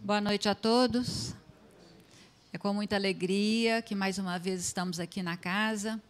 Boa 0.00 0.20
noite 0.20 0.48
a 0.48 0.54
todos. 0.54 1.34
É 2.52 2.56
com 2.56 2.72
muita 2.72 2.94
alegria 2.94 3.82
que 3.82 3.94
mais 3.94 4.16
uma 4.16 4.38
vez 4.38 4.64
estamos 4.64 5.00
aqui 5.00 5.22
na 5.22 5.36
casa, 5.36 6.00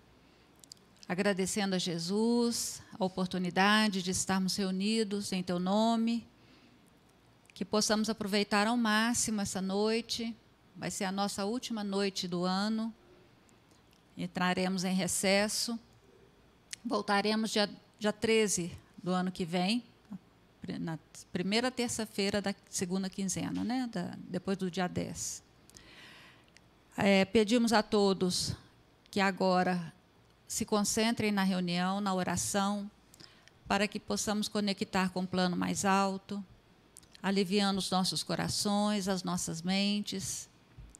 agradecendo 1.09 1.75
a 1.75 1.79
Jesus 1.79 2.83
a 2.99 3.05
oportunidade 3.05 4.03
de 4.03 4.11
estarmos 4.11 4.55
reunidos 4.57 5.33
em 5.33 5.43
Teu 5.43 5.59
nome, 5.59 6.29
que 7.55 7.65
possamos 7.65 8.11
aproveitar 8.11 8.67
ao 8.67 8.77
máximo 8.77 9.41
essa 9.41 9.61
noite. 9.61 10.37
Vai 10.77 10.91
ser 10.91 11.05
a 11.05 11.13
nossa 11.13 11.47
última 11.47 11.83
noite 11.83 12.29
do 12.29 12.45
ano. 12.45 12.95
Entraremos 14.17 14.85
em 14.85 14.95
recesso. 14.95 15.79
Voltaremos 16.85 17.51
dia, 17.51 17.69
dia 17.99 18.13
13 18.13 18.71
do 19.03 19.11
ano 19.11 19.33
que 19.33 19.45
vem 19.45 19.88
na 20.77 20.99
primeira 21.33 21.71
terça-feira 21.71 22.43
da 22.43 22.55
segunda 22.69 23.09
quinzena, 23.09 23.63
né? 23.63 23.89
Da, 23.93 24.15
depois 24.29 24.59
do 24.59 24.71
dia 24.71 24.89
10. 24.89 25.43
É, 26.97 27.25
pedimos 27.25 27.73
a 27.73 27.83
todos 27.83 28.57
que 29.11 29.21
agora 29.21 29.93
se 30.49 30.65
concentrem 30.65 31.31
na 31.31 31.45
reunião, 31.45 32.01
na 32.01 32.13
oração, 32.13 32.91
para 33.69 33.87
que 33.87 34.01
possamos 34.01 34.49
conectar 34.49 35.11
com 35.11 35.21
o 35.21 35.27
plano 35.27 35.57
mais 35.57 35.85
alto, 35.85 36.45
aliviando 37.23 37.79
os 37.79 37.91
nossos 37.91 38.23
corações, 38.23 39.07
as 39.07 39.23
nossas 39.23 39.63
mentes, 39.63 40.49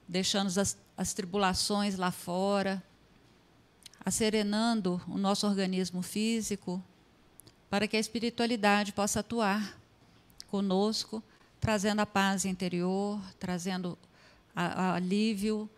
deixando 0.07 0.49
as, 0.59 0.77
as 0.97 1.13
tribulações 1.13 1.97
lá 1.97 2.11
fora, 2.11 2.83
acerenando 4.05 5.01
o 5.09 5.19
nosso 5.19 5.47
organismo 5.47 6.03
físico, 6.03 6.83
para 7.71 7.87
que 7.87 7.97
a 7.97 8.01
espiritualidade 8.01 8.93
possa 8.93 9.21
atuar 9.21 9.79
conosco, 10.49 11.23
trazendo 11.61 12.01
a 12.01 12.07
paz 12.07 12.45
interior, 12.45 13.21
trazendo 13.39 13.99
a, 14.55 14.65
a 14.65 14.95
alívio 14.95 15.69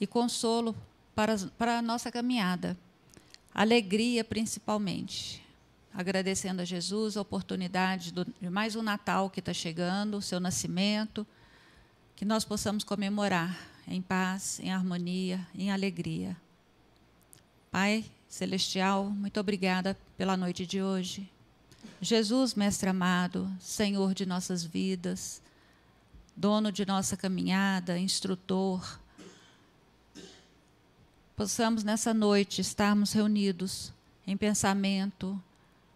e 0.00 0.06
consolo 0.06 0.74
para, 1.14 1.36
para 1.58 1.78
a 1.78 1.82
nossa 1.82 2.10
caminhada. 2.10 2.76
Alegria, 3.52 4.24
principalmente. 4.24 5.44
Agradecendo 5.92 6.62
a 6.62 6.64
Jesus 6.64 7.16
a 7.16 7.20
oportunidade 7.20 8.12
do, 8.12 8.24
de 8.24 8.48
mais 8.48 8.76
um 8.76 8.82
Natal 8.82 9.28
que 9.28 9.40
está 9.40 9.52
chegando, 9.52 10.18
o 10.18 10.22
seu 10.22 10.38
nascimento, 10.38 11.26
que 12.14 12.24
nós 12.24 12.44
possamos 12.44 12.84
comemorar 12.84 13.58
em 13.88 14.00
paz, 14.00 14.60
em 14.60 14.72
harmonia, 14.72 15.44
em 15.52 15.72
alegria. 15.72 16.36
Pai, 17.72 18.04
Celestial, 18.30 19.10
muito 19.10 19.40
obrigada 19.40 19.98
pela 20.16 20.36
noite 20.36 20.64
de 20.64 20.80
hoje. 20.80 21.28
Jesus, 22.00 22.54
Mestre 22.54 22.88
amado, 22.88 23.50
Senhor 23.58 24.14
de 24.14 24.24
nossas 24.24 24.62
vidas, 24.62 25.42
dono 26.36 26.70
de 26.70 26.86
nossa 26.86 27.16
caminhada, 27.16 27.98
instrutor, 27.98 29.00
possamos 31.34 31.82
nessa 31.82 32.14
noite 32.14 32.60
estarmos 32.60 33.12
reunidos 33.12 33.92
em 34.24 34.36
pensamento, 34.36 35.42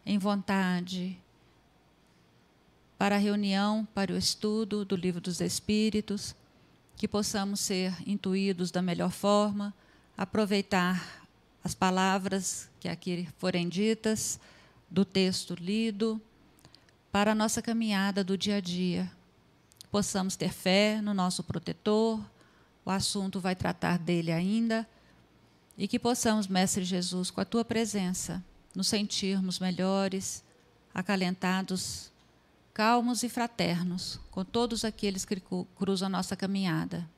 em 0.05 0.19
vontade, 0.19 1.17
para 2.99 3.15
a 3.15 3.19
reunião, 3.19 3.87
para 3.95 4.13
o 4.13 4.19
estudo 4.19 4.85
do 4.85 4.97
Livro 4.97 5.21
dos 5.21 5.41
Espíritos, 5.41 6.35
que 6.97 7.07
possamos 7.07 7.61
ser 7.61 7.95
intuídos 8.05 8.73
da 8.73 8.83
melhor 8.83 9.13
forma, 9.13 9.73
aproveitar 10.19 11.24
as 11.65 11.75
palavras 11.75 12.69
que 12.79 12.89
aqui 12.91 13.27
forem 13.39 13.71
ditas, 13.71 14.39
do 14.91 15.03
texto 15.03 15.55
lido, 15.55 16.21
para 17.11 17.33
a 17.33 17.35
nossa 17.35 17.63
caminhada 17.63 18.23
do 18.23 18.37
dia 18.37 18.57
a 18.57 18.61
dia. 18.61 19.11
Possamos 19.91 20.37
ter 20.37 20.53
fé 20.53 21.01
no 21.01 21.15
nosso 21.15 21.43
protetor, 21.43 22.21
o 22.85 22.91
assunto 22.91 23.41
vai 23.41 23.57
tratar 23.57 23.99
dele 23.99 24.31
ainda, 24.31 24.87
e 25.79 25.89
que 25.89 25.99
possamos, 25.99 26.47
Mestre 26.47 26.85
Jesus, 26.85 27.31
com 27.31 27.41
a 27.41 27.45
tua 27.47 27.65
presença, 27.65 28.45
nos 28.75 28.89
sentirmos 28.89 29.59
melhores, 29.59 30.45
acalentados, 30.93 32.13
calmos 32.75 33.23
e 33.23 33.29
fraternos 33.29 34.21
com 34.31 34.45
todos 34.45 34.85
aqueles 34.85 35.25
que 35.25 35.43
cruzam 35.77 36.07
a 36.07 36.11
nossa 36.11 36.37
caminhada. 36.37 37.09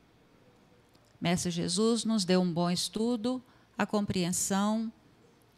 Mestre 1.20 1.50
Jesus, 1.50 2.04
nos 2.04 2.24
dê 2.24 2.36
um 2.36 2.50
bom 2.50 2.70
estudo 2.70 3.42
a 3.76 3.84
compreensão 3.84 4.92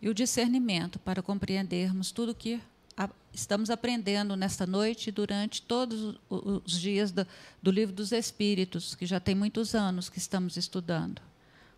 e 0.00 0.08
o 0.08 0.14
discernimento 0.14 0.98
para 0.98 1.22
compreendermos 1.22 2.10
tudo 2.12 2.32
o 2.32 2.34
que 2.34 2.60
estamos 3.32 3.70
aprendendo 3.70 4.34
nesta 4.34 4.66
noite 4.66 5.08
e 5.08 5.12
durante 5.12 5.62
todos 5.62 6.18
os 6.28 6.80
dias 6.80 7.12
do, 7.12 7.70
Livro 7.70 7.94
dos 7.94 8.10
Espíritos, 8.10 8.94
que 8.94 9.06
já 9.06 9.20
tem 9.20 9.34
muitos 9.34 9.74
anos 9.74 10.08
que 10.08 10.18
estamos 10.18 10.56
estudando. 10.56 11.22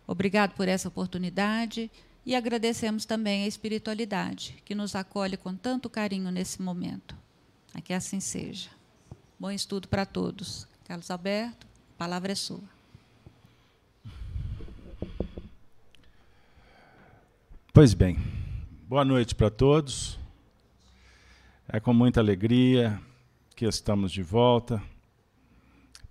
Obrigado 0.07 0.53
por 0.55 0.67
essa 0.67 0.87
oportunidade 0.87 1.91
e 2.25 2.35
agradecemos 2.35 3.05
também 3.05 3.43
a 3.43 3.47
espiritualidade 3.47 4.61
que 4.65 4.73
nos 4.73 4.95
acolhe 4.95 5.37
com 5.37 5.55
tanto 5.55 5.89
carinho 5.89 6.31
nesse 6.31 6.61
momento. 6.61 7.15
Que 7.83 7.93
assim 7.93 8.19
seja. 8.19 8.69
Bom 9.39 9.51
estudo 9.51 9.87
para 9.87 10.05
todos. 10.05 10.67
Carlos 10.85 11.09
Alberto, 11.09 11.67
a 11.95 11.97
palavra 11.97 12.31
é 12.31 12.35
sua. 12.35 12.80
Pois 17.73 17.93
bem, 17.93 18.17
boa 18.85 19.05
noite 19.05 19.33
para 19.33 19.49
todos. 19.49 20.19
É 21.69 21.79
com 21.79 21.93
muita 21.93 22.19
alegria 22.19 23.01
que 23.55 23.63
estamos 23.63 24.11
de 24.11 24.21
volta 24.21 24.83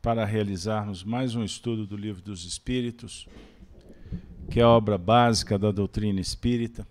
para 0.00 0.24
realizarmos 0.24 1.04
mais 1.04 1.34
um 1.34 1.44
estudo 1.44 1.86
do 1.86 1.98
Livro 1.98 2.22
dos 2.22 2.46
Espíritos, 2.46 3.28
que 4.50 4.58
é 4.58 4.62
a 4.62 4.70
obra 4.70 4.96
básica 4.96 5.58
da 5.58 5.70
doutrina 5.70 6.18
espírita. 6.18 6.88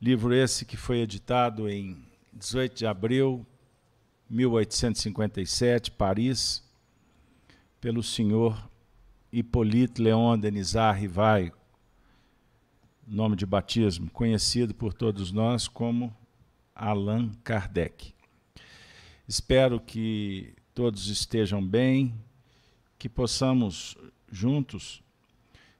Livro 0.00 0.32
esse 0.32 0.64
que 0.64 0.78
foi 0.78 1.00
editado 1.00 1.68
em 1.68 2.02
18 2.32 2.74
de 2.74 2.86
abril 2.86 3.46
de 4.26 4.36
1857, 4.36 5.90
Paris, 5.90 6.64
pelo 7.78 8.02
senhor 8.02 8.70
Hippolyte 9.30 10.00
Léon 10.00 10.38
Denisard 10.38 10.98
Rivaille, 10.98 11.52
nome 13.06 13.36
de 13.36 13.46
batismo, 13.46 14.10
conhecido 14.10 14.74
por 14.74 14.92
todos 14.92 15.30
nós 15.30 15.68
como 15.68 16.14
Allan 16.74 17.32
Kardec. 17.42 18.14
Espero 19.26 19.80
que 19.80 20.54
todos 20.74 21.06
estejam 21.06 21.64
bem, 21.64 22.14
que 22.98 23.08
possamos 23.08 23.96
juntos 24.30 25.02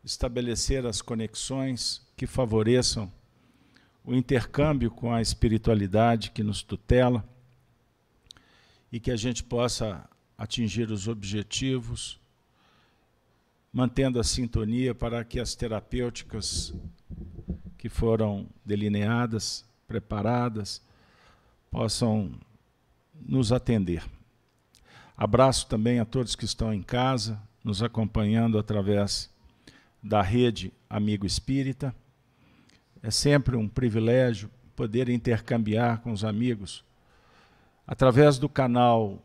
estabelecer 0.04 0.86
as 0.86 1.00
conexões 1.00 2.06
que 2.16 2.26
favoreçam 2.26 3.10
o 4.04 4.14
intercâmbio 4.14 4.90
com 4.90 5.12
a 5.12 5.22
espiritualidade 5.22 6.30
que 6.30 6.42
nos 6.42 6.62
tutela 6.62 7.24
e 8.92 9.00
que 9.00 9.10
a 9.10 9.16
gente 9.16 9.42
possa 9.42 10.08
atingir 10.36 10.90
os 10.90 11.08
objetivos, 11.08 12.20
mantendo 13.72 14.20
a 14.20 14.24
sintonia 14.24 14.94
para 14.94 15.24
que 15.24 15.40
as 15.40 15.54
terapêuticas 15.54 16.74
que 17.84 17.88
foram 17.90 18.46
delineadas, 18.64 19.62
preparadas, 19.86 20.80
possam 21.70 22.32
nos 23.14 23.52
atender. 23.52 24.02
Abraço 25.14 25.66
também 25.66 26.00
a 26.00 26.06
todos 26.06 26.34
que 26.34 26.46
estão 26.46 26.72
em 26.72 26.82
casa, 26.82 27.38
nos 27.62 27.82
acompanhando 27.82 28.58
através 28.58 29.30
da 30.02 30.22
rede 30.22 30.72
Amigo 30.88 31.26
Espírita. 31.26 31.94
É 33.02 33.10
sempre 33.10 33.54
um 33.54 33.68
privilégio 33.68 34.50
poder 34.74 35.10
intercambiar 35.10 36.00
com 36.00 36.10
os 36.10 36.24
amigos 36.24 36.82
através 37.86 38.38
do 38.38 38.48
canal 38.48 39.22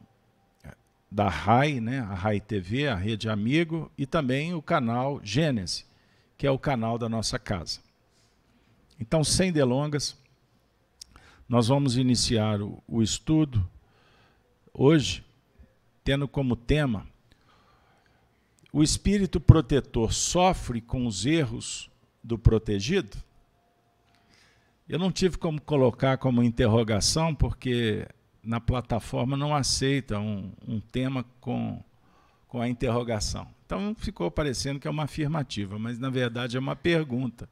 da 1.10 1.30
RAI, 1.30 1.80
né, 1.80 2.02
a 2.02 2.14
RAI 2.14 2.42
TV, 2.42 2.90
a 2.90 2.96
Rede 2.96 3.30
Amigo, 3.30 3.90
e 3.98 4.06
também 4.06 4.54
o 4.54 4.62
canal 4.62 5.22
Gênese, 5.24 5.86
que 6.38 6.46
é 6.46 6.52
o 6.52 6.60
canal 6.60 6.98
da 6.98 7.08
nossa 7.08 7.40
casa. 7.40 7.88
Então, 9.00 9.24
sem 9.24 9.52
delongas, 9.52 10.18
nós 11.48 11.68
vamos 11.68 11.98
iniciar 11.98 12.62
o, 12.62 12.84
o 12.88 13.02
estudo 13.02 13.68
hoje, 14.74 15.24
tendo 16.04 16.28
como 16.28 16.56
tema 16.56 17.08
o 18.72 18.84
espírito 18.84 19.40
protetor 19.40 20.14
sofre 20.14 20.80
com 20.80 21.08
os 21.08 21.26
erros 21.26 21.90
do 22.24 22.38
protegido? 22.38 23.18
Eu 24.88 25.00
não 25.00 25.12
tive 25.12 25.38
como 25.38 25.60
colocar 25.62 26.18
como 26.18 26.44
interrogação, 26.44 27.34
porque 27.34 28.08
na 28.44 28.60
plataforma 28.60 29.36
não 29.36 29.56
aceita 29.56 30.20
um, 30.20 30.52
um 30.68 30.80
tema 30.80 31.26
com, 31.40 31.84
com 32.48 32.62
a 32.62 32.70
interrogação. 32.70 33.48
Então 33.66 33.96
ficou 33.96 34.30
parecendo 34.30 34.80
que 34.80 34.88
é 34.88 34.92
uma 34.92 35.04
afirmativa, 35.04 35.80
mas 35.80 35.98
na 35.98 36.10
verdade 36.10 36.58
é 36.58 36.60
uma 36.60 36.76
pergunta 36.76 37.50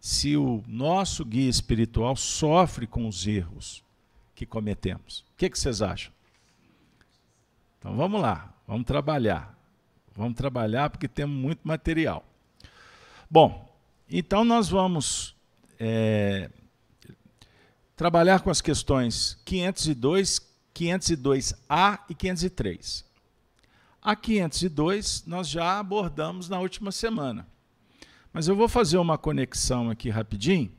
se 0.00 0.36
o 0.36 0.64
nosso 0.66 1.24
guia 1.24 1.48
espiritual 1.48 2.16
sofre 2.16 2.86
com 2.86 3.06
os 3.06 3.26
erros 3.26 3.84
que 4.34 4.46
cometemos. 4.46 5.20
O 5.20 5.36
que, 5.36 5.50
que 5.50 5.58
vocês 5.58 5.82
acham? 5.82 6.10
Então 7.78 7.94
vamos 7.94 8.20
lá, 8.20 8.54
vamos 8.66 8.86
trabalhar. 8.86 9.58
Vamos 10.16 10.36
trabalhar 10.36 10.90
porque 10.90 11.06
temos 11.06 11.36
muito 11.36 11.60
material. 11.62 12.24
Bom, 13.30 13.70
então 14.08 14.44
nós 14.44 14.68
vamos 14.68 15.36
é, 15.78 16.50
trabalhar 17.94 18.40
com 18.40 18.50
as 18.50 18.60
questões 18.60 19.38
502, 19.44 20.40
502A 20.74 22.00
e 22.08 22.14
503. 22.14 23.04
A 24.02 24.16
502 24.16 25.24
nós 25.26 25.48
já 25.48 25.78
abordamos 25.78 26.48
na 26.48 26.58
última 26.58 26.90
semana. 26.90 27.46
Mas 28.32 28.48
eu 28.48 28.54
vou 28.54 28.68
fazer 28.68 28.98
uma 28.98 29.18
conexão 29.18 29.90
aqui 29.90 30.08
rapidinho, 30.08 30.72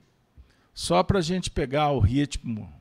só 0.74 1.04
para 1.04 1.20
a 1.20 1.22
gente 1.22 1.50
pegar 1.50 1.92
o 1.92 2.00
ritmo 2.00 2.72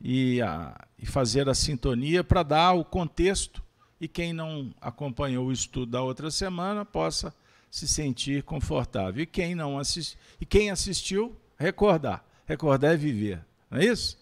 e, 0.00 0.42
a, 0.42 0.86
e 0.98 1.06
fazer 1.06 1.48
a 1.48 1.54
sintonia 1.54 2.22
para 2.22 2.42
dar 2.42 2.72
o 2.72 2.84
contexto 2.84 3.64
e 4.00 4.08
quem 4.08 4.32
não 4.32 4.74
acompanhou 4.80 5.46
o 5.46 5.52
estudo 5.52 5.92
da 5.92 6.02
outra 6.02 6.30
semana 6.30 6.84
possa 6.84 7.34
se 7.70 7.88
sentir 7.88 8.42
confortável. 8.42 9.22
E 9.22 9.26
quem 9.26 9.54
não 9.54 9.78
assist, 9.78 10.18
e 10.40 10.44
quem 10.44 10.70
assistiu, 10.70 11.34
recordar. 11.58 12.22
Recordar 12.46 12.92
é 12.92 12.96
viver. 12.96 13.44
Não 13.70 13.78
é 13.78 13.86
isso? 13.86 14.18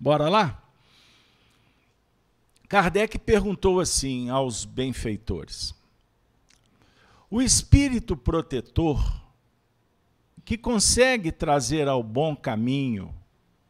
Bora 0.00 0.28
lá? 0.28 0.62
Kardec 2.68 3.18
perguntou 3.18 3.80
assim 3.80 4.30
aos 4.30 4.64
benfeitores: 4.64 5.74
O 7.30 7.42
espírito 7.42 8.16
protetor 8.16 9.22
que 10.44 10.56
consegue 10.56 11.30
trazer 11.30 11.86
ao 11.86 12.02
bom 12.02 12.34
caminho 12.34 13.14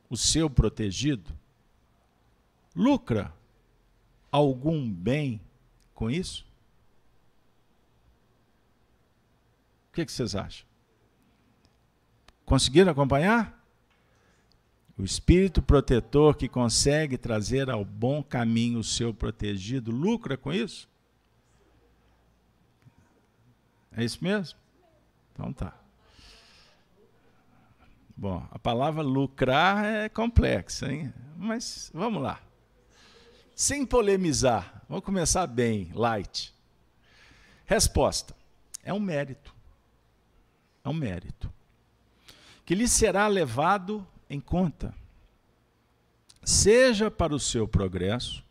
o 0.09 0.17
seu 0.17 0.49
protegido, 0.49 1.37
lucra 2.75 3.35
algum 4.31 4.89
bem 4.89 5.41
com 5.93 6.09
isso? 6.09 6.47
O 9.91 9.95
que, 9.95 10.07
que 10.07 10.13
vocês 10.13 10.37
acham? 10.37 10.65
Conseguiram 12.45 12.93
acompanhar? 12.93 13.59
O 14.97 15.03
espírito 15.03 15.61
protetor 15.61 16.37
que 16.37 16.49
consegue 16.49 17.19
trazer 17.19 17.69
ao 17.69 17.85
bom 17.85 18.23
caminho 18.23 18.79
o 18.79 18.85
seu 18.85 19.13
protegido 19.13 19.91
lucra 19.91 20.37
com 20.37 20.53
isso? 20.53 20.88
É 23.99 24.05
isso 24.05 24.23
mesmo? 24.23 24.57
Então 25.33 25.53
tá. 25.53 25.75
Bom, 28.17 28.47
a 28.49 28.57
palavra 28.57 29.03
lucrar 29.03 29.85
é 29.85 30.09
complexa, 30.09 30.93
hein? 30.93 31.13
Mas 31.37 31.91
vamos 31.93 32.23
lá. 32.23 32.41
Sem 33.57 33.85
polemizar, 33.85 34.85
vamos 34.89 35.05
começar 35.05 35.49
bem, 35.49 35.91
light. 35.95 36.55
Resposta: 37.67 38.37
é 38.85 38.95
um 38.95 39.01
mérito. 39.01 39.53
É 40.85 40.89
um 40.89 40.95
mérito. 40.95 41.53
Que 42.65 42.77
lhe 42.77 42.87
será 42.87 43.27
levado 43.27 44.07
em 44.31 44.39
conta, 44.39 44.95
seja 46.45 47.11
para 47.11 47.35
o 47.35 47.41
seu 47.41 47.67
progresso, 47.67 48.45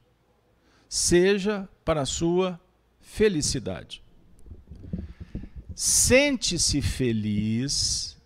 seja 0.90 1.70
para 1.86 2.02
a 2.02 2.06
sua 2.06 2.60
felicidade. 3.00 4.06
Sente-se 5.80 6.82
feliz 6.82 8.18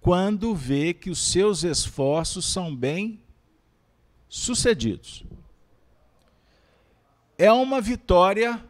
quando 0.00 0.52
vê 0.52 0.92
que 0.92 1.10
os 1.10 1.30
seus 1.30 1.62
esforços 1.62 2.44
são 2.44 2.74
bem 2.74 3.22
sucedidos. 4.28 5.22
É 7.38 7.52
uma 7.52 7.80
vitória 7.80 8.60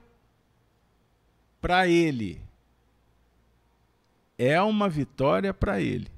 para 1.59 1.89
ele. 1.89 2.39
É 4.37 4.61
uma 4.61 4.91
vitória 4.91 5.55
para 5.55 5.81
ele. 5.81 6.09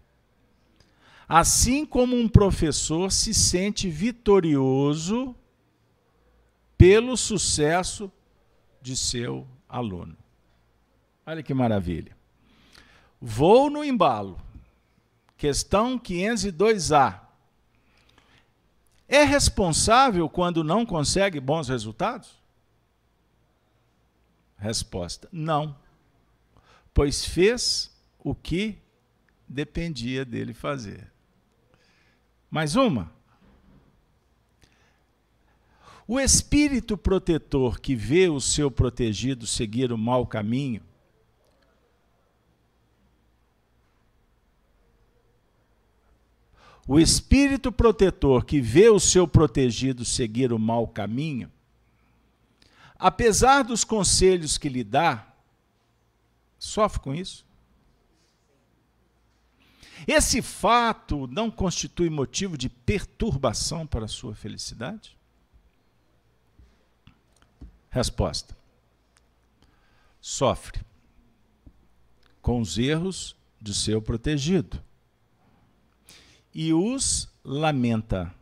Assim 1.29 1.87
como 1.87 2.17
um 2.17 2.29
professor 2.29 3.13
se 3.13 3.33
sente 3.33 3.89
vitorioso 3.89 5.33
pelo 6.77 7.17
sucesso 7.17 8.11
de 8.83 8.97
seu 8.97 9.47
aluno. 9.69 10.19
Olha 11.27 11.43
que 11.43 11.55
maravilha. 11.55 12.17
Vou 13.21 13.69
no 13.71 13.85
embalo. 13.85 14.41
Questão 15.37 15.99
502A. 15.99 17.21
É 19.09 19.25
responsável 19.25 20.29
quando 20.29 20.63
não 20.63 20.87
consegue 20.87 21.41
bons 21.41 21.69
resultados? 21.69 22.39
Resposta: 24.57 25.29
não. 25.33 25.77
Pois 26.93 27.25
fez 27.25 27.91
o 28.19 28.35
que 28.35 28.79
dependia 29.49 30.25
dele 30.25 30.53
fazer. 30.53 31.11
Mais 32.51 32.77
uma. 32.77 33.11
O 36.07 36.19
espírito 36.19 36.97
protetor 36.97 37.81
que 37.81 37.95
vê 37.95 38.29
o 38.29 38.41
seu 38.41 38.71
protegido 38.71 39.47
seguir 39.47 39.93
o 39.93 39.99
mau 39.99 40.27
caminho, 40.27 40.83
o 46.91 46.99
espírito 46.99 47.71
protetor 47.71 48.45
que 48.45 48.61
vê 48.61 48.89
o 48.89 48.99
seu 48.99 49.29
protegido 49.29 50.05
seguir 50.05 50.53
o 50.53 50.59
mau 50.59 50.89
caminho, 50.89 51.49
apesar 52.99 53.63
dos 53.63 53.85
conselhos 53.85 54.59
que 54.59 54.69
lhe 54.69 54.83
dá, 54.83 55.33
sofre 56.59 56.99
com 56.99 57.15
isso? 57.15 57.47
Esse 60.05 60.43
fato 60.43 61.29
não 61.29 61.49
constitui 61.49 62.11
motivo 62.11 62.59
de 62.59 62.69
perturbação 62.69 63.87
para 63.87 64.07
a 64.07 64.09
sua 64.09 64.35
felicidade? 64.35 65.17
Resposta: 67.89 68.57
sofre 70.21 70.81
com 72.43 72.61
os 72.61 72.79
erros 72.79 73.37
de 73.63 73.73
seu 73.73 74.03
protegido 74.03 74.90
e 76.55 76.73
os 76.73 77.29
lamenta. 77.45 78.35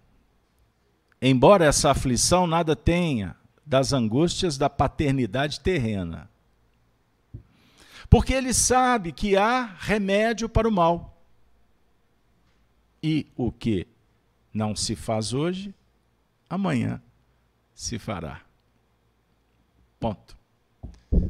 Embora 1.20 1.64
essa 1.64 1.90
aflição 1.90 2.46
nada 2.46 2.76
tenha 2.76 3.36
das 3.64 3.92
angústias 3.92 4.56
da 4.56 4.70
paternidade 4.70 5.60
terrena. 5.60 6.30
Porque 8.08 8.32
ele 8.32 8.54
sabe 8.54 9.12
que 9.12 9.36
há 9.36 9.64
remédio 9.78 10.48
para 10.48 10.68
o 10.68 10.72
mal. 10.72 11.22
E 13.02 13.26
o 13.36 13.52
que 13.52 13.86
não 14.52 14.74
se 14.74 14.96
faz 14.96 15.32
hoje, 15.32 15.74
amanhã 16.48 17.00
se 17.74 17.98
fará. 17.98 18.40
Ponto. 20.00 20.36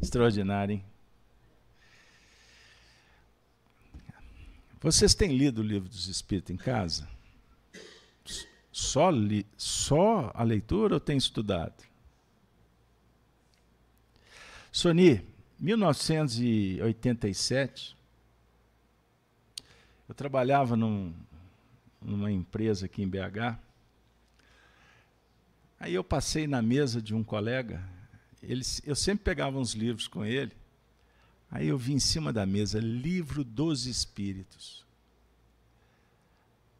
Extraordinário, 0.01 0.75
hein? 0.75 0.85
Vocês 4.81 5.13
têm 5.13 5.37
lido 5.37 5.59
o 5.59 5.65
livro 5.65 5.89
dos 5.89 6.07
Espíritos 6.07 6.55
em 6.55 6.57
casa? 6.57 7.09
Só, 8.71 9.11
li, 9.11 9.45
só 9.57 10.31
a 10.33 10.45
leitura 10.45 10.95
ou 10.95 11.01
tem 11.01 11.17
estudado? 11.17 11.83
Soni, 14.71 15.27
1987, 15.59 17.97
eu 20.09 20.15
trabalhava 20.15 20.77
num, 20.77 21.13
numa 22.01 22.31
empresa 22.31 22.87
aqui 22.87 23.03
em 23.03 23.09
BH. 23.09 23.59
Aí 25.81 25.95
eu 25.95 26.05
passei 26.05 26.47
na 26.47 26.63
mesa 26.63 27.03
de 27.03 27.17
um 27.17 27.25
colega, 27.25 27.83
ele, 28.41 28.63
eu 28.85 28.95
sempre 28.95 29.25
pegava 29.25 29.59
uns 29.59 29.75
livros 29.75 30.07
com 30.07 30.25
ele. 30.25 30.53
Aí 31.51 31.69
eu 31.69 31.79
vi 31.79 31.95
em 31.95 31.99
cima 31.99 32.33
da 32.33 32.45
mesa 32.45 32.79
Livro 32.79 33.43
dos 33.43 33.87
Espíritos. 33.87 34.87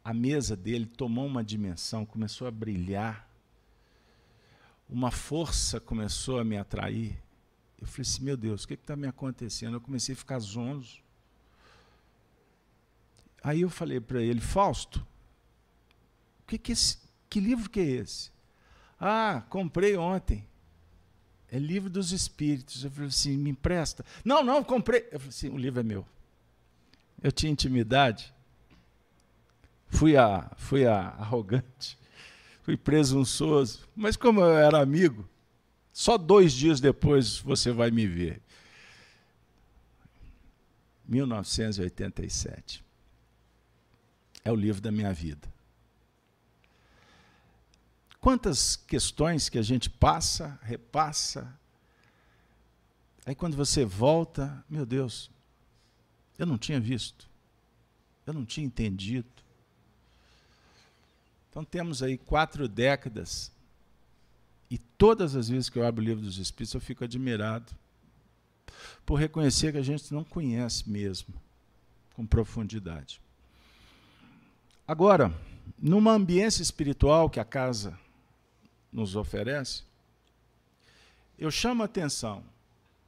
A 0.03 0.13
mesa 0.13 0.55
dele 0.55 0.85
tomou 0.85 1.25
uma 1.25 1.43
dimensão, 1.43 2.05
começou 2.05 2.47
a 2.47 2.51
brilhar. 2.51 3.27
Uma 4.89 5.11
força 5.11 5.79
começou 5.79 6.39
a 6.39 6.43
me 6.43 6.57
atrair. 6.57 7.21
Eu 7.79 7.87
falei 7.87 8.01
assim: 8.01 8.23
meu 8.23 8.37
Deus, 8.37 8.63
o 8.63 8.67
que 8.67 8.73
está 8.73 8.95
me 8.95 9.07
acontecendo? 9.07 9.75
Eu 9.75 9.81
comecei 9.81 10.13
a 10.13 10.17
ficar 10.17 10.39
zonzo. 10.39 10.99
Aí 13.43 13.61
eu 13.61 13.69
falei 13.69 13.99
para 14.01 14.21
ele, 14.21 14.41
Fausto, 14.41 15.05
que, 16.49 16.57
que, 16.57 16.71
esse, 16.71 16.97
que 17.29 17.39
livro 17.39 17.69
que 17.69 17.79
é 17.79 17.83
esse? 17.83 18.31
Ah, 18.99 19.43
comprei 19.49 19.95
ontem. 19.95 20.45
É 21.51 21.57
livro 21.57 21.89
dos 21.89 22.11
espíritos. 22.11 22.83
Eu 22.83 22.91
falei 22.91 23.09
assim, 23.09 23.37
me 23.37 23.49
empresta. 23.49 24.05
Não, 24.23 24.43
não, 24.43 24.63
comprei. 24.63 25.07
Eu 25.11 25.19
falei 25.19 25.29
assim, 25.29 25.49
o 25.49 25.57
livro 25.57 25.79
é 25.79 25.83
meu. 25.83 26.05
Eu 27.21 27.31
tinha 27.31 27.51
intimidade. 27.51 28.33
Fui, 29.87 30.15
a, 30.15 30.51
fui 30.57 30.85
a, 30.85 30.99
arrogante. 30.99 31.97
Fui 32.61 32.77
presunçoso. 32.77 33.87
Mas 33.95 34.15
como 34.15 34.41
eu 34.41 34.57
era 34.57 34.79
amigo, 34.81 35.27
Só 35.91 36.17
dois 36.17 36.53
dias 36.53 36.79
depois 36.79 37.39
você 37.39 37.71
vai 37.71 37.91
me 37.91 38.05
ver. 38.07 38.41
1987. 41.07 42.85
É 44.45 44.51
o 44.51 44.55
livro 44.55 44.81
da 44.81 44.91
minha 44.91 45.11
vida. 45.11 45.51
Quantas 48.19 48.75
questões 48.75 49.47
que 49.47 49.57
a 49.57 49.61
gente 49.61 49.89
passa, 49.89 50.59
repassa. 50.63 51.57
Aí 53.25 53.33
quando 53.33 53.55
você 53.55 53.85
volta, 53.85 54.63
meu 54.69 54.85
Deus, 54.85 55.31
eu 56.37 56.45
não 56.45 56.57
tinha 56.57 56.79
visto. 56.79 57.29
Eu 58.27 58.33
não 58.33 58.45
tinha 58.45 58.65
entendido. 58.65 59.27
Então 61.49 61.63
temos 61.63 62.03
aí 62.03 62.17
quatro 62.17 62.67
décadas. 62.67 63.51
E 64.69 64.77
todas 64.77 65.35
as 65.35 65.49
vezes 65.49 65.69
que 65.69 65.79
eu 65.79 65.85
abro 65.85 66.01
o 66.01 66.05
livro 66.05 66.23
dos 66.23 66.37
Espíritos, 66.37 66.73
eu 66.73 66.81
fico 66.81 67.03
admirado 67.03 67.73
por 69.05 69.15
reconhecer 69.15 69.71
que 69.71 69.77
a 69.77 69.83
gente 69.83 70.13
não 70.13 70.23
conhece 70.23 70.87
mesmo 70.89 71.33
com 72.15 72.25
profundidade. 72.25 73.19
Agora, 74.87 75.33
numa 75.77 76.11
ambiência 76.11 76.61
espiritual 76.61 77.29
que 77.29 77.39
a 77.39 77.45
casa 77.45 77.97
nos 78.91 79.15
oferece, 79.15 79.83
eu 81.37 81.49
chamo 81.49 81.83
a 81.83 81.85
atenção. 81.85 82.43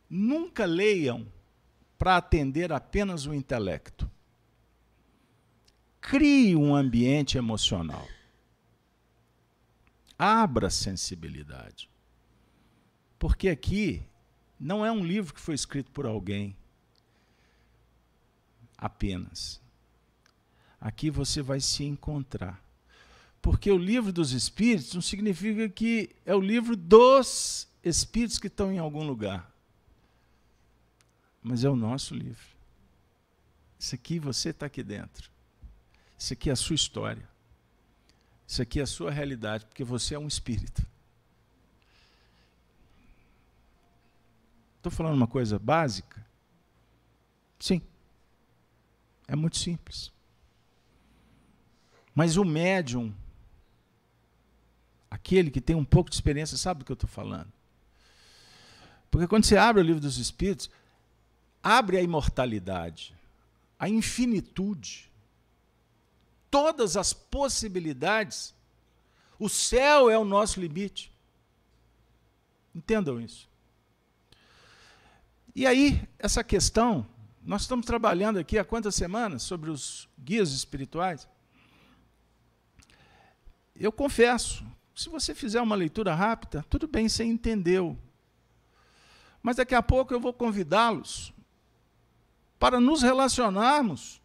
Nunca 0.09 0.65
leiam 0.65 1.27
para 1.97 2.17
atender 2.17 2.71
apenas 2.71 3.25
o 3.25 3.33
intelecto. 3.33 4.09
Crie 5.99 6.55
um 6.55 6.73
ambiente 6.75 7.37
emocional. 7.37 8.07
Abra 10.17 10.69
sensibilidade. 10.69 11.89
Porque 13.19 13.49
aqui 13.49 14.03
não 14.59 14.85
é 14.85 14.91
um 14.91 15.05
livro 15.05 15.33
que 15.33 15.39
foi 15.39 15.55
escrito 15.55 15.91
por 15.91 16.05
alguém 16.05 16.55
apenas. 18.77 19.61
Aqui 20.79 21.11
você 21.11 21.41
vai 21.41 21.59
se 21.59 21.83
encontrar. 21.83 22.59
Porque 23.41 23.71
o 23.71 23.77
livro 23.77 24.13
dos 24.13 24.33
espíritos 24.33 24.93
não 24.93 25.01
significa 25.01 25.67
que 25.67 26.15
é 26.25 26.35
o 26.35 26.39
livro 26.39 26.75
dos 26.75 27.67
espíritos 27.83 28.37
que 28.37 28.47
estão 28.47 28.71
em 28.71 28.77
algum 28.77 29.03
lugar. 29.03 29.51
Mas 31.41 31.63
é 31.63 31.69
o 31.69 31.75
nosso 31.75 32.13
livro. 32.13 32.45
Isso 33.79 33.95
aqui 33.95 34.19
você 34.19 34.49
está 34.49 34.67
aqui 34.67 34.83
dentro. 34.83 35.31
Isso 36.17 36.33
aqui 36.33 36.49
é 36.49 36.53
a 36.53 36.55
sua 36.55 36.75
história. 36.75 37.27
Isso 38.47 38.61
aqui 38.61 38.79
é 38.79 38.83
a 38.83 38.87
sua 38.87 39.09
realidade, 39.09 39.65
porque 39.65 39.83
você 39.83 40.13
é 40.13 40.19
um 40.19 40.27
espírito. 40.27 40.85
Estou 44.77 44.91
falando 44.91 45.15
uma 45.15 45.27
coisa 45.27 45.57
básica? 45.57 46.25
Sim. 47.59 47.81
É 49.27 49.35
muito 49.35 49.57
simples. 49.57 50.11
Mas 52.13 52.35
o 52.35 52.43
médium, 52.43 53.15
aquele 55.11 55.51
que 55.51 55.59
tem 55.59 55.75
um 55.75 55.83
pouco 55.83 56.09
de 56.09 56.15
experiência, 56.15 56.57
sabe 56.57 56.79
do 56.79 56.85
que 56.85 56.91
eu 56.91 56.95
estou 56.95 57.09
falando. 57.09 57.51
Porque 59.11 59.27
quando 59.27 59.43
você 59.43 59.57
abre 59.57 59.81
o 59.81 59.85
livro 59.85 59.99
dos 59.99 60.17
Espíritos, 60.17 60.71
abre 61.61 61.97
a 61.97 62.01
imortalidade, 62.01 63.13
a 63.77 63.89
infinitude, 63.89 65.11
todas 66.49 66.95
as 66.95 67.11
possibilidades. 67.11 68.55
O 69.37 69.49
céu 69.49 70.09
é 70.09 70.17
o 70.17 70.23
nosso 70.23 70.61
limite. 70.61 71.11
Entendam 72.73 73.19
isso. 73.19 73.49
E 75.53 75.67
aí, 75.67 76.07
essa 76.17 76.41
questão, 76.41 77.05
nós 77.43 77.63
estamos 77.63 77.85
trabalhando 77.85 78.39
aqui 78.39 78.57
há 78.57 78.63
quantas 78.63 78.95
semanas 78.95 79.43
sobre 79.43 79.69
os 79.69 80.07
guias 80.17 80.51
espirituais? 80.51 81.27
Eu 83.75 83.91
confesso, 83.91 84.63
se 85.01 85.09
você 85.09 85.33
fizer 85.33 85.61
uma 85.61 85.75
leitura 85.75 86.13
rápida, 86.13 86.63
tudo 86.69 86.87
bem, 86.87 87.09
você 87.09 87.23
entendeu. 87.23 87.97
Mas 89.41 89.55
daqui 89.55 89.73
a 89.73 89.81
pouco 89.81 90.13
eu 90.13 90.19
vou 90.19 90.33
convidá-los 90.33 91.33
para 92.59 92.79
nos 92.79 93.01
relacionarmos 93.01 94.21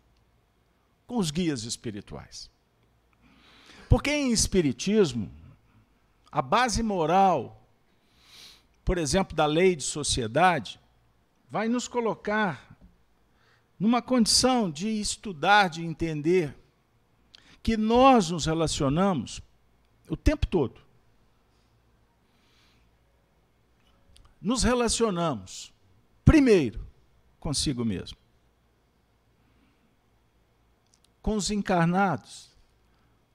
com 1.07 1.17
os 1.17 1.31
guias 1.31 1.63
espirituais. 1.63 2.51
Porque 3.89 4.11
em 4.11 4.33
Espiritismo, 4.33 5.33
a 6.31 6.43
base 6.43 6.83
moral, 6.83 7.67
por 8.85 8.99
exemplo, 8.99 9.35
da 9.35 9.47
lei 9.47 9.75
de 9.75 9.85
sociedade, 9.85 10.79
vai 11.51 11.69
nos 11.69 11.89
colocar 11.89 12.77
numa 13.79 14.03
condição 14.03 14.71
de 14.71 14.89
estudar, 14.89 15.71
de 15.71 15.83
entender 15.85 16.55
que 17.63 17.77
nós 17.77 18.31
nos 18.31 18.45
relacionamos 18.47 19.41
o 20.09 20.17
tempo 20.17 20.47
todo. 20.47 20.81
Nos 24.41 24.63
relacionamos, 24.63 25.73
primeiro, 26.25 26.87
consigo 27.41 27.85
mesmo, 27.85 28.19
com 31.21 31.37
os 31.37 31.51
encarnados, 31.51 32.51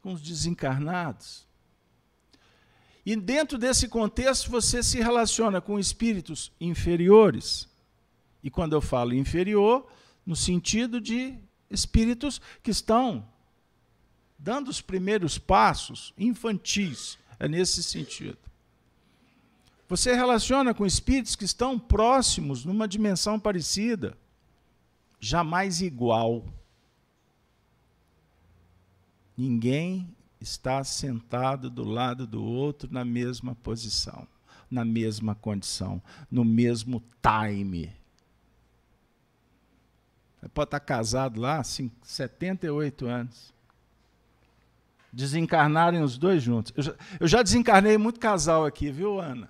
com 0.02 0.14
os 0.14 0.22
desencarnados. 0.22 1.46
E 3.06 3.16
dentro 3.16 3.58
desse 3.58 3.88
contexto, 3.88 4.50
você 4.50 4.84
se 4.84 5.00
relaciona 5.00 5.60
com 5.60 5.80
espíritos 5.80 6.52
inferiores 6.62 7.72
e 8.44 8.50
quando 8.50 8.74
eu 8.74 8.82
falo 8.82 9.14
inferior, 9.14 9.88
no 10.26 10.36
sentido 10.36 11.00
de 11.00 11.38
espíritos 11.70 12.42
que 12.64 12.72
estão 12.72 13.28
dando 14.42 14.70
os 14.70 14.82
primeiros 14.82 15.38
passos 15.38 16.14
infantis, 16.18 17.18
é 17.40 17.48
nesse 17.48 17.84
sentido. 17.84 18.40
Você 19.88 20.16
relaciona 20.16 20.74
com 20.74 20.86
espíritos 20.86 21.36
que 21.36 21.46
estão 21.46 21.78
próximos, 21.78 22.66
numa 22.66 22.88
dimensão 22.88 23.40
parecida, 23.40 24.18
jamais 25.20 25.82
igual. 25.82 26.44
Ninguém 29.38 30.16
está 30.40 30.84
sentado 30.84 31.70
do 31.70 31.84
lado 31.84 32.26
do 32.26 32.44
outro 32.44 32.92
na 32.92 33.06
mesma 33.06 33.54
posição, 33.54 34.28
na 34.72 34.84
mesma 34.84 35.36
condição, 35.36 36.02
no 36.32 36.44
mesmo 36.44 37.04
time. 37.22 37.94
Você 40.40 40.50
pode 40.50 40.68
estar 40.70 40.80
casado 40.80 41.40
lá, 41.40 41.60
assim, 41.60 41.92
78 42.02 43.06
anos. 43.06 43.54
Desencarnarem 45.12 46.02
os 46.02 46.18
dois 46.18 46.42
juntos. 46.42 46.74
Eu 46.76 46.84
já, 46.84 46.96
eu 47.20 47.28
já 47.28 47.44
desencarnei 47.44 47.98
muito 47.98 48.20
casal 48.20 48.66
aqui, 48.66 48.92
viu, 48.92 49.20
Ana? 49.20 49.50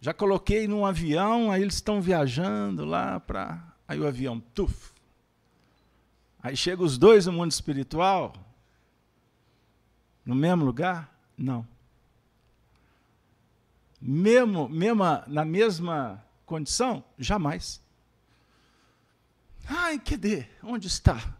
Já 0.00 0.14
coloquei 0.14 0.68
num 0.68 0.86
avião, 0.86 1.50
aí 1.50 1.62
eles 1.62 1.74
estão 1.74 2.00
viajando 2.00 2.84
lá 2.84 3.18
para. 3.18 3.62
Aí 3.86 3.98
o 3.98 4.06
avião, 4.06 4.40
tuf. 4.54 4.92
Aí 6.40 6.56
chegam 6.56 6.84
os 6.84 6.96
dois 6.96 7.26
no 7.26 7.32
mundo 7.32 7.50
espiritual. 7.50 8.32
No 10.24 10.34
mesmo 10.34 10.64
lugar? 10.64 11.12
Não. 11.36 11.66
Mesmo, 14.00 14.68
mesma, 14.68 15.24
na 15.26 15.44
mesma 15.44 16.24
condição? 16.46 17.02
Jamais. 17.18 17.82
Ai, 19.66 19.98
cadê? 19.98 20.46
Onde 20.62 20.86
está? 20.86 21.37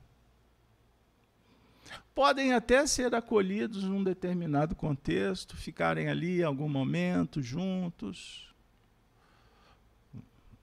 Podem 2.18 2.52
até 2.52 2.84
ser 2.84 3.14
acolhidos 3.14 3.84
num 3.84 4.02
determinado 4.02 4.74
contexto, 4.74 5.56
ficarem 5.56 6.08
ali 6.08 6.40
em 6.40 6.42
algum 6.42 6.68
momento 6.68 7.40
juntos, 7.40 8.52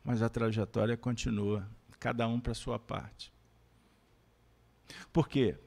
mas 0.03 0.21
a 0.21 0.27
trajetória 0.27 0.97
continua, 0.97 1.65
cada 1.97 2.27
um 2.27 2.41
para 2.41 2.53
sua 2.53 2.77
parte. 2.77 3.31
Por 5.13 5.29
quê? 5.29 5.57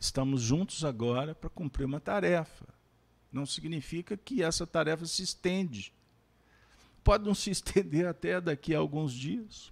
Estamos 0.00 0.40
juntos 0.40 0.86
agora 0.86 1.34
para 1.34 1.50
cumprir 1.50 1.84
uma 1.84 2.00
tarefa. 2.00 2.64
Não 3.30 3.44
significa 3.44 4.16
que 4.16 4.42
essa 4.42 4.66
tarefa 4.66 5.04
se 5.04 5.22
estende. 5.22 5.92
Pode 7.04 7.26
não 7.26 7.34
se 7.34 7.50
estender 7.52 8.06
até 8.06 8.40
daqui 8.40 8.74
a 8.74 8.78
alguns 8.78 9.12
dias 9.12 9.70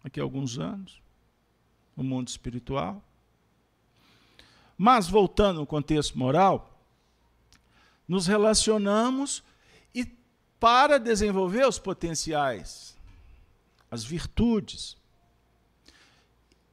daqui 0.00 0.20
a 0.20 0.22
alguns 0.22 0.60
anos, 0.60 1.02
no 1.96 2.04
mundo 2.04 2.28
espiritual. 2.28 3.02
Mas, 4.76 5.08
voltando 5.08 5.60
ao 5.60 5.66
contexto 5.66 6.18
moral, 6.18 6.76
nos 8.06 8.26
relacionamos 8.26 9.42
e 9.94 10.04
para 10.60 10.98
desenvolver 10.98 11.66
os 11.66 11.78
potenciais, 11.78 12.96
as 13.90 14.04
virtudes. 14.04 14.96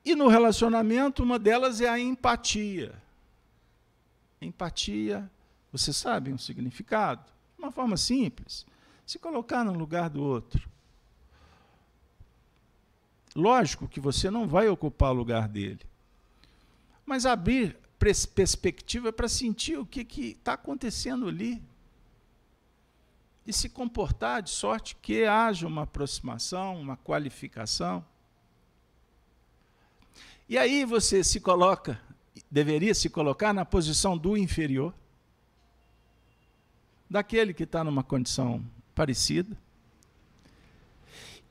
E 0.03 0.15
no 0.15 0.27
relacionamento, 0.27 1.23
uma 1.23 1.39
delas 1.39 1.79
é 1.79 1.87
a 1.87 1.97
empatia. 1.97 3.01
Empatia 4.41 5.31
Você 5.71 5.93
sabe 5.93 6.31
um 6.31 6.37
significado? 6.37 7.23
Uma 7.57 7.71
forma 7.71 7.97
simples. 7.97 8.65
Se 9.05 9.17
colocar 9.17 9.63
no 9.63 9.73
lugar 9.73 10.09
do 10.09 10.21
outro. 10.21 10.69
Lógico 13.35 13.87
que 13.87 13.99
você 13.99 14.29
não 14.29 14.47
vai 14.47 14.67
ocupar 14.67 15.11
o 15.11 15.15
lugar 15.15 15.47
dele. 15.47 15.79
Mas 17.05 17.25
abrir 17.25 17.75
perspectiva 18.33 19.13
para 19.13 19.27
sentir 19.27 19.77
o 19.77 19.85
que 19.85 20.01
está 20.19 20.53
acontecendo 20.53 21.27
ali. 21.27 21.61
E 23.45 23.51
se 23.51 23.69
comportar 23.69 24.41
de 24.41 24.49
sorte 24.49 24.95
que 24.95 25.25
haja 25.25 25.67
uma 25.67 25.83
aproximação, 25.83 26.79
uma 26.79 26.95
qualificação. 26.97 28.05
E 30.47 30.57
aí 30.57 30.85
você 30.85 31.23
se 31.23 31.39
coloca, 31.39 31.99
deveria 32.49 32.93
se 32.93 33.09
colocar 33.09 33.53
na 33.53 33.65
posição 33.65 34.17
do 34.17 34.37
inferior, 34.37 34.93
daquele 37.09 37.53
que 37.53 37.63
está 37.63 37.83
numa 37.83 38.03
condição 38.03 38.65
parecida. 38.95 39.57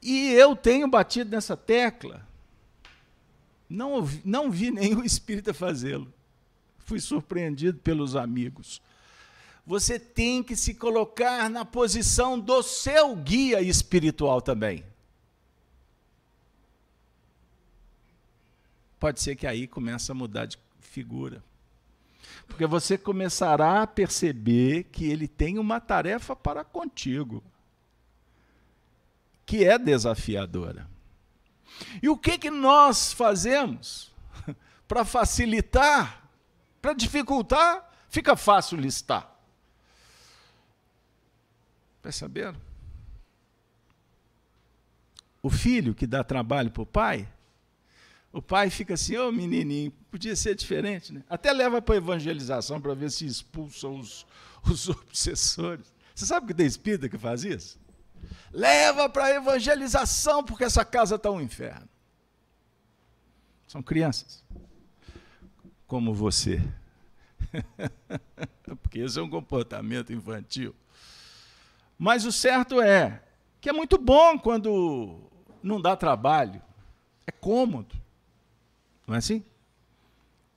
E 0.00 0.30
eu 0.32 0.56
tenho 0.56 0.88
batido 0.88 1.30
nessa 1.30 1.56
tecla. 1.56 2.26
Não, 3.68 4.08
não 4.24 4.50
vi 4.50 4.70
nenhum 4.72 5.04
espírita 5.04 5.54
fazê-lo. 5.54 6.12
Fui 6.92 7.00
surpreendido 7.00 7.78
pelos 7.78 8.14
amigos. 8.14 8.82
Você 9.66 9.98
tem 9.98 10.42
que 10.42 10.54
se 10.54 10.74
colocar 10.74 11.48
na 11.48 11.64
posição 11.64 12.38
do 12.38 12.62
seu 12.62 13.16
guia 13.16 13.62
espiritual 13.62 14.42
também. 14.42 14.84
Pode 19.00 19.22
ser 19.22 19.36
que 19.36 19.46
aí 19.46 19.66
comece 19.66 20.12
a 20.12 20.14
mudar 20.14 20.44
de 20.44 20.58
figura. 20.80 21.42
Porque 22.46 22.66
você 22.66 22.98
começará 22.98 23.80
a 23.80 23.86
perceber 23.86 24.84
que 24.92 25.06
ele 25.06 25.26
tem 25.26 25.58
uma 25.58 25.80
tarefa 25.80 26.36
para 26.36 26.62
contigo 26.62 27.42
que 29.46 29.64
é 29.64 29.78
desafiadora. 29.78 30.86
E 32.02 32.10
o 32.10 32.18
que, 32.18 32.36
que 32.36 32.50
nós 32.50 33.14
fazemos 33.14 34.12
para 34.86 35.06
facilitar, 35.06 36.21
para 36.82 36.92
dificultar? 36.92 37.88
Fica 38.10 38.36
fácil 38.36 38.76
listar. 38.76 39.32
Perceberam? 42.02 42.60
O 45.40 45.48
filho 45.48 45.94
que 45.94 46.06
dá 46.06 46.22
trabalho 46.22 46.70
para 46.70 46.82
o 46.82 46.86
pai, 46.86 47.28
o 48.32 48.42
pai 48.42 48.70
fica 48.70 48.94
assim, 48.94 49.16
ô 49.16 49.28
oh, 49.28 49.32
menininho, 49.32 49.92
podia 50.10 50.34
ser 50.34 50.54
diferente, 50.54 51.12
né? 51.12 51.22
Até 51.28 51.52
leva 51.52 51.80
para 51.80 51.94
a 51.94 51.98
evangelização 51.98 52.80
para 52.80 52.94
ver 52.94 53.10
se 53.10 53.26
expulsa 53.26 53.88
os, 53.88 54.26
os 54.64 54.88
obsessores. 54.90 55.92
Você 56.14 56.26
sabe 56.26 56.46
que 56.46 56.54
tem 56.54 56.66
espírita 56.66 57.08
que 57.08 57.18
faz 57.18 57.44
isso? 57.44 57.80
Leva 58.52 59.08
para 59.08 59.26
a 59.26 59.30
evangelização, 59.34 60.44
porque 60.44 60.64
essa 60.64 60.84
casa 60.84 61.14
está 61.14 61.30
um 61.30 61.40
inferno. 61.40 61.88
São 63.66 63.82
crianças. 63.82 64.44
Como 65.92 66.14
você. 66.14 66.58
porque 68.80 69.00
esse 69.00 69.18
é 69.18 69.22
um 69.22 69.28
comportamento 69.28 70.10
infantil. 70.10 70.74
Mas 71.98 72.24
o 72.24 72.32
certo 72.32 72.80
é 72.80 73.22
que 73.60 73.68
é 73.68 73.74
muito 73.74 73.98
bom 73.98 74.38
quando 74.38 75.20
não 75.62 75.78
dá 75.78 75.94
trabalho. 75.94 76.62
É 77.26 77.30
cômodo. 77.30 77.94
Não 79.06 79.14
é 79.14 79.18
assim? 79.18 79.44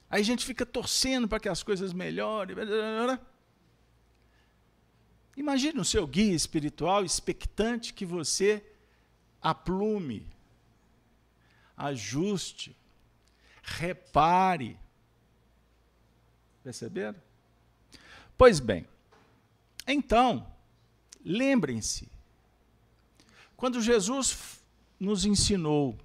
Aí 0.09 0.21
a 0.21 0.23
gente 0.23 0.45
fica 0.45 0.65
torcendo 0.65 1.27
para 1.27 1.41
que 1.41 1.49
as 1.49 1.61
coisas 1.61 1.91
melhorem. 1.91 2.55
Imagine 5.35 5.81
o 5.81 5.83
seu 5.83 6.07
guia 6.07 6.33
espiritual 6.33 7.03
expectante 7.03 7.93
que 7.93 8.05
você 8.05 8.65
aplume, 9.41 10.25
ajuste, 11.75 12.73
repare. 13.61 14.79
Perceberam? 16.65 17.15
Pois 18.35 18.59
bem, 18.59 18.87
então, 19.87 20.47
lembrem-se, 21.23 22.09
quando 23.55 23.79
Jesus 23.79 24.59
nos 24.99 25.25
ensinou 25.25 25.95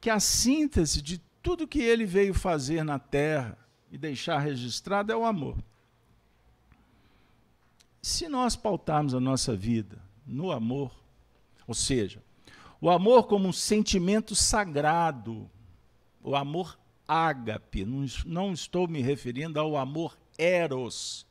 que 0.00 0.08
a 0.08 0.18
síntese 0.18 1.02
de 1.02 1.18
tudo 1.42 1.68
que 1.68 1.82
ele 1.82 2.06
veio 2.06 2.32
fazer 2.32 2.82
na 2.84 2.98
terra 2.98 3.58
e 3.92 3.98
deixar 3.98 4.38
registrado 4.38 5.12
é 5.12 5.16
o 5.16 5.26
amor. 5.26 5.58
Se 8.00 8.30
nós 8.30 8.56
pautarmos 8.56 9.12
a 9.12 9.20
nossa 9.20 9.54
vida 9.54 10.00
no 10.26 10.52
amor, 10.52 10.90
ou 11.66 11.74
seja, 11.74 12.22
o 12.80 12.88
amor 12.88 13.24
como 13.24 13.46
um 13.46 13.52
sentimento 13.52 14.34
sagrado, 14.34 15.50
o 16.22 16.34
amor 16.34 16.78
ágape, 17.06 17.84
não, 17.84 18.06
não 18.26 18.52
estou 18.52 18.88
me 18.88 19.00
referindo 19.00 19.58
ao 19.60 19.76
amor 19.76 20.16
eros, 20.36 21.26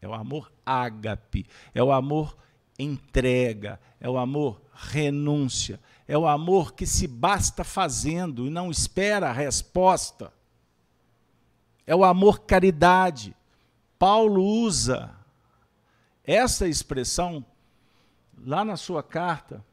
é 0.00 0.08
o 0.08 0.14
amor 0.14 0.52
ágape, 0.64 1.46
é 1.74 1.82
o 1.82 1.90
amor 1.92 2.36
entrega, 2.78 3.80
é 3.98 4.08
o 4.08 4.18
amor 4.18 4.60
renúncia, 4.72 5.80
é 6.06 6.16
o 6.16 6.26
amor 6.26 6.74
que 6.74 6.86
se 6.86 7.06
basta 7.06 7.64
fazendo 7.64 8.46
e 8.46 8.50
não 8.50 8.70
espera 8.70 9.30
a 9.30 9.32
resposta. 9.32 10.32
É 11.86 11.94
o 11.94 12.04
amor 12.04 12.40
caridade, 12.40 13.34
Paulo 13.98 14.42
usa 14.42 15.14
essa 16.24 16.68
expressão 16.68 17.44
lá 18.36 18.64
na 18.64 18.76
sua 18.76 19.02
carta 19.02 19.64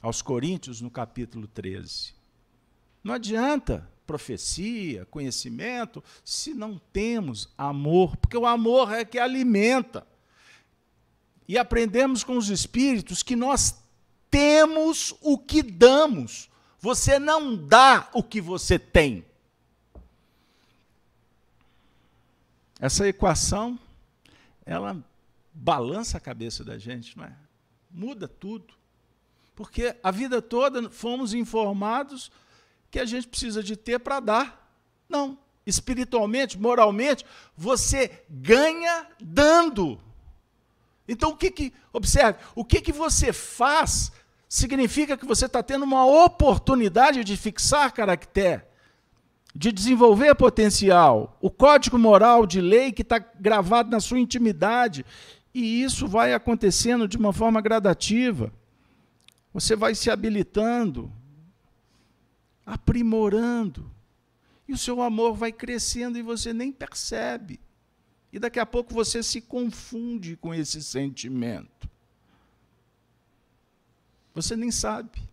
aos 0.00 0.22
Coríntios, 0.22 0.80
no 0.80 0.90
capítulo 0.90 1.46
13. 1.48 2.17
Não 3.02 3.14
adianta 3.14 3.88
profecia, 4.06 5.04
conhecimento, 5.06 6.02
se 6.24 6.54
não 6.54 6.80
temos 6.92 7.52
amor, 7.58 8.16
porque 8.16 8.38
o 8.38 8.46
amor 8.46 8.92
é 8.92 9.04
que 9.04 9.18
alimenta. 9.18 10.06
E 11.46 11.58
aprendemos 11.58 12.24
com 12.24 12.36
os 12.38 12.48
Espíritos 12.48 13.22
que 13.22 13.36
nós 13.36 13.82
temos 14.30 15.14
o 15.20 15.36
que 15.38 15.62
damos. 15.62 16.48
Você 16.80 17.18
não 17.18 17.54
dá 17.54 18.08
o 18.14 18.22
que 18.22 18.40
você 18.40 18.78
tem. 18.78 19.24
Essa 22.80 23.08
equação, 23.08 23.78
ela 24.64 24.96
balança 25.52 26.16
a 26.16 26.20
cabeça 26.20 26.64
da 26.64 26.78
gente, 26.78 27.16
não 27.16 27.24
é? 27.24 27.36
Muda 27.90 28.26
tudo. 28.26 28.72
Porque 29.54 29.96
a 30.02 30.10
vida 30.10 30.40
toda 30.40 30.88
fomos 30.88 31.34
informados 31.34 32.30
que 32.90 32.98
a 32.98 33.04
gente 33.04 33.28
precisa 33.28 33.62
de 33.62 33.76
ter 33.76 33.98
para 33.98 34.20
dar. 34.20 34.72
Não. 35.08 35.38
Espiritualmente, 35.66 36.58
moralmente, 36.58 37.24
você 37.56 38.24
ganha 38.28 39.06
dando. 39.20 40.00
Então, 41.06 41.30
o 41.30 41.36
que 41.36 41.50
que, 41.50 41.72
observe, 41.92 42.38
o 42.54 42.64
que 42.64 42.80
que 42.80 42.92
você 42.92 43.32
faz 43.32 44.10
significa 44.48 45.16
que 45.16 45.26
você 45.26 45.46
está 45.46 45.62
tendo 45.62 45.84
uma 45.84 46.06
oportunidade 46.06 47.22
de 47.22 47.36
fixar 47.36 47.92
caractere 47.92 48.68
de 49.54 49.72
desenvolver 49.72 50.36
potencial, 50.36 51.36
o 51.40 51.50
código 51.50 51.98
moral 51.98 52.46
de 52.46 52.60
lei 52.60 52.92
que 52.92 53.02
está 53.02 53.18
gravado 53.18 53.90
na 53.90 53.98
sua 53.98 54.20
intimidade. 54.20 55.04
E 55.52 55.82
isso 55.82 56.06
vai 56.06 56.32
acontecendo 56.32 57.08
de 57.08 57.16
uma 57.16 57.32
forma 57.32 57.60
gradativa. 57.60 58.52
Você 59.52 59.74
vai 59.74 59.96
se 59.96 60.10
habilitando, 60.10 61.10
aprimorando. 62.68 63.90
E 64.68 64.74
o 64.74 64.78
seu 64.78 65.00
amor 65.00 65.34
vai 65.34 65.50
crescendo 65.50 66.18
e 66.18 66.22
você 66.22 66.52
nem 66.52 66.70
percebe. 66.70 67.58
E 68.30 68.38
daqui 68.38 68.60
a 68.60 68.66
pouco 68.66 68.92
você 68.92 69.22
se 69.22 69.40
confunde 69.40 70.36
com 70.36 70.52
esse 70.52 70.82
sentimento. 70.82 71.88
Você 74.34 74.54
nem 74.54 74.70
sabe. 74.70 75.26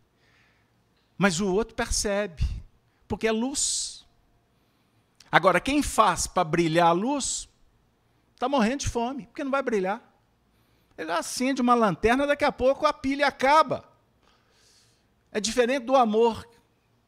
Mas 1.17 1.41
o 1.41 1.53
outro 1.53 1.75
percebe, 1.75 2.43
porque 3.05 3.27
é 3.27 3.31
luz. 3.31 4.05
Agora, 5.29 5.59
quem 5.59 5.83
faz 5.83 6.27
para 6.27 6.45
brilhar 6.45 6.87
a 6.87 6.93
luz, 6.93 7.49
está 8.33 8.47
morrendo 8.47 8.79
de 8.79 8.89
fome, 8.89 9.25
porque 9.25 9.43
não 9.43 9.51
vai 9.51 9.61
brilhar. 9.61 10.01
Ele 10.97 11.11
acende 11.11 11.61
uma 11.61 11.75
lanterna, 11.75 12.25
daqui 12.25 12.45
a 12.45 12.51
pouco 12.51 12.85
a 12.85 12.93
pilha 12.93 13.27
acaba. 13.27 13.83
É 15.29 15.41
diferente 15.41 15.83
do 15.83 15.97
amor, 15.97 16.47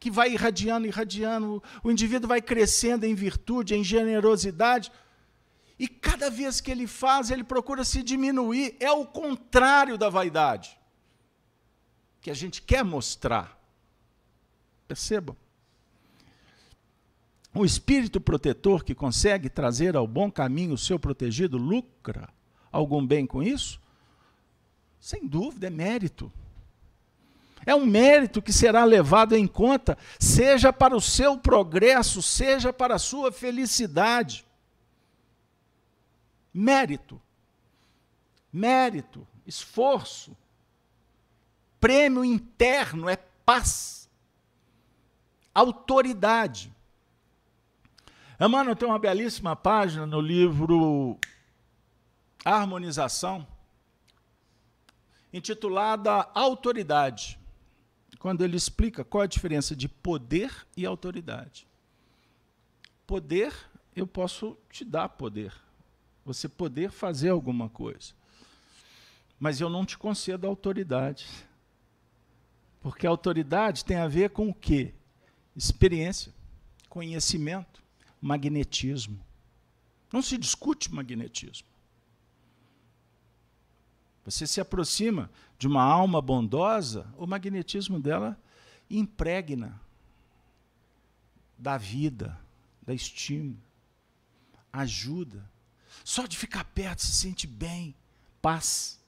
que 0.08 0.12
vai 0.12 0.32
irradiando, 0.32 0.88
irradiando, 0.88 1.62
o 1.84 1.92
indivíduo 1.92 2.30
vai 2.30 2.42
crescendo 2.42 3.06
em 3.06 3.14
virtude, 3.14 3.76
em 3.76 3.84
generosidade, 3.84 4.90
e 5.78 5.86
cada 5.86 6.30
vez 6.30 6.62
que 6.62 6.72
ele 6.72 6.88
faz, 6.88 7.30
ele 7.30 7.44
procura 7.44 7.84
se 7.84 8.02
diminuir. 8.02 8.78
É 8.80 8.90
o 8.90 9.06
contrário 9.06 9.98
da 9.98 10.10
vaidade, 10.10 10.80
que 12.22 12.32
a 12.32 12.34
gente 12.34 12.62
quer 12.62 12.86
mostrar. 12.86 13.60
Percebam? 14.88 15.36
Um 17.54 17.66
espírito 17.66 18.22
protetor 18.22 18.86
que 18.86 18.96
consegue 18.96 19.50
trazer 19.50 19.98
ao 19.98 20.08
bom 20.08 20.32
caminho 20.32 20.74
o 20.74 20.78
seu 20.78 20.98
protegido 20.98 21.58
lucra 21.58 22.30
algum 22.72 23.06
bem 23.06 23.26
com 23.26 23.44
isso? 23.44 23.78
Sem 25.02 25.28
dúvida, 25.28 25.68
é 25.68 25.70
mérito. 25.70 26.32
É 27.68 27.76
um 27.76 27.86
mérito 27.86 28.42
que 28.42 28.54
será 28.54 28.86
levado 28.86 29.36
em 29.36 29.46
conta, 29.46 29.98
seja 30.18 30.72
para 30.72 30.96
o 30.96 31.02
seu 31.02 31.38
progresso, 31.38 32.22
seja 32.22 32.72
para 32.72 32.96
a 32.96 33.00
sua 33.00 33.30
felicidade. 33.30 34.46
Mérito. 36.54 37.22
Mérito, 38.54 39.28
esforço. 39.46 40.34
Prêmio 41.78 42.24
interno 42.24 43.10
é 43.10 43.18
paz. 43.18 44.10
Autoridade. 45.54 46.74
Emmanuel 48.40 48.78
tem 48.78 48.88
uma 48.88 48.98
belíssima 48.98 49.58
página 49.58 50.06
no 50.06 50.22
livro 50.22 51.20
Harmonização, 52.46 53.46
intitulada 55.34 56.30
Autoridade, 56.34 57.38
quando 58.20 58.44
ele 58.44 58.58
explica 58.58 59.04
qual 59.04 59.22
a 59.22 59.28
diferença 59.28 59.76
de 59.76 59.88
poder 59.88 60.52
e 60.76 60.86
autoridade. 60.86 61.68
Poder, 63.06 63.54
eu 63.96 64.06
posso 64.06 64.58
te 64.70 64.84
dar 64.84 65.10
poder, 65.10 65.54
você 66.26 66.50
poder 66.50 66.92
fazer 66.92 67.30
alguma 67.30 67.70
coisa, 67.70 68.14
mas 69.40 69.62
eu 69.62 69.70
não 69.70 69.86
te 69.86 69.98
concedo 69.98 70.48
autoridade. 70.48 71.28
Porque 72.82 73.06
autoridade 73.06 73.84
tem 73.86 73.98
a 73.98 74.08
ver 74.08 74.30
com 74.30 74.50
o 74.50 74.54
quê? 74.54 74.94
Experiência, 75.56 76.34
conhecimento 76.90 77.84
magnetismo. 78.22 79.20
Não 80.12 80.22
se 80.22 80.38
discute 80.38 80.94
magnetismo. 80.94 81.68
Você 84.28 84.46
se 84.46 84.60
aproxima 84.60 85.32
de 85.58 85.68
uma 85.70 85.82
alma 85.82 86.22
bondosa, 86.22 87.08
o 87.18 87.26
magnetismo 87.26 87.98
dela 87.98 88.38
impregna 88.90 89.80
da 91.58 91.78
vida, 91.78 92.38
da 92.82 92.94
estímulo, 92.94 93.58
ajuda. 94.72 95.50
Só 96.04 96.28
de 96.28 96.38
ficar 96.38 96.66
perto 96.66 97.04
se 97.04 97.14
sente 97.14 97.48
bem, 97.48 97.96
paz. 98.42 99.00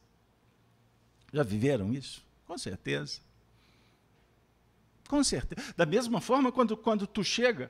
Já 1.34 1.44
viveram 1.44 1.94
isso? 1.94 2.24
Com 2.46 2.58
certeza. 2.58 3.20
Com 5.10 5.22
certeza. 5.22 5.74
Da 5.76 5.86
mesma 5.86 6.22
forma, 6.22 6.50
quando, 6.50 6.78
quando 6.78 7.06
tu 7.06 7.26
chega 7.26 7.70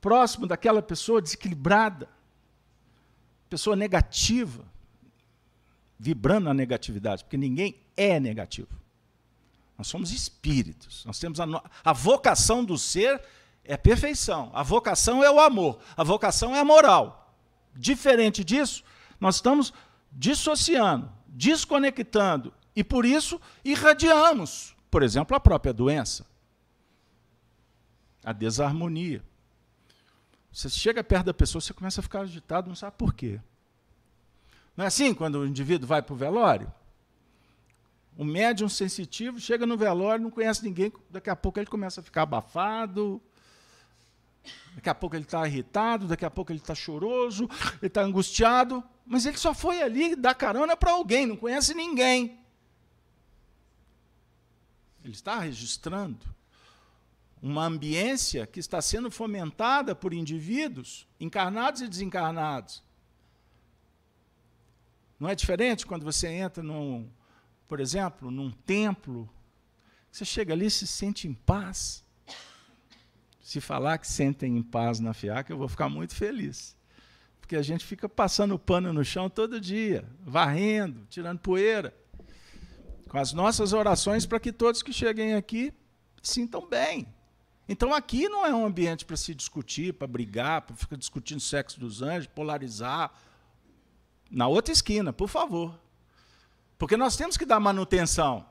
próximo 0.00 0.48
daquela 0.48 0.82
pessoa 0.82 1.22
desequilibrada, 1.22 2.08
pessoa 3.48 3.76
negativa, 3.76 4.66
vibrando 6.02 6.46
na 6.46 6.54
negatividade, 6.54 7.22
porque 7.22 7.36
ninguém 7.36 7.76
é 7.96 8.18
negativo. 8.18 8.76
Nós 9.78 9.86
somos 9.86 10.10
espíritos. 10.10 11.04
Nós 11.04 11.20
temos 11.20 11.38
a, 11.38 11.46
a 11.84 11.92
vocação 11.92 12.64
do 12.64 12.76
ser 12.76 13.22
é 13.64 13.76
perfeição. 13.76 14.50
A 14.52 14.64
vocação 14.64 15.22
é 15.22 15.30
o 15.30 15.38
amor. 15.38 15.78
A 15.96 16.02
vocação 16.02 16.56
é 16.56 16.58
a 16.58 16.64
moral. 16.64 17.32
Diferente 17.72 18.42
disso, 18.42 18.82
nós 19.20 19.36
estamos 19.36 19.72
dissociando, 20.10 21.08
desconectando 21.28 22.52
e 22.74 22.82
por 22.82 23.06
isso 23.06 23.40
irradiamos, 23.64 24.74
por 24.90 25.04
exemplo, 25.04 25.36
a 25.36 25.40
própria 25.40 25.72
doença, 25.72 26.26
a 28.24 28.32
desarmonia. 28.32 29.22
Você 30.52 30.68
chega 30.68 31.04
perto 31.04 31.26
da 31.26 31.34
pessoa, 31.34 31.62
você 31.62 31.72
começa 31.72 32.00
a 32.00 32.02
ficar 32.02 32.22
agitado, 32.22 32.68
não 32.68 32.74
sabe 32.74 32.96
por 32.98 33.14
quê. 33.14 33.40
Não 34.76 34.84
é 34.84 34.88
assim 34.88 35.12
quando 35.12 35.36
o 35.36 35.46
indivíduo 35.46 35.86
vai 35.86 36.02
para 36.02 36.14
o 36.14 36.16
velório? 36.16 36.72
O 38.16 38.24
médium 38.24 38.68
sensitivo 38.68 39.40
chega 39.40 39.66
no 39.66 39.76
velório, 39.76 40.22
não 40.22 40.30
conhece 40.30 40.62
ninguém, 40.64 40.92
daqui 41.10 41.30
a 41.30 41.36
pouco 41.36 41.58
ele 41.58 41.66
começa 41.66 42.00
a 42.00 42.04
ficar 42.04 42.22
abafado, 42.22 43.20
daqui 44.74 44.88
a 44.88 44.94
pouco 44.94 45.16
ele 45.16 45.24
está 45.24 45.46
irritado, 45.46 46.06
daqui 46.06 46.24
a 46.24 46.30
pouco 46.30 46.52
ele 46.52 46.58
está 46.58 46.74
choroso, 46.74 47.48
ele 47.80 47.86
está 47.86 48.02
angustiado, 48.02 48.84
mas 49.06 49.24
ele 49.24 49.38
só 49.38 49.54
foi 49.54 49.82
ali 49.82 50.14
dar 50.14 50.34
carona 50.34 50.76
para 50.76 50.92
alguém, 50.92 51.26
não 51.26 51.36
conhece 51.36 51.74
ninguém. 51.74 52.38
Ele 55.02 55.14
está 55.14 55.38
registrando 55.40 56.24
uma 57.42 57.64
ambiência 57.64 58.46
que 58.46 58.60
está 58.60 58.80
sendo 58.80 59.10
fomentada 59.10 59.94
por 59.96 60.14
indivíduos 60.14 61.08
encarnados 61.18 61.80
e 61.80 61.88
desencarnados. 61.88 62.82
Não 65.22 65.28
é 65.28 65.36
diferente 65.36 65.86
quando 65.86 66.02
você 66.02 66.26
entra 66.26 66.64
num, 66.64 67.08
por 67.68 67.78
exemplo, 67.78 68.28
num 68.28 68.50
templo, 68.50 69.30
você 70.10 70.24
chega 70.24 70.52
ali 70.52 70.66
e 70.66 70.70
se 70.70 70.84
sente 70.84 71.28
em 71.28 71.32
paz. 71.32 72.04
Se 73.40 73.60
falar 73.60 73.98
que 73.98 74.08
sentem 74.08 74.58
em 74.58 74.62
paz 74.64 74.98
na 74.98 75.14
fiaca, 75.14 75.52
eu 75.52 75.56
vou 75.56 75.68
ficar 75.68 75.88
muito 75.88 76.12
feliz. 76.12 76.76
Porque 77.40 77.54
a 77.54 77.62
gente 77.62 77.84
fica 77.84 78.08
passando 78.08 78.58
pano 78.58 78.92
no 78.92 79.04
chão 79.04 79.30
todo 79.30 79.60
dia, 79.60 80.04
varrendo, 80.26 81.06
tirando 81.08 81.38
poeira, 81.38 81.94
com 83.08 83.16
as 83.16 83.32
nossas 83.32 83.72
orações 83.72 84.26
para 84.26 84.40
que 84.40 84.50
todos 84.50 84.82
que 84.82 84.92
cheguem 84.92 85.34
aqui 85.34 85.72
sintam 86.20 86.68
bem. 86.68 87.06
Então 87.68 87.94
aqui 87.94 88.28
não 88.28 88.44
é 88.44 88.52
um 88.52 88.66
ambiente 88.66 89.04
para 89.04 89.16
se 89.16 89.36
discutir, 89.36 89.94
para 89.94 90.08
brigar, 90.08 90.62
para 90.62 90.74
ficar 90.74 90.96
discutindo 90.96 91.38
sexo 91.38 91.78
dos 91.78 92.02
anjos, 92.02 92.26
polarizar. 92.26 93.12
Na 94.32 94.48
outra 94.48 94.72
esquina, 94.72 95.12
por 95.12 95.28
favor. 95.28 95.78
Porque 96.78 96.96
nós 96.96 97.16
temos 97.16 97.36
que 97.36 97.44
dar 97.44 97.60
manutenção. 97.60 98.44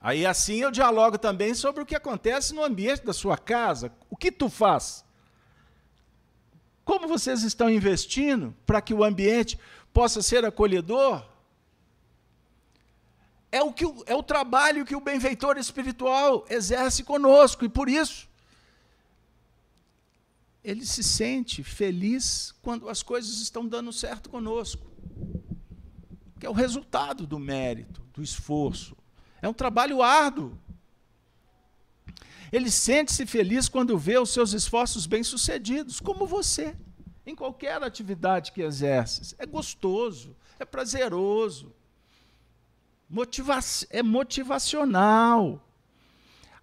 Aí 0.00 0.26
assim 0.26 0.56
eu 0.56 0.70
dialogo 0.70 1.16
também 1.16 1.54
sobre 1.54 1.82
o 1.82 1.86
que 1.86 1.94
acontece 1.94 2.54
no 2.54 2.62
ambiente 2.62 3.06
da 3.06 3.12
sua 3.12 3.38
casa. 3.38 3.90
O 4.10 4.16
que 4.16 4.30
tu 4.30 4.50
faz? 4.50 5.04
Como 6.84 7.08
vocês 7.08 7.42
estão 7.42 7.70
investindo 7.70 8.54
para 8.66 8.82
que 8.82 8.92
o 8.92 9.02
ambiente 9.02 9.58
possa 9.92 10.20
ser 10.20 10.44
acolhedor? 10.44 11.24
é 13.56 13.62
o, 13.62 13.72
que, 13.72 13.84
é 14.06 14.14
o 14.14 14.22
trabalho 14.22 14.84
que 14.84 14.94
o 14.94 15.00
benfeitor 15.00 15.56
espiritual 15.56 16.44
exerce 16.50 17.02
conosco, 17.02 17.64
e 17.64 17.68
por 17.68 17.88
isso 17.88 18.28
ele 20.66 20.84
se 20.84 21.00
sente 21.04 21.62
feliz 21.62 22.52
quando 22.60 22.88
as 22.88 23.00
coisas 23.00 23.40
estão 23.40 23.64
dando 23.64 23.92
certo 23.92 24.28
conosco. 24.28 24.84
Que 26.40 26.44
é 26.44 26.50
o 26.50 26.52
resultado 26.52 27.24
do 27.24 27.38
mérito, 27.38 28.02
do 28.12 28.20
esforço. 28.20 28.96
É 29.40 29.48
um 29.48 29.52
trabalho 29.52 30.02
árduo. 30.02 30.58
Ele 32.50 32.68
sente-se 32.68 33.24
feliz 33.26 33.68
quando 33.68 33.96
vê 33.96 34.18
os 34.18 34.30
seus 34.30 34.52
esforços 34.54 35.06
bem-sucedidos, 35.06 36.00
como 36.00 36.26
você, 36.26 36.76
em 37.24 37.36
qualquer 37.36 37.80
atividade 37.80 38.50
que 38.50 38.60
exerce. 38.60 39.36
É 39.38 39.46
gostoso, 39.46 40.34
é 40.58 40.64
prazeroso. 40.64 41.72
Motiva 43.08 43.60
é 43.90 44.02
motivacional. 44.02 45.64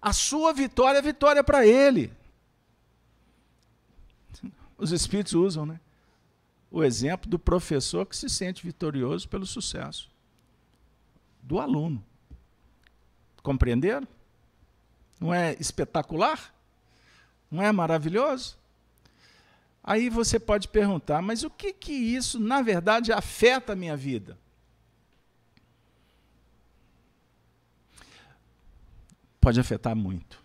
A 0.00 0.12
sua 0.12 0.52
vitória 0.52 0.98
é 0.98 1.02
vitória 1.02 1.42
para 1.42 1.66
ele. 1.66 2.12
Os 4.76 4.92
espíritos 4.92 5.32
usam, 5.32 5.64
né? 5.64 5.80
O 6.70 6.82
exemplo 6.82 7.30
do 7.30 7.38
professor 7.38 8.04
que 8.04 8.16
se 8.16 8.28
sente 8.28 8.64
vitorioso 8.64 9.28
pelo 9.28 9.46
sucesso 9.46 10.10
do 11.42 11.60
aluno. 11.60 12.04
Compreenderam? 13.42 14.08
Não 15.20 15.32
é 15.32 15.56
espetacular? 15.60 16.52
Não 17.50 17.62
é 17.62 17.70
maravilhoso? 17.70 18.56
Aí 19.82 20.08
você 20.08 20.40
pode 20.40 20.68
perguntar, 20.68 21.20
mas 21.20 21.44
o 21.44 21.50
que 21.50 21.72
que 21.72 21.92
isso, 21.92 22.40
na 22.40 22.62
verdade, 22.62 23.12
afeta 23.12 23.74
a 23.74 23.76
minha 23.76 23.96
vida? 23.96 24.38
pode 29.44 29.60
afetar 29.60 29.94
muito. 29.94 30.42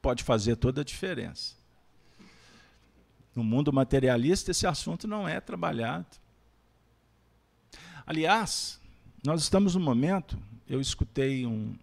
Pode 0.00 0.24
fazer 0.24 0.56
toda 0.56 0.80
a 0.80 0.84
diferença. 0.84 1.54
No 3.34 3.42
mundo 3.42 3.72
materialista, 3.72 4.50
esse 4.50 4.66
assunto 4.66 5.08
não 5.08 5.28
é 5.28 5.40
trabalhado. 5.40 6.06
Aliás, 8.06 8.80
nós 9.24 9.42
estamos 9.42 9.74
no 9.74 9.80
momento, 9.80 10.38
eu 10.68 10.80
escutei 10.80 11.46
um, 11.46 11.74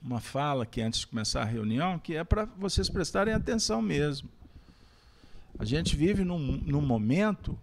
uma 0.00 0.20
fala 0.20 0.62
aqui 0.62 0.80
antes 0.80 1.00
de 1.00 1.06
começar 1.08 1.42
a 1.42 1.44
reunião, 1.44 1.98
que 1.98 2.14
é 2.14 2.22
para 2.22 2.44
vocês 2.44 2.88
prestarem 2.88 3.34
atenção 3.34 3.82
mesmo. 3.82 4.28
A 5.58 5.64
gente 5.64 5.96
vive 5.96 6.24
num, 6.24 6.38
num 6.38 6.80
momento 6.80 7.58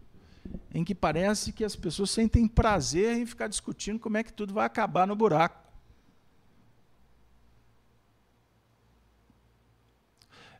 em 0.74 0.84
que 0.84 0.94
parece 0.94 1.54
que 1.54 1.64
as 1.64 1.76
pessoas 1.76 2.12
sentem 2.12 2.48
prazer 2.48 3.18
em 3.18 3.26
ficar 3.26 3.48
discutindo 3.48 4.00
como 4.00 4.18
é 4.18 4.24
que 4.24 4.34
tudo 4.34 4.54
vai 4.54 4.66
acabar 4.66 5.08
no 5.08 5.16
buraco. 5.16 5.63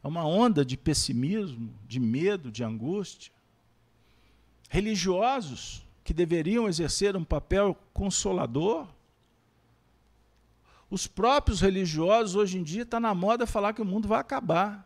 É 0.04 0.08
uma 0.08 0.26
onda 0.26 0.66
de 0.66 0.76
pessimismo, 0.76 1.74
de 1.88 2.00
medo, 2.00 2.52
de 2.52 2.64
angústia. 2.64 3.32
Religiosos 4.70 5.86
que 6.04 6.14
deveriam 6.14 6.68
exercer 6.68 7.16
um 7.16 7.24
papel 7.24 7.78
consolador. 7.94 8.88
Os 10.90 11.08
próprios 11.08 11.62
religiosos, 11.62 12.36
hoje 12.36 12.58
em 12.58 12.64
dia, 12.64 12.84
está 12.84 13.00
na 13.00 13.16
moda 13.16 13.48
falar 13.48 13.74
que 13.74 13.82
o 13.82 13.86
mundo 13.86 14.08
vai 14.08 14.20
acabar. 14.20 14.86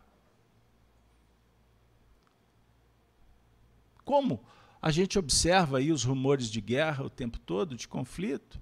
Como 4.04 4.40
a 4.80 4.90
gente 4.90 5.18
observa 5.18 5.78
aí 5.78 5.90
os 5.90 6.04
rumores 6.04 6.48
de 6.48 6.60
guerra 6.60 7.04
o 7.04 7.10
tempo 7.10 7.38
todo, 7.40 7.74
de 7.74 7.88
conflito, 7.88 8.60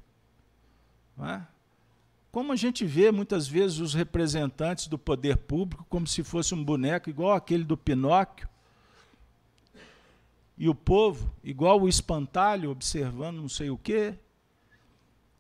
é? 1.18 1.55
Como 2.36 2.52
a 2.52 2.56
gente 2.56 2.84
vê 2.84 3.10
muitas 3.10 3.48
vezes 3.48 3.78
os 3.78 3.94
representantes 3.94 4.88
do 4.88 4.98
poder 4.98 5.38
público 5.38 5.86
como 5.88 6.06
se 6.06 6.22
fosse 6.22 6.54
um 6.54 6.62
boneco 6.62 7.08
igual 7.08 7.32
aquele 7.32 7.64
do 7.64 7.78
Pinóquio, 7.78 8.46
e 10.58 10.68
o 10.68 10.74
povo 10.74 11.34
igual 11.42 11.80
o 11.80 11.88
espantalho 11.88 12.70
observando 12.70 13.38
não 13.38 13.48
sei 13.48 13.70
o 13.70 13.78
quê. 13.78 14.18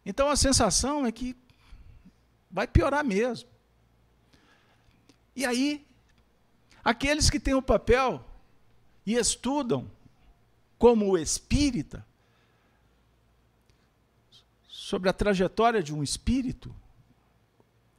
Então 0.06 0.30
a 0.30 0.36
sensação 0.36 1.04
é 1.04 1.12
que 1.12 1.36
vai 2.50 2.66
piorar 2.66 3.04
mesmo. 3.04 3.46
E 5.36 5.44
aí, 5.44 5.86
aqueles 6.82 7.28
que 7.28 7.38
têm 7.38 7.52
o 7.52 7.60
papel 7.60 8.24
e 9.04 9.16
estudam 9.16 9.90
como 10.78 11.10
o 11.10 11.18
espírita, 11.18 12.06
sobre 14.66 15.10
a 15.10 15.12
trajetória 15.12 15.82
de 15.82 15.94
um 15.94 16.02
espírito, 16.02 16.74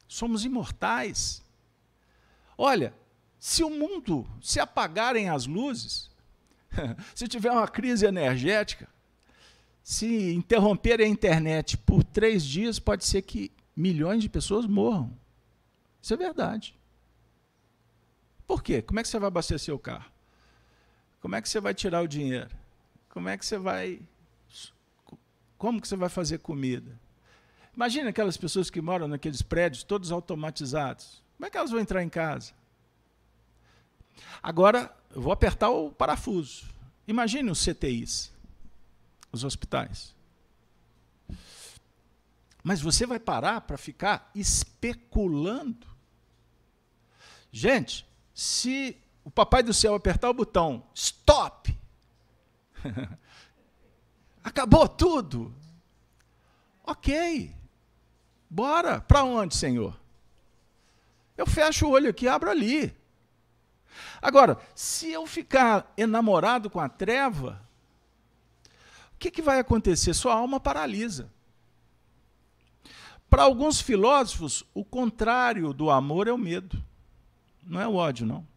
somos 0.07 0.45
imortais. 0.45 1.43
Olha, 2.57 2.93
se 3.39 3.63
o 3.63 3.69
mundo, 3.69 4.27
se 4.41 4.59
apagarem 4.59 5.29
as 5.29 5.45
luzes, 5.45 6.09
se 7.13 7.27
tiver 7.27 7.51
uma 7.51 7.67
crise 7.67 8.05
energética, 8.05 8.87
se 9.83 10.33
interromper 10.33 10.99
a 10.99 11.07
internet 11.07 11.77
por 11.77 12.03
três 12.03 12.43
dias, 12.43 12.79
pode 12.79 13.05
ser 13.05 13.21
que 13.21 13.51
milhões 13.75 14.21
de 14.21 14.29
pessoas 14.29 14.65
morram. 14.65 15.17
Isso 16.01 16.13
é 16.13 16.17
verdade. 16.17 16.75
Por 18.45 18.63
quê? 18.63 18.81
Como 18.81 18.99
é 18.99 19.03
que 19.03 19.09
você 19.09 19.19
vai 19.19 19.27
abastecer 19.27 19.73
o 19.73 19.79
carro? 19.79 20.11
Como 21.21 21.35
é 21.35 21.41
que 21.41 21.49
você 21.49 21.59
vai 21.59 21.73
tirar 21.73 22.01
o 22.01 22.07
dinheiro? 22.07 22.49
Como 23.09 23.27
é 23.27 23.37
que 23.37 23.45
você 23.45 23.57
vai. 23.57 24.01
Como 25.57 25.81
que 25.81 25.87
você 25.87 25.95
vai 25.95 26.09
fazer 26.09 26.39
comida? 26.39 26.99
Imagina 27.77 28.09
aquelas 28.09 28.35
pessoas 28.35 28.69
que 28.69 28.81
moram 28.81 29.07
naqueles 29.07 29.41
prédios 29.41 29.83
todos 29.83 30.11
automatizados. 30.11 31.23
Como 31.37 31.45
é 31.45 31.49
que 31.49 31.57
elas 31.57 31.71
vão 31.71 31.79
entrar 31.79 32.03
em 32.03 32.09
casa? 32.09 32.51
Agora, 34.43 34.93
eu 35.15 35.21
vou 35.21 35.31
apertar 35.31 35.69
o 35.69 35.91
parafuso. 35.91 36.65
Imagine 37.07 37.51
os 37.51 37.63
CTIs, 37.63 38.33
os 39.31 39.43
hospitais. 39.43 40.13
Mas 42.63 42.81
você 42.81 43.05
vai 43.05 43.19
parar 43.19 43.61
para 43.61 43.77
ficar 43.77 44.29
especulando? 44.33 45.87
Gente, 47.51 48.05
se 48.33 48.97
o 49.23 49.31
papai 49.31 49.63
do 49.63 49.73
céu 49.73 49.95
apertar 49.95 50.29
o 50.29 50.33
botão 50.33 50.83
stop, 50.93 51.77
Acabou 54.43 54.87
tudo. 54.87 55.53
Ok. 56.83 57.55
Bora. 58.49 59.01
Para 59.01 59.23
onde, 59.23 59.55
Senhor? 59.55 59.99
Eu 61.37 61.45
fecho 61.45 61.87
o 61.87 61.91
olho 61.91 62.09
aqui, 62.09 62.27
abro 62.27 62.49
ali. 62.49 62.95
Agora, 64.21 64.57
se 64.75 65.11
eu 65.11 65.25
ficar 65.25 65.91
enamorado 65.97 66.69
com 66.69 66.79
a 66.79 66.89
treva, 66.89 67.61
o 69.13 69.17
que, 69.17 69.31
que 69.31 69.41
vai 69.41 69.59
acontecer? 69.59 70.13
Sua 70.13 70.33
alma 70.33 70.59
paralisa. 70.59 71.31
Para 73.29 73.43
alguns 73.43 73.81
filósofos, 73.81 74.63
o 74.73 74.85
contrário 74.85 75.73
do 75.73 75.89
amor 75.89 76.27
é 76.27 76.31
o 76.31 76.37
medo. 76.37 76.81
Não 77.63 77.81
é 77.81 77.87
o 77.87 77.95
ódio, 77.95 78.25
não. 78.25 78.47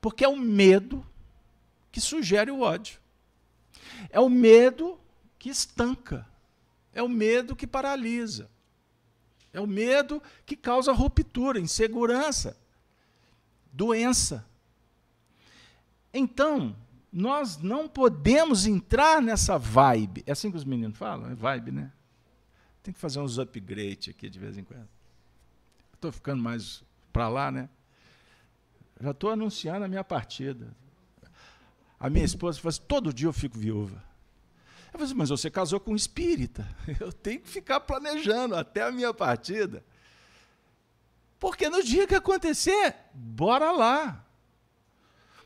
Porque 0.00 0.24
é 0.24 0.28
o 0.28 0.36
medo 0.36 1.04
que 1.90 2.00
sugere 2.00 2.50
o 2.50 2.60
ódio. 2.60 3.00
É 4.10 4.20
o 4.20 4.28
medo 4.28 5.00
que 5.38 5.48
estanca. 5.48 6.27
É 6.98 7.02
o 7.02 7.08
medo 7.08 7.54
que 7.54 7.64
paralisa. 7.64 8.50
É 9.52 9.60
o 9.60 9.68
medo 9.68 10.20
que 10.44 10.56
causa 10.56 10.92
ruptura, 10.92 11.60
insegurança, 11.60 12.58
doença. 13.72 14.44
Então, 16.12 16.74
nós 17.12 17.56
não 17.58 17.88
podemos 17.88 18.66
entrar 18.66 19.22
nessa 19.22 19.56
vibe. 19.56 20.24
É 20.26 20.32
assim 20.32 20.50
que 20.50 20.56
os 20.56 20.64
meninos 20.64 20.98
falam? 20.98 21.30
É 21.30 21.36
vibe, 21.36 21.70
né? 21.70 21.92
Tem 22.82 22.92
que 22.92 22.98
fazer 22.98 23.20
uns 23.20 23.38
upgrades 23.38 24.08
aqui 24.08 24.28
de 24.28 24.40
vez 24.40 24.58
em 24.58 24.64
quando. 24.64 24.88
Estou 25.94 26.10
ficando 26.10 26.42
mais 26.42 26.82
para 27.12 27.28
lá, 27.28 27.52
né? 27.52 27.68
Já 29.00 29.12
estou 29.12 29.30
anunciando 29.30 29.84
a 29.84 29.88
minha 29.88 30.02
partida. 30.02 30.74
A 32.00 32.10
minha 32.10 32.24
esposa 32.24 32.58
falou 32.58 32.70
assim: 32.70 32.82
todo 32.88 33.14
dia 33.14 33.28
eu 33.28 33.32
fico 33.32 33.56
viúva. 33.56 34.07
Eu 34.98 35.06
falei 35.06 35.06
assim, 35.06 35.14
mas 35.14 35.28
você 35.28 35.48
casou 35.48 35.78
com 35.78 35.92
um 35.92 35.96
espírita. 35.96 36.66
Eu 36.98 37.12
tenho 37.12 37.40
que 37.40 37.48
ficar 37.48 37.78
planejando 37.78 38.56
até 38.56 38.82
a 38.82 38.90
minha 38.90 39.14
partida. 39.14 39.84
Porque 41.38 41.68
no 41.68 41.84
dia 41.84 42.04
que 42.04 42.16
acontecer, 42.16 42.96
bora 43.14 43.70
lá. 43.70 44.24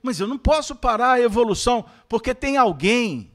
Mas 0.02 0.18
eu 0.18 0.26
não 0.26 0.38
posso 0.38 0.74
parar 0.74 1.12
a 1.12 1.20
evolução, 1.20 1.84
porque 2.08 2.34
tem 2.34 2.56
alguém, 2.56 3.30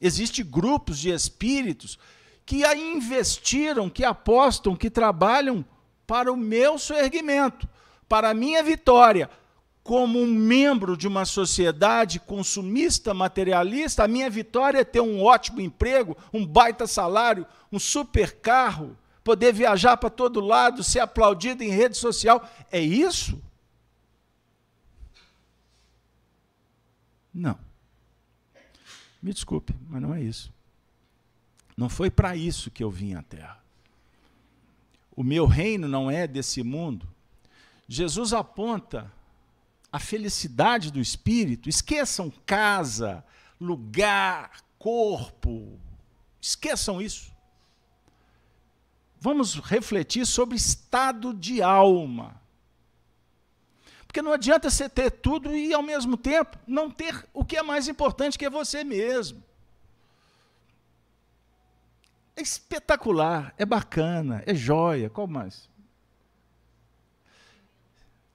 existe 0.00 0.44
grupos 0.44 0.98
de 0.98 1.10
espíritos 1.10 1.98
que 2.46 2.64
a 2.64 2.76
investiram, 2.76 3.90
que 3.90 4.04
apostam, 4.04 4.76
que 4.76 4.90
trabalham 4.90 5.64
para 6.06 6.32
o 6.32 6.36
meu 6.36 6.78
soerguimento, 6.78 7.66
para 8.08 8.30
a 8.30 8.34
minha 8.34 8.62
vitória, 8.62 9.28
como 9.88 10.20
um 10.20 10.26
membro 10.26 10.98
de 10.98 11.08
uma 11.08 11.24
sociedade 11.24 12.20
consumista, 12.20 13.14
materialista, 13.14 14.04
a 14.04 14.06
minha 14.06 14.28
vitória 14.28 14.80
é 14.80 14.84
ter 14.84 15.00
um 15.00 15.24
ótimo 15.24 15.62
emprego, 15.62 16.14
um 16.30 16.44
baita 16.46 16.86
salário, 16.86 17.46
um 17.72 17.78
super 17.78 18.38
carro, 18.38 18.94
poder 19.24 19.50
viajar 19.50 19.96
para 19.96 20.10
todo 20.10 20.42
lado, 20.42 20.84
ser 20.84 21.00
aplaudido 21.00 21.62
em 21.62 21.70
rede 21.70 21.96
social. 21.96 22.46
É 22.70 22.78
isso? 22.78 23.42
Não. 27.32 27.58
Me 29.22 29.32
desculpe, 29.32 29.74
mas 29.88 30.02
não 30.02 30.14
é 30.14 30.20
isso. 30.20 30.52
Não 31.74 31.88
foi 31.88 32.10
para 32.10 32.36
isso 32.36 32.70
que 32.70 32.84
eu 32.84 32.90
vim 32.90 33.14
à 33.14 33.22
Terra. 33.22 33.58
O 35.16 35.24
meu 35.24 35.46
reino 35.46 35.88
não 35.88 36.10
é 36.10 36.26
desse 36.26 36.62
mundo. 36.62 37.08
Jesus 37.88 38.34
aponta 38.34 39.10
a 39.90 39.98
felicidade 39.98 40.90
do 40.92 41.00
espírito, 41.00 41.68
esqueçam 41.68 42.32
casa, 42.44 43.24
lugar, 43.60 44.62
corpo, 44.78 45.78
esqueçam 46.40 47.00
isso. 47.00 47.32
Vamos 49.20 49.54
refletir 49.56 50.26
sobre 50.26 50.56
estado 50.56 51.34
de 51.34 51.60
alma. 51.62 52.40
Porque 54.06 54.22
não 54.22 54.32
adianta 54.32 54.70
você 54.70 54.88
ter 54.88 55.10
tudo 55.10 55.54
e, 55.54 55.72
ao 55.72 55.82
mesmo 55.82 56.16
tempo, 56.16 56.56
não 56.66 56.90
ter 56.90 57.26
o 57.32 57.44
que 57.44 57.56
é 57.56 57.62
mais 57.62 57.88
importante, 57.88 58.38
que 58.38 58.46
é 58.46 58.50
você 58.50 58.84
mesmo. 58.84 59.42
É 62.36 62.40
espetacular, 62.40 63.52
é 63.58 63.66
bacana, 63.66 64.42
é 64.46 64.54
joia. 64.54 65.10
Qual 65.10 65.26
mais? 65.26 65.68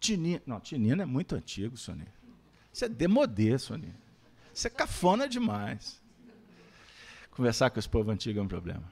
Tinino. 0.04 0.42
Não, 0.46 0.60
Tinino 0.60 1.02
é 1.02 1.06
muito 1.06 1.34
antigo, 1.34 1.78
Sonia. 1.78 2.14
Isso 2.72 2.84
é 2.84 2.90
demodê, 2.90 3.58
Sonia. 3.58 3.96
Isso 4.54 4.68
é 4.68 4.70
cafona 4.70 5.28
demais. 5.28 6.02
Conversar 7.32 7.70
com 7.70 7.80
esse 7.80 7.88
povo 7.88 8.12
antigo 8.12 8.40
é 8.40 8.42
um 8.42 8.48
problema. 8.48 8.84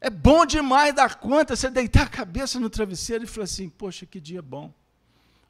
É 0.00 0.10
bom 0.10 0.44
demais 0.44 0.94
dar 0.94 1.14
conta, 1.16 1.54
você 1.54 1.70
deitar 1.70 2.04
a 2.04 2.08
cabeça 2.08 2.58
no 2.58 2.68
travesseiro 2.68 3.24
e 3.24 3.26
falar 3.26 3.44
assim: 3.44 3.68
Poxa, 3.68 4.04
que 4.04 4.20
dia 4.20 4.42
bom. 4.42 4.72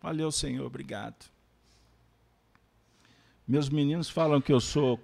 Valeu, 0.02 0.30
Senhor, 0.30 0.66
obrigado. 0.66 1.24
Meus 3.46 3.68
meninos 3.68 4.10
falam 4.10 4.40
que 4.40 4.52
eu 4.52 4.60
sou 4.60 5.00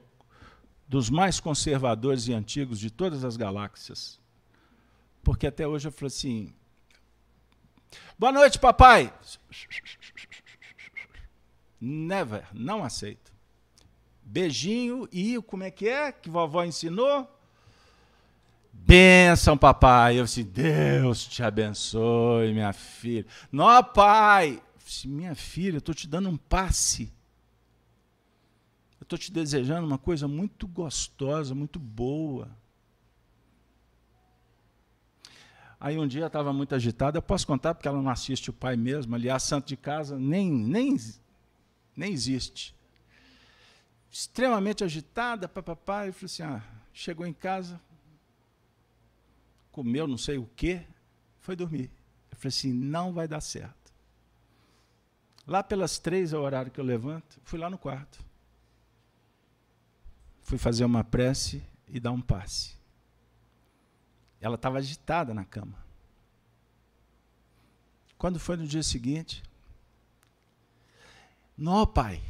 dos 0.87 1.09
mais 1.09 1.41
conservadores 1.41 2.29
e 2.29 2.33
antigos 2.33 2.79
de 2.79 2.91
todas 2.91 3.25
as 3.25 3.37
galáxias. 3.37 4.21
Porque 5.23 5.47
até 5.47 5.67
hoje 5.67 5.89
eu 5.89 5.93
falo 5.93 6.09
assim: 6.09 6.53
Boa 8.19 8.33
noite, 8.33 8.59
papai. 8.59 9.13
Never, 11.81 12.47
não 12.53 12.83
aceito. 12.83 13.33
Beijinho 14.23 15.09
e 15.13 15.41
como 15.43 15.63
é 15.63 15.71
que 15.71 15.89
é 15.89 16.11
que 16.11 16.29
vovó 16.29 16.65
ensinou? 16.65 17.31
Benção, 18.73 19.57
papai. 19.57 20.19
Eu 20.19 20.25
disse, 20.25 20.43
Deus 20.43 21.27
te 21.27 21.43
abençoe, 21.43 22.53
minha 22.53 22.73
filha. 22.73 23.27
Não, 23.51 23.83
pai. 23.83 24.63
Disse, 24.85 25.09
minha 25.09 25.35
filha, 25.35 25.77
eu 25.77 25.79
estou 25.79 25.95
te 25.95 26.07
dando 26.07 26.29
um 26.29 26.37
passe. 26.37 27.13
Eu 29.01 29.05
estou 29.05 29.19
te 29.19 29.33
desejando 29.33 29.87
uma 29.87 29.99
coisa 29.99 30.27
muito 30.27 30.67
gostosa, 30.67 31.55
muito 31.55 31.79
boa. 31.79 32.49
Aí 35.79 35.99
um 35.99 36.07
dia 36.07 36.27
estava 36.27 36.53
muito 36.53 36.75
agitada, 36.75 37.19
eu 37.19 37.23
posso 37.23 37.47
contar 37.47 37.75
porque 37.75 37.87
ela 37.87 38.01
não 38.01 38.11
assiste 38.11 38.49
o 38.49 38.53
pai 38.53 38.77
mesmo, 38.77 39.15
aliás, 39.15 39.43
santo 39.43 39.69
de 39.69 39.77
casa 39.77 40.19
nem, 40.19 40.51
nem, 40.51 40.97
nem 41.95 42.13
existe. 42.13 42.75
Extremamente 44.11 44.83
agitada, 44.83 45.47
papapá, 45.47 46.07
eu 46.07 46.15
falei 46.15 46.25
assim, 46.25 46.43
ah, 46.43 46.63
chegou 46.93 47.27
em 47.27 47.33
casa, 47.33 47.79
comeu 49.71 50.07
não 50.07 50.17
sei 50.17 50.39
o 50.39 50.49
quê, 50.57 50.83
foi 51.41 51.55
dormir. 51.55 51.91
Eu 52.31 52.39
falei 52.39 52.49
assim, 52.49 52.73
não 52.73 53.13
vai 53.13 53.29
dar 53.29 53.43
certo. 53.43 53.93
Lá 55.47 55.63
pelas 55.63 55.99
três 55.99 56.33
é 56.33 56.39
o 56.39 56.41
horário 56.41 56.73
que 56.73 56.81
eu 56.81 56.85
levanto, 56.85 57.39
fui 57.45 57.59
lá 57.59 57.69
no 57.69 57.77
quarto. 57.77 58.25
Fui 60.43 60.57
fazer 60.57 60.85
uma 60.85 61.05
prece 61.05 61.63
e 61.87 62.01
dar 62.01 62.13
um 62.13 62.21
passe. 62.21 62.76
Ela 64.41 64.57
estava 64.57 64.79
agitada 64.79 65.33
na 65.33 65.45
cama. 65.45 65.85
Quando 68.19 68.39
foi 68.39 68.57
no 68.57 68.67
dia 68.67 68.83
seguinte, 68.83 69.43
não, 71.57 71.87
pai. 71.87 72.23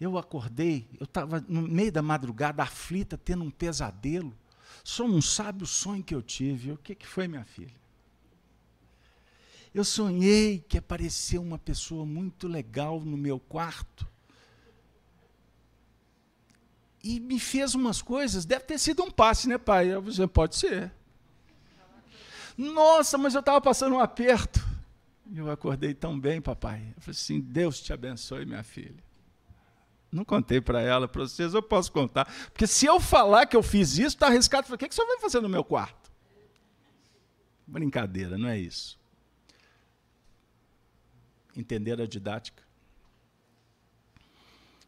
Eu 0.00 0.18
acordei, 0.18 0.88
eu 0.98 1.04
estava 1.04 1.40
no 1.48 1.62
meio 1.62 1.92
da 1.92 2.02
madrugada, 2.02 2.62
aflita, 2.62 3.16
tendo 3.16 3.44
um 3.44 3.50
pesadelo. 3.50 4.34
Só 4.82 5.06
não 5.06 5.22
sabe 5.22 5.62
o 5.62 5.66
sonho 5.66 6.02
que 6.02 6.14
eu 6.14 6.22
tive. 6.22 6.72
O 6.72 6.78
que, 6.78 6.94
que 6.94 7.06
foi, 7.06 7.28
minha 7.28 7.44
filha? 7.44 7.74
Eu 9.74 9.84
sonhei 9.84 10.60
que 10.60 10.78
apareceu 10.78 11.42
uma 11.42 11.58
pessoa 11.58 12.04
muito 12.04 12.46
legal 12.46 13.00
no 13.00 13.16
meu 13.16 13.40
quarto 13.40 14.06
e 17.04 17.20
me 17.20 17.38
fez 17.38 17.74
umas 17.74 18.00
coisas. 18.00 18.46
Deve 18.46 18.64
ter 18.64 18.78
sido 18.78 19.02
um 19.02 19.10
passe, 19.10 19.46
né, 19.46 19.58
pai? 19.58 19.92
Eu 19.92 20.00
disse, 20.00 20.26
pode 20.26 20.56
ser. 20.56 20.90
Nossa, 22.56 23.18
mas 23.18 23.34
eu 23.34 23.40
estava 23.40 23.60
passando 23.60 23.94
um 23.94 24.00
aperto. 24.00 24.64
Eu 25.34 25.50
acordei 25.50 25.92
tão 25.92 26.18
bem, 26.18 26.40
papai. 26.40 26.94
Eu 26.96 27.02
falei 27.02 27.16
assim: 27.16 27.40
Deus 27.40 27.80
te 27.80 27.92
abençoe, 27.92 28.46
minha 28.46 28.62
filha. 28.62 29.04
Não 30.10 30.24
contei 30.24 30.60
para 30.60 30.80
ela, 30.80 31.06
para 31.06 31.22
vocês, 31.22 31.52
eu 31.52 31.62
posso 31.62 31.92
contar. 31.92 32.24
Porque 32.50 32.66
se 32.66 32.86
eu 32.86 32.98
falar 33.00 33.46
que 33.46 33.56
eu 33.56 33.62
fiz 33.62 33.98
isso, 33.98 34.16
está 34.16 34.28
arriscado. 34.28 34.72
o 34.72 34.78
que, 34.78 34.88
que 34.88 34.94
senhor 34.94 35.08
vai 35.08 35.18
fazer 35.18 35.40
no 35.40 35.48
meu 35.48 35.64
quarto? 35.64 36.10
Brincadeira, 37.66 38.38
não 38.38 38.48
é 38.48 38.58
isso. 38.58 38.98
Entender 41.56 42.00
a 42.00 42.06
didática. 42.06 42.62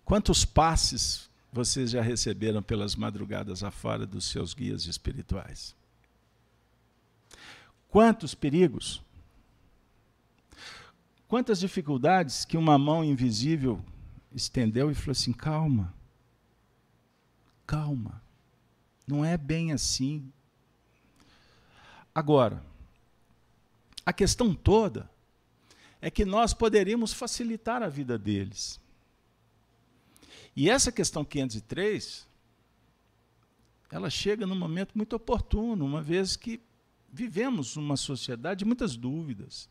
Quantos 0.04 0.44
passes 0.44 1.28
vocês 1.56 1.90
já 1.90 2.02
receberam 2.02 2.62
pelas 2.62 2.94
madrugadas 2.94 3.64
afora 3.64 4.06
dos 4.06 4.26
seus 4.26 4.52
guias 4.52 4.84
espirituais? 4.84 5.74
Quantos 7.88 8.34
perigos? 8.34 9.02
Quantas 11.26 11.58
dificuldades 11.58 12.44
que 12.44 12.58
uma 12.58 12.78
mão 12.78 13.02
invisível 13.02 13.82
estendeu 14.34 14.90
e 14.90 14.94
falou 14.94 15.12
assim: 15.12 15.32
calma, 15.32 15.94
calma, 17.66 18.20
não 19.06 19.24
é 19.24 19.38
bem 19.38 19.72
assim. 19.72 20.30
Agora, 22.14 22.62
a 24.04 24.12
questão 24.12 24.54
toda 24.54 25.08
é 26.02 26.10
que 26.10 26.26
nós 26.26 26.52
poderíamos 26.52 27.14
facilitar 27.14 27.82
a 27.82 27.88
vida 27.88 28.18
deles. 28.18 28.78
E 30.56 30.70
essa 30.70 30.90
questão 30.90 31.22
503, 31.22 32.26
ela 33.90 34.08
chega 34.08 34.46
num 34.46 34.56
momento 34.56 34.96
muito 34.96 35.14
oportuno, 35.14 35.84
uma 35.84 36.00
vez 36.02 36.34
que 36.34 36.60
vivemos 37.12 37.76
numa 37.76 37.96
sociedade 37.96 38.60
de 38.60 38.64
muitas 38.64 38.96
dúvidas. 38.96 39.68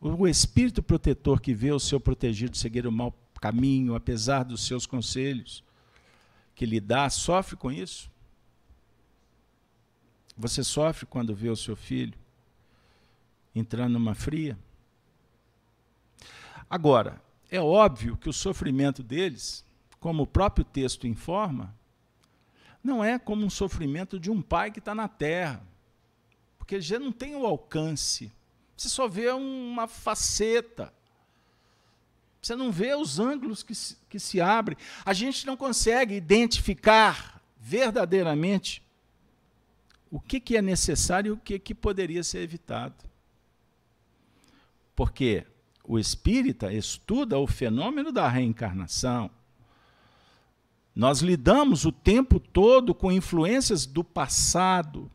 O 0.00 0.26
espírito 0.26 0.82
protetor 0.82 1.40
que 1.40 1.54
vê 1.54 1.70
o 1.70 1.78
seu 1.78 2.00
protegido 2.00 2.56
seguir 2.56 2.86
o 2.86 2.92
mau 2.92 3.16
caminho, 3.40 3.94
apesar 3.94 4.42
dos 4.42 4.66
seus 4.66 4.84
conselhos 4.84 5.62
que 6.54 6.66
lhe 6.66 6.80
dá, 6.80 7.08
sofre 7.08 7.56
com 7.56 7.70
isso? 7.70 8.10
Você 10.36 10.64
sofre 10.64 11.06
quando 11.06 11.34
vê 11.34 11.48
o 11.48 11.56
seu 11.56 11.76
filho 11.76 12.18
entrando 13.54 13.92
numa 13.92 14.14
fria? 14.14 14.58
Agora, 16.68 17.22
é 17.50 17.60
óbvio 17.60 18.16
que 18.16 18.28
o 18.28 18.32
sofrimento 18.32 19.02
deles, 19.02 19.64
como 19.98 20.24
o 20.24 20.26
próprio 20.26 20.64
texto 20.64 21.06
informa, 21.06 21.74
não 22.82 23.02
é 23.02 23.18
como 23.18 23.44
um 23.44 23.50
sofrimento 23.50 24.18
de 24.18 24.30
um 24.30 24.40
pai 24.40 24.70
que 24.70 24.78
está 24.78 24.94
na 24.94 25.08
terra, 25.08 25.62
porque 26.58 26.80
já 26.80 26.98
não 26.98 27.10
tem 27.10 27.34
o 27.34 27.46
alcance. 27.46 28.30
Você 28.76 28.88
só 28.88 29.08
vê 29.08 29.30
uma 29.30 29.88
faceta. 29.88 30.92
Você 32.40 32.54
não 32.54 32.70
vê 32.70 32.94
os 32.94 33.18
ângulos 33.18 33.62
que 33.62 33.74
se, 33.74 33.96
que 34.08 34.20
se 34.20 34.40
abrem. 34.40 34.76
A 35.04 35.12
gente 35.12 35.46
não 35.46 35.56
consegue 35.56 36.14
identificar 36.14 37.42
verdadeiramente 37.58 38.82
o 40.10 40.20
que, 40.20 40.38
que 40.38 40.56
é 40.56 40.62
necessário 40.62 41.30
e 41.30 41.32
o 41.32 41.36
que, 41.36 41.58
que 41.58 41.74
poderia 41.74 42.22
ser 42.22 42.38
evitado. 42.38 42.94
Porque 44.94 45.44
o 45.88 45.98
espírita 45.98 46.70
estuda 46.70 47.38
o 47.38 47.46
fenômeno 47.46 48.12
da 48.12 48.28
reencarnação. 48.28 49.30
Nós 50.94 51.20
lidamos 51.20 51.86
o 51.86 51.90
tempo 51.90 52.38
todo 52.38 52.94
com 52.94 53.10
influências 53.10 53.86
do 53.86 54.04
passado. 54.04 55.10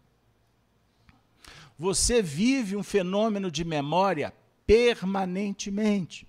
Você 1.78 2.24
vive 2.24 2.76
um 2.76 2.82
fenômeno 2.82 3.52
de 3.52 3.64
memória 3.64 4.34
permanentemente, 4.66 6.28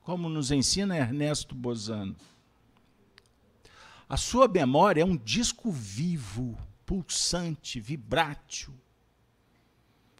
como 0.00 0.30
nos 0.30 0.50
ensina 0.50 0.96
Ernesto 0.96 1.54
Bozano. 1.54 2.16
A 4.08 4.16
sua 4.16 4.48
memória 4.48 5.02
é 5.02 5.04
um 5.04 5.18
disco 5.18 5.70
vivo, 5.70 6.56
pulsante, 6.86 7.78
vibrátil. 7.78 8.72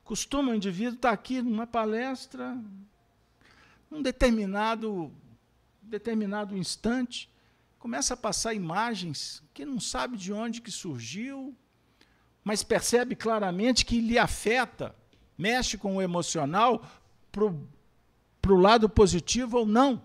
Costuma 0.03 0.53
o 0.53 0.55
indivíduo 0.55 0.97
estar 0.97 1.13
aqui 1.13 1.41
numa 1.41 1.67
palestra, 1.67 2.59
um 3.95 4.03
determinado, 4.03 5.13
determinado 5.81 6.57
instante, 6.57 7.31
começa 7.79 8.15
a 8.15 8.17
passar 8.17 8.53
imagens 8.53 9.41
que 9.55 9.65
não 9.65 9.79
sabe 9.79 10.17
de 10.17 10.33
onde 10.33 10.61
que 10.61 10.71
surgiu, 10.71 11.55
mas 12.43 12.65
percebe 12.65 13.15
claramente 13.15 13.87
que 13.87 14.01
lhe 14.01 14.19
afeta, 14.19 14.95
mexe 15.39 15.79
com 15.79 15.97
o 15.97 16.03
emocional 16.03 16.85
para 17.31 18.53
o 18.53 18.57
lado 18.57 18.89
positivo 18.89 19.59
ou 19.59 19.67
não. 19.67 20.03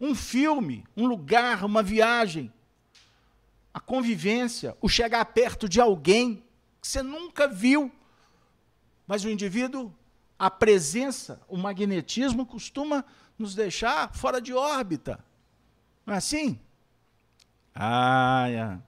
Um 0.00 0.14
filme, 0.14 0.84
um 0.96 1.06
lugar, 1.06 1.64
uma 1.64 1.82
viagem, 1.82 2.52
a 3.74 3.80
convivência, 3.80 4.76
o 4.80 4.88
chegar 4.88 5.24
perto 5.24 5.68
de 5.68 5.80
alguém 5.80 6.44
que 6.80 6.86
você 6.86 7.02
nunca 7.02 7.48
viu, 7.48 7.90
mas 9.08 9.24
o 9.24 9.28
indivíduo 9.28 9.92
a 10.38 10.50
presença, 10.50 11.40
o 11.48 11.56
magnetismo 11.56 12.46
costuma 12.46 13.04
nos 13.38 13.54
deixar 13.54 14.14
fora 14.14 14.40
de 14.40 14.52
órbita. 14.52 15.22
Não 16.06 16.14
é 16.14 16.16
assim? 16.18 16.58
Ah. 17.74 18.78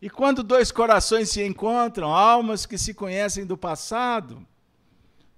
E 0.00 0.08
quando 0.08 0.42
dois 0.42 0.70
corações 0.70 1.30
se 1.30 1.44
encontram, 1.44 2.14
almas 2.14 2.66
que 2.66 2.78
se 2.78 2.94
conhecem 2.94 3.44
do 3.44 3.56
passado, 3.56 4.46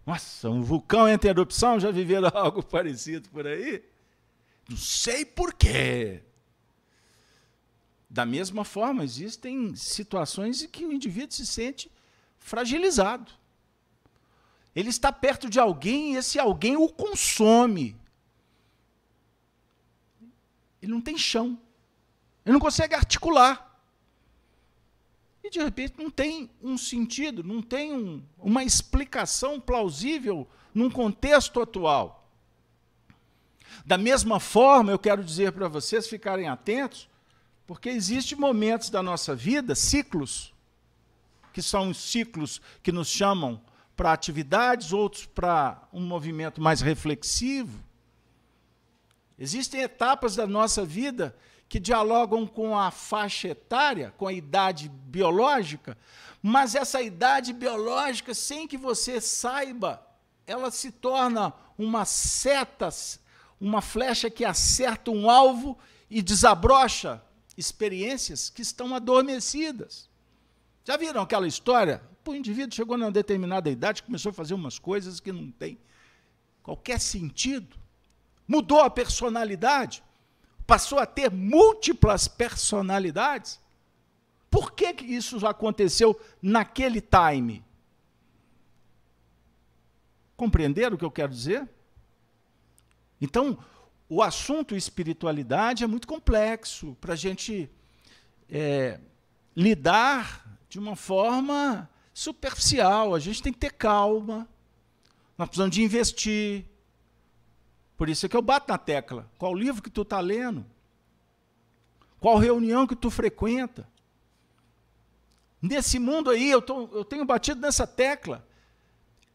nossa, 0.07 0.51
um 0.51 0.63
vulcão 0.63 1.09
entra 1.09 1.29
em 1.29 1.31
erupção, 1.31 1.79
já 1.79 1.91
viveram 1.91 2.31
algo 2.35 2.63
parecido 2.63 3.29
por 3.31 3.47
aí? 3.47 3.83
Não 4.69 4.77
sei 4.77 5.25
porquê. 5.25 6.23
Da 8.09 8.27
mesma 8.27 8.65
forma, 8.65 9.05
existem 9.05 9.75
situações 9.75 10.63
em 10.63 10.69
que 10.69 10.85
o 10.85 10.93
indivíduo 10.93 11.33
se 11.33 11.47
sente 11.47 11.91
fragilizado. 12.39 13.33
Ele 14.75 14.89
está 14.89 15.13
perto 15.13 15.51
de 15.51 15.61
alguém 15.61 16.15
e 16.15 16.17
esse 16.17 16.39
alguém 16.39 16.77
o 16.77 16.89
consome. 16.89 17.97
Ele 20.81 20.93
não 20.93 21.01
tem 21.01 21.17
chão. 21.19 21.59
Ele 22.45 22.55
não 22.55 22.61
consegue 22.61 22.95
articular. 22.95 23.71
E 25.45 25.51
de 25.51 25.63
repente 25.63 25.95
não 25.99 26.11
tem 26.11 26.49
um 26.63 26.79
sentido, 26.79 27.43
não 27.43 27.61
tem 27.61 27.93
um, 27.93 28.23
uma 28.39 28.63
explicação 28.63 29.61
plausível 29.61 30.49
num 30.73 30.91
contexto 30.91 31.61
atual. 31.61 32.31
Da 33.85 33.99
mesma 33.99 34.39
forma, 34.39 34.93
eu 34.93 34.99
quero 34.99 35.25
dizer 35.25 35.53
para 35.53 35.69
vocês 35.69 36.07
ficarem 36.07 36.49
atentos, 36.49 37.09
Porque 37.67 37.89
existem 37.89 38.37
momentos 38.37 38.91
da 38.91 39.03
nossa 39.03 39.35
vida, 39.35 39.75
ciclos, 39.75 40.53
que 41.53 41.63
são 41.63 41.91
os 41.91 41.99
ciclos 41.99 42.61
que 42.83 42.93
nos 42.93 43.09
chamam 43.09 43.61
para 43.97 44.13
atividades, 44.13 44.93
outros 44.93 45.27
para 45.27 45.89
um 45.93 46.01
movimento 46.01 46.61
mais 46.61 46.81
reflexivo. 46.81 47.83
Existem 49.39 49.81
etapas 49.81 50.37
da 50.37 50.47
nossa 50.47 50.85
vida 50.85 51.37
que 51.69 51.81
dialogam 51.81 52.47
com 52.47 52.79
a 52.79 52.91
faixa 52.91 53.49
etária, 53.49 54.13
com 54.17 54.27
a 54.27 54.33
idade 54.33 54.89
biológica, 54.89 55.97
mas 56.43 56.75
essa 56.75 57.01
idade 57.01 57.53
biológica, 57.53 58.35
sem 58.35 58.69
que 58.69 58.77
você 58.77 59.21
saiba, 59.21 60.07
ela 60.47 60.71
se 60.71 60.91
torna 60.91 61.53
uma 61.79 62.05
seta, 62.05 62.89
uma 63.61 63.81
flecha 63.81 64.29
que 64.29 64.45
acerta 64.45 65.11
um 65.11 65.31
alvo 65.31 65.79
e 66.11 66.21
desabrocha 66.21 67.23
experiências 67.57 68.51
que 68.51 68.63
estão 68.63 68.95
adormecidas. 68.95 70.11
Já 70.85 70.97
viram 70.97 71.23
aquela 71.23 71.47
história? 71.47 72.03
O 72.31 72.35
indivíduo 72.35 72.75
chegou 72.75 72.97
numa 72.97 73.11
determinada 73.11 73.69
idade, 73.69 74.03
começou 74.03 74.31
a 74.31 74.33
fazer 74.33 74.55
umas 74.55 74.79
coisas 74.79 75.19
que 75.21 75.33
não 75.33 75.51
tem 75.51 75.79
qualquer 76.63 77.01
sentido. 77.01 77.77
Mudou 78.47 78.81
a 78.81 78.91
personalidade, 78.91 80.03
passou 80.67 80.99
a 80.99 81.07
ter 81.07 81.31
múltiplas 81.31 82.29
personalidades. 82.29 83.61
Por 84.51 84.73
que, 84.73 84.93
que 84.95 85.05
isso 85.05 85.45
aconteceu 85.47 86.19
naquele 86.41 87.01
time? 87.01 87.65
Compreenderam 90.37 90.97
o 90.97 90.99
que 90.99 91.05
eu 91.05 91.11
quero 91.11 91.33
dizer? 91.33 91.69
Então, 93.21 93.59
o 94.09 94.23
assunto 94.23 94.77
espiritualidade 94.77 95.85
é 95.85 95.87
muito 95.87 96.07
complexo 96.07 96.97
para 97.01 97.15
a 97.15 97.17
gente 97.17 97.71
é, 98.51 99.01
lidar 99.57 100.59
de 100.69 100.79
uma 100.79 100.97
forma 100.97 101.89
superficial. 102.13 103.15
A 103.15 103.19
gente 103.19 103.43
tem 103.43 103.53
que 103.53 103.59
ter 103.59 103.73
calma. 103.73 104.49
Nós 105.37 105.49
precisamos 105.49 105.75
de 105.75 105.83
investir. 105.83 106.67
Por 107.97 108.09
isso 108.09 108.27
é 108.27 108.29
que 108.29 108.37
eu 108.37 108.43
bato 108.43 108.71
na 108.71 108.79
tecla. 108.79 109.31
Qual 109.39 109.55
livro 109.55 109.83
que 109.83 109.91
tu 109.91 110.03
está 110.03 110.21
lendo? 110.21 110.67
Qual 112.19 112.37
reunião 112.39 112.87
que 112.87 112.97
tu 112.97 113.11
frequenta? 113.11 113.89
Nesse 115.61 115.99
mundo 115.99 116.31
aí, 116.31 116.51
eu, 116.51 116.61
tô, 116.61 116.89
eu 116.93 117.05
tenho 117.05 117.25
batido 117.25 117.61
nessa 117.61 117.87
tecla. 117.87 118.47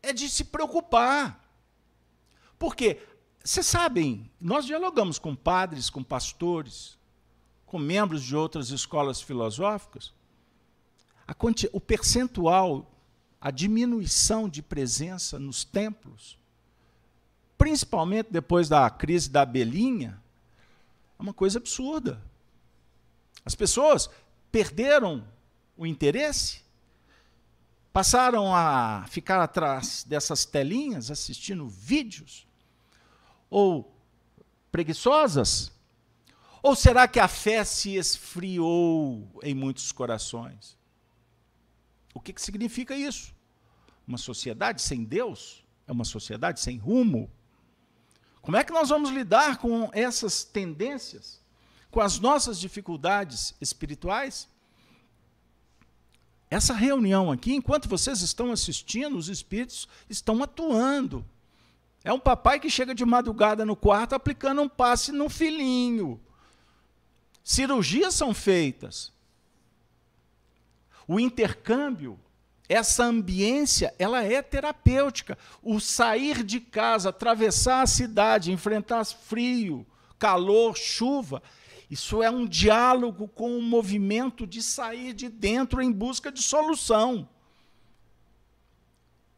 É 0.02 0.12
de 0.12 0.30
se 0.30 0.44
preocupar. 0.44 1.44
Porque, 2.60 3.02
vocês 3.44 3.66
sabem, 3.66 4.30
nós 4.40 4.66
dialogamos 4.66 5.20
com 5.20 5.36
padres, 5.36 5.90
com 5.90 6.04
pastores, 6.04 6.98
com 7.66 7.78
membros 7.80 8.24
de 8.24 8.36
outras 8.36 8.70
escolas 8.70 9.22
filosóficas. 9.22 10.14
O 11.74 11.82
percentual, 11.82 12.90
a 13.40 13.52
diminuição 13.52 14.48
de 14.48 14.62
presença 14.62 15.38
nos 15.38 15.64
templos, 15.64 16.38
principalmente 17.58 18.30
depois 18.32 18.70
da 18.70 18.90
crise 18.90 19.30
da 19.30 19.42
abelhinha, 19.42 20.22
é 21.18 21.22
uma 21.22 21.34
coisa 21.34 21.58
absurda. 21.58 22.22
As 23.44 23.56
pessoas 23.56 24.10
perderam 24.52 25.28
o 25.76 25.86
interesse, 25.86 26.62
passaram 27.92 28.56
a 28.56 29.06
ficar 29.10 29.42
atrás 29.42 30.06
dessas 30.08 30.46
telinhas 30.46 31.10
assistindo 31.10 31.68
vídeos, 31.68 32.48
ou 33.50 33.92
preguiçosas? 34.72 35.72
Ou 36.62 36.76
será 36.76 37.08
que 37.08 37.20
a 37.20 37.28
fé 37.28 37.64
se 37.64 37.96
esfriou 37.96 39.28
em 39.42 39.56
muitos 39.56 39.92
corações? 39.92 40.77
O 42.18 42.20
que, 42.20 42.34
que 42.34 42.42
significa 42.42 42.96
isso? 42.96 43.32
Uma 44.08 44.18
sociedade 44.18 44.82
sem 44.82 45.04
Deus 45.04 45.64
é 45.86 45.92
uma 45.92 46.04
sociedade 46.04 46.60
sem 46.60 46.76
rumo. 46.76 47.30
Como 48.42 48.58
é 48.58 48.64
que 48.64 48.74
nós 48.74 48.90
vamos 48.90 49.12
lidar 49.12 49.58
com 49.58 49.88
essas 49.94 50.44
tendências, 50.44 51.40
com 51.92 52.02
as 52.02 52.20
nossas 52.20 52.60
dificuldades 52.60 53.54
espirituais? 53.62 54.50
Essa 56.50 56.74
reunião 56.74 57.32
aqui, 57.32 57.54
enquanto 57.54 57.88
vocês 57.88 58.22
estão 58.22 58.52
assistindo, 58.52 59.16
os 59.16 59.30
espíritos 59.30 59.88
estão 60.10 60.42
atuando. 60.42 61.24
É 62.04 62.12
um 62.12 62.20
papai 62.20 62.60
que 62.60 62.68
chega 62.70 62.96
de 62.96 63.06
madrugada 63.06 63.64
no 63.64 63.76
quarto 63.76 64.16
aplicando 64.16 64.64
um 64.64 64.70
passe 64.70 65.12
no 65.12 65.30
filhinho. 65.30 66.20
Cirurgias 67.44 68.16
são 68.16 68.34
feitas. 68.34 69.16
O 71.08 71.20
intercâmbio, 71.20 72.20
essa 72.68 73.06
ambiência, 73.06 73.94
ela 73.98 74.24
é 74.24 74.42
terapêutica. 74.42 75.38
O 75.64 75.80
sair 75.80 76.44
de 76.44 76.60
casa, 76.60 77.10
atravessar 77.10 77.82
a 77.82 77.88
cidade, 77.88 78.52
enfrentar 78.52 79.06
frio, 79.06 79.86
calor, 80.20 80.76
chuva, 80.76 81.42
isso 81.90 82.22
é 82.22 82.30
um 82.30 82.46
diálogo 82.46 83.28
com 83.30 83.58
o 83.58 83.62
movimento 83.62 84.46
de 84.46 84.62
sair 84.62 85.14
de 85.14 85.30
dentro 85.30 85.82
em 85.82 85.92
busca 85.92 86.30
de 86.32 86.42
solução. 86.42 87.28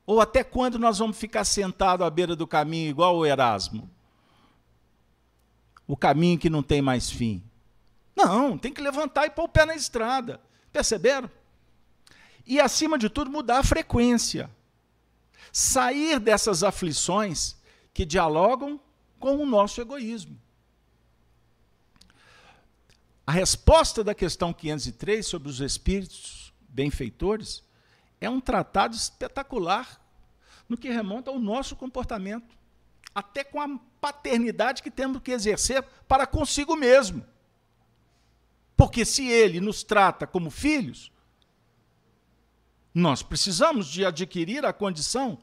Ou 0.05 0.19
até 0.19 0.43
quando 0.43 0.79
nós 0.79 0.97
vamos 0.97 1.19
ficar 1.19 1.43
sentados 1.43 2.05
à 2.05 2.09
beira 2.09 2.35
do 2.35 2.47
caminho, 2.47 2.89
igual 2.89 3.15
o 3.15 3.25
Erasmo? 3.25 3.87
O 5.85 5.95
caminho 5.95 6.39
que 6.39 6.49
não 6.49 6.63
tem 6.63 6.81
mais 6.81 7.11
fim. 7.11 7.43
Não, 8.15 8.57
tem 8.57 8.73
que 8.73 8.81
levantar 8.81 9.27
e 9.27 9.29
pôr 9.29 9.43
o 9.43 9.49
pé 9.49 9.65
na 9.65 9.75
estrada. 9.75 10.41
Perceberam? 10.73 11.29
E, 12.49 12.59
acima 12.59 12.97
de 12.97 13.09
tudo, 13.09 13.29
mudar 13.29 13.59
a 13.59 13.63
frequência. 13.63 14.49
Sair 15.53 16.19
dessas 16.19 16.63
aflições 16.63 17.55
que 17.93 18.03
dialogam 18.03 18.81
com 19.19 19.37
o 19.37 19.45
nosso 19.45 19.79
egoísmo. 19.79 20.35
A 23.25 23.31
resposta 23.31 24.03
da 24.03 24.15
questão 24.15 24.51
503 24.51 25.27
sobre 25.27 25.47
os 25.47 25.61
espíritos 25.61 26.51
benfeitores 26.67 27.63
é 28.19 28.27
um 28.27 28.41
tratado 28.41 28.95
espetacular 28.95 30.01
no 30.67 30.75
que 30.75 30.89
remonta 30.89 31.29
ao 31.29 31.37
nosso 31.37 31.75
comportamento, 31.75 32.57
até 33.13 33.43
com 33.43 33.61
a 33.61 33.79
paternidade 34.01 34.81
que 34.81 34.89
temos 34.89 35.21
que 35.21 35.31
exercer 35.31 35.83
para 36.07 36.25
consigo 36.25 36.75
mesmo. 36.75 37.23
Porque 38.75 39.05
se 39.05 39.27
ele 39.27 39.61
nos 39.61 39.83
trata 39.83 40.25
como 40.25 40.49
filhos, 40.49 41.11
nós 42.93 43.21
precisamos 43.21 43.87
de 43.87 44.05
adquirir 44.05 44.65
a 44.65 44.73
condição, 44.73 45.37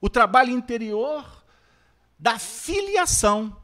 o 0.00 0.10
trabalho 0.10 0.50
interior 0.50 1.24
da 2.18 2.38
filiação 2.38 3.56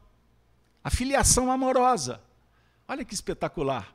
a 0.83 0.89
filiação 0.89 1.51
amorosa. 1.51 2.21
Olha 2.87 3.05
que 3.05 3.13
espetacular. 3.13 3.93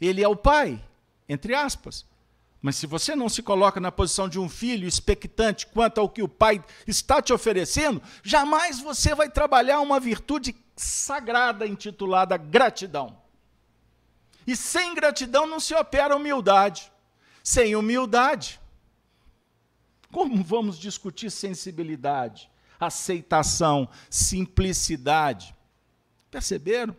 Ele 0.00 0.22
é 0.22 0.28
o 0.28 0.36
pai, 0.36 0.82
entre 1.28 1.54
aspas. 1.54 2.06
Mas 2.60 2.76
se 2.76 2.86
você 2.86 3.14
não 3.14 3.28
se 3.28 3.42
coloca 3.42 3.78
na 3.78 3.92
posição 3.92 4.28
de 4.28 4.38
um 4.38 4.48
filho 4.48 4.88
expectante 4.88 5.66
quanto 5.66 6.00
ao 6.00 6.08
que 6.08 6.22
o 6.22 6.28
pai 6.28 6.64
está 6.86 7.20
te 7.22 7.32
oferecendo, 7.32 8.02
jamais 8.22 8.80
você 8.80 9.14
vai 9.14 9.28
trabalhar 9.28 9.80
uma 9.80 10.00
virtude 10.00 10.56
sagrada 10.76 11.66
intitulada 11.66 12.36
gratidão. 12.36 13.16
E 14.48 14.56
sem 14.56 14.94
gratidão 14.94 15.46
não 15.46 15.60
se 15.60 15.74
opera 15.74 16.16
humildade. 16.16 16.90
Sem 17.44 17.76
humildade, 17.76 18.58
como 20.10 20.42
vamos 20.42 20.78
discutir 20.78 21.30
sensibilidade, 21.30 22.50
aceitação, 22.80 23.86
simplicidade? 24.08 25.54
Perceberam? 26.30 26.96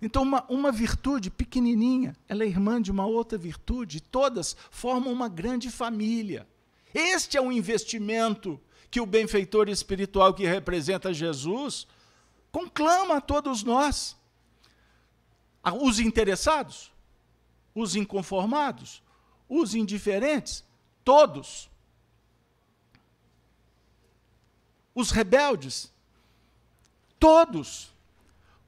Então, 0.00 0.22
uma, 0.22 0.44
uma 0.48 0.70
virtude 0.70 1.30
pequenininha, 1.30 2.14
ela 2.28 2.44
é 2.44 2.46
irmã 2.46 2.80
de 2.80 2.92
uma 2.92 3.06
outra 3.06 3.36
virtude, 3.36 4.00
todas 4.00 4.56
formam 4.70 5.12
uma 5.12 5.28
grande 5.28 5.68
família. 5.68 6.46
Este 6.94 7.36
é 7.36 7.40
o 7.40 7.50
investimento 7.50 8.60
que 8.88 9.00
o 9.00 9.06
benfeitor 9.06 9.68
espiritual 9.68 10.32
que 10.32 10.46
representa 10.46 11.12
Jesus 11.12 11.88
conclama 12.52 13.16
a 13.16 13.20
todos 13.20 13.64
nós. 13.64 14.16
Os 15.74 15.98
interessados, 15.98 16.92
os 17.74 17.96
inconformados, 17.96 19.02
os 19.48 19.74
indiferentes, 19.74 20.64
todos. 21.04 21.68
Os 24.94 25.10
rebeldes, 25.10 25.92
todos. 27.18 27.92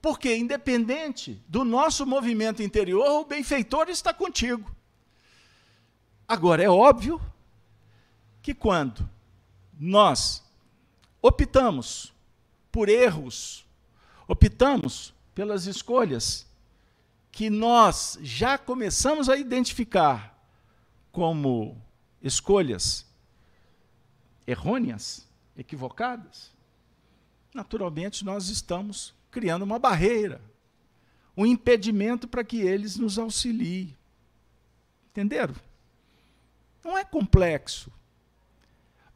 Porque, 0.03 0.36
independente 0.36 1.42
do 1.49 1.64
nosso 1.64 2.05
movimento 2.07 2.62
interior, 2.62 3.20
o 3.20 3.24
benfeitor 3.24 3.88
está 3.88 4.12
contigo. 4.12 4.74
Agora, 6.26 6.62
é 6.62 6.68
óbvio 6.68 7.20
que 8.42 8.55
quando 8.55 9.09
nós 9.78 10.44
optamos 11.22 12.12
por 12.70 12.88
erros, 12.88 13.64
optamos 14.26 15.14
pelas 15.34 15.66
escolhas 15.66 16.47
que 17.31 17.51
nós 17.51 18.18
já 18.22 18.59
começamos 18.59 19.29
a 19.29 19.37
identificar 19.37 20.37
como 21.12 21.81
escolhas 22.22 23.07
errôneas, 24.47 25.26
equivocadas, 25.57 26.53
naturalmente 27.55 28.24
nós 28.24 28.49
estamos 28.49 29.14
criando 29.31 29.62
uma 29.62 29.79
barreira, 29.79 30.41
um 31.37 31.45
impedimento 31.45 32.26
para 32.26 32.43
que 32.43 32.61
eles 32.61 32.97
nos 32.97 33.18
auxiliem. 33.18 33.97
Entenderam? 35.11 35.55
Não 36.85 36.97
é 36.97 37.05
complexo. 37.05 37.93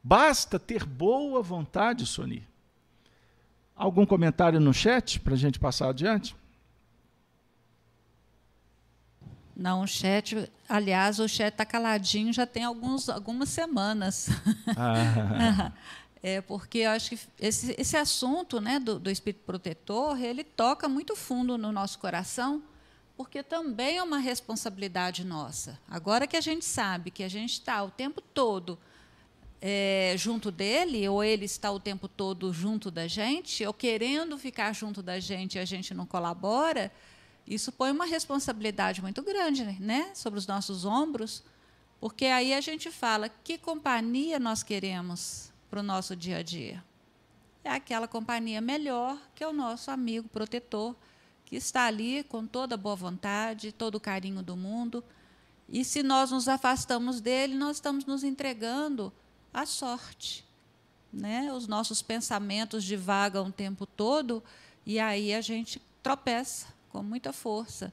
Basta 0.03 0.59
ter 0.59 0.85
boa 0.85 1.41
vontade, 1.41 2.05
Sony. 2.05 2.47
Algum 3.75 4.05
comentário 4.05 4.59
no 4.59 4.73
chat 4.73 5.19
para 5.19 5.33
a 5.33 5.37
gente 5.37 5.59
passar 5.59 5.89
adiante? 5.89 6.35
Não, 9.55 9.81
o 9.81 9.87
chat, 9.87 10.49
aliás, 10.67 11.19
o 11.19 11.27
chat 11.27 11.53
está 11.53 11.65
caladinho 11.65 12.33
já 12.33 12.45
tem 12.45 12.63
alguns, 12.63 13.07
algumas 13.07 13.49
semanas. 13.49 14.29
Ah. 14.75 15.71
é 16.23 16.41
porque 16.41 16.79
eu 16.79 16.91
acho 16.91 17.11
que 17.11 17.19
esse, 17.39 17.75
esse 17.77 17.95
assunto 17.95 18.59
né, 18.59 18.79
do, 18.79 18.99
do 18.99 19.11
espírito 19.11 19.43
protetor, 19.45 20.19
ele 20.19 20.43
toca 20.43 20.89
muito 20.89 21.15
fundo 21.15 21.57
no 21.57 21.71
nosso 21.71 21.99
coração, 21.99 22.63
porque 23.15 23.43
também 23.43 23.97
é 23.97 24.03
uma 24.03 24.17
responsabilidade 24.17 25.23
nossa. 25.23 25.79
Agora 25.87 26.25
que 26.25 26.35
a 26.35 26.41
gente 26.41 26.65
sabe 26.65 27.11
que 27.11 27.23
a 27.23 27.29
gente 27.29 27.53
está 27.53 27.83
o 27.83 27.91
tempo 27.91 28.21
todo 28.21 28.79
é, 29.61 30.15
junto 30.17 30.51
dele, 30.51 31.07
ou 31.07 31.23
ele 31.23 31.45
está 31.45 31.71
o 31.71 31.79
tempo 31.79 32.07
todo 32.07 32.51
junto 32.51 32.91
da 32.91 33.07
gente, 33.07 33.65
ou 33.65 33.73
querendo 33.73 34.37
ficar 34.37 34.73
junto 34.73 35.01
da 35.01 35.19
gente 35.19 35.55
e 35.55 35.59
a 35.59 35.65
gente 35.65 35.93
não 35.93 36.05
colabora, 36.05 36.91
isso 37.45 37.71
põe 37.71 37.91
uma 37.91 38.05
responsabilidade 38.05 39.01
muito 39.01 39.21
grande 39.21 39.63
né, 39.79 40.11
sobre 40.15 40.39
os 40.39 40.47
nossos 40.47 40.85
ombros, 40.85 41.43
porque 41.99 42.25
aí 42.25 42.53
a 42.53 42.61
gente 42.61 42.89
fala 42.89 43.29
que 43.29 43.57
companhia 43.57 44.39
nós 44.39 44.63
queremos 44.63 45.51
para 45.69 45.81
o 45.81 45.83
nosso 45.83 46.15
dia 46.15 46.37
a 46.37 46.43
dia. 46.43 46.83
É 47.63 47.71
aquela 47.71 48.07
companhia 48.07 48.61
melhor 48.61 49.17
que 49.35 49.43
é 49.43 49.47
o 49.47 49.53
nosso 49.53 49.89
amigo 49.89 50.27
protetor, 50.29 50.95
que 51.45 51.55
está 51.55 51.85
ali 51.85 52.23
com 52.23 52.45
toda 52.45 52.75
a 52.75 52.77
boa 52.77 52.95
vontade, 52.95 53.71
todo 53.71 53.95
o 53.95 53.99
carinho 53.99 54.41
do 54.41 54.55
mundo. 54.55 55.03
E 55.67 55.83
se 55.85 56.03
nós 56.03 56.31
nos 56.31 56.47
afastamos 56.47 57.21
dele, 57.21 57.55
nós 57.55 57.77
estamos 57.77 58.05
nos 58.05 58.23
entregando 58.23 59.13
à 59.53 59.65
sorte. 59.65 60.45
Né? 61.11 61.53
Os 61.53 61.67
nossos 61.67 62.01
pensamentos 62.01 62.83
divagam 62.83 63.47
o 63.47 63.51
tempo 63.51 63.85
todo 63.85 64.43
e 64.85 64.99
aí 64.99 65.33
a 65.33 65.41
gente 65.41 65.81
tropeça 66.01 66.67
com 66.93 67.01
muita 67.01 67.33
força. 67.33 67.91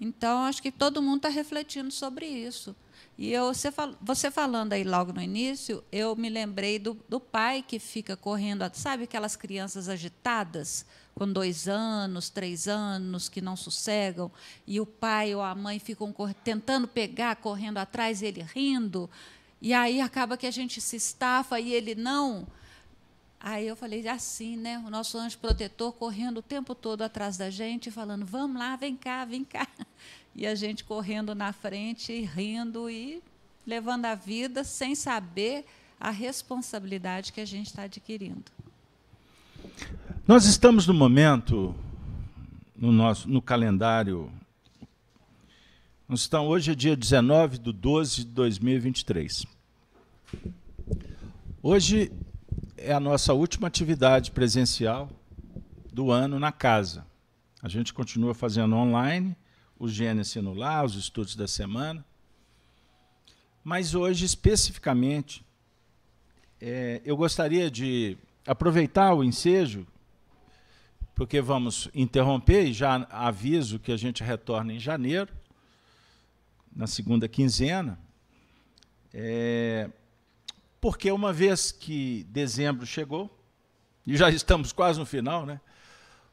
Então, 0.00 0.44
acho 0.44 0.62
que 0.62 0.72
todo 0.72 1.02
mundo 1.02 1.18
está 1.18 1.28
refletindo 1.28 1.90
sobre 1.92 2.26
isso. 2.26 2.74
E 3.18 3.30
eu, 3.30 3.52
você, 3.52 3.68
você, 4.00 4.30
falando 4.30 4.72
aí 4.72 4.84
logo 4.84 5.12
no 5.12 5.20
início, 5.20 5.84
eu 5.92 6.16
me 6.16 6.30
lembrei 6.30 6.78
do, 6.78 6.96
do, 7.08 7.20
pai 7.20 7.64
que 7.66 7.78
fica 7.78 8.16
correndo, 8.16 8.68
sabe 8.72 9.04
aquelas 9.04 9.36
crianças 9.36 9.88
agitadas, 9.88 10.86
com 11.14 11.30
dois 11.30 11.68
anos, 11.68 12.30
três 12.30 12.68
anos, 12.68 13.28
que 13.28 13.40
não 13.40 13.56
sossegam, 13.56 14.30
e 14.66 14.80
o 14.80 14.86
pai 14.86 15.34
ou 15.34 15.42
a 15.42 15.54
mãe 15.54 15.80
ficam 15.80 16.14
tentando 16.44 16.86
pegar, 16.88 17.36
correndo 17.36 17.78
atrás, 17.78 18.22
ele 18.22 18.40
rindo, 18.40 19.10
e 19.60 19.74
aí 19.74 20.00
acaba 20.00 20.36
que 20.36 20.46
a 20.46 20.50
gente 20.52 20.80
se 20.80 20.96
estafa 20.96 21.58
e 21.58 21.74
ele 21.74 21.96
não. 21.96 22.46
Aí 23.40 23.68
eu 23.68 23.76
falei 23.76 24.06
assim, 24.08 24.56
né? 24.56 24.82
O 24.84 24.90
nosso 24.90 25.16
anjo 25.16 25.38
protetor 25.38 25.92
correndo 25.92 26.38
o 26.38 26.42
tempo 26.42 26.74
todo 26.74 27.02
atrás 27.02 27.36
da 27.36 27.50
gente, 27.50 27.90
falando: 27.90 28.26
vamos 28.26 28.58
lá, 28.58 28.74
vem 28.76 28.96
cá, 28.96 29.24
vem 29.24 29.44
cá. 29.44 29.66
E 30.34 30.46
a 30.46 30.54
gente 30.54 30.84
correndo 30.84 31.34
na 31.34 31.52
frente, 31.52 32.20
rindo 32.20 32.88
e 32.88 33.20
levando 33.66 34.04
a 34.04 34.14
vida 34.14 34.62
sem 34.62 34.94
saber 34.94 35.64
a 35.98 36.10
responsabilidade 36.10 37.32
que 37.32 37.40
a 37.40 37.44
gente 37.44 37.66
está 37.66 37.82
adquirindo. 37.82 38.44
Nós 40.26 40.44
estamos 40.44 40.86
no 40.86 40.94
momento, 40.94 41.74
no, 42.76 42.92
nosso, 42.92 43.28
no 43.28 43.42
calendário. 43.42 44.30
Estamos, 46.08 46.48
hoje 46.48 46.70
é 46.70 46.74
dia 46.74 46.96
19 46.96 47.58
de 47.58 47.72
12 47.72 48.16
de 48.18 48.24
2023. 48.26 49.44
Hoje 51.62 52.12
é 52.76 52.92
a 52.92 53.00
nossa 53.00 53.34
última 53.34 53.68
atividade 53.68 54.30
presencial 54.30 55.10
do 55.92 56.10
ano 56.10 56.38
na 56.38 56.52
casa. 56.52 57.06
A 57.62 57.68
gente 57.68 57.92
continua 57.92 58.34
fazendo 58.34 58.76
online, 58.76 59.36
o 59.78 59.88
Gênesis 59.88 60.42
no 60.42 60.54
lá, 60.54 60.84
os 60.84 60.94
estudos 60.94 61.34
da 61.34 61.48
semana. 61.48 62.04
Mas 63.64 63.94
hoje, 63.94 64.24
especificamente, 64.24 65.44
é, 66.60 67.02
eu 67.04 67.16
gostaria 67.16 67.70
de 67.70 68.16
aproveitar 68.46 69.12
o 69.14 69.22
ensejo, 69.22 69.86
porque 71.14 71.40
vamos 71.40 71.88
interromper 71.94 72.64
e 72.66 72.72
já 72.72 73.06
aviso 73.10 73.78
que 73.78 73.92
a 73.92 73.96
gente 73.96 74.22
retorna 74.22 74.72
em 74.72 74.78
janeiro, 74.78 75.32
na 76.74 76.86
segunda 76.86 77.28
quinzena. 77.28 77.98
É, 79.12 79.90
porque 80.80 81.10
uma 81.10 81.32
vez 81.32 81.72
que 81.72 82.24
dezembro 82.24 82.86
chegou, 82.86 83.30
e 84.06 84.16
já 84.16 84.30
estamos 84.30 84.72
quase 84.72 84.98
no 84.98 85.04
final, 85.04 85.44
né? 85.44 85.60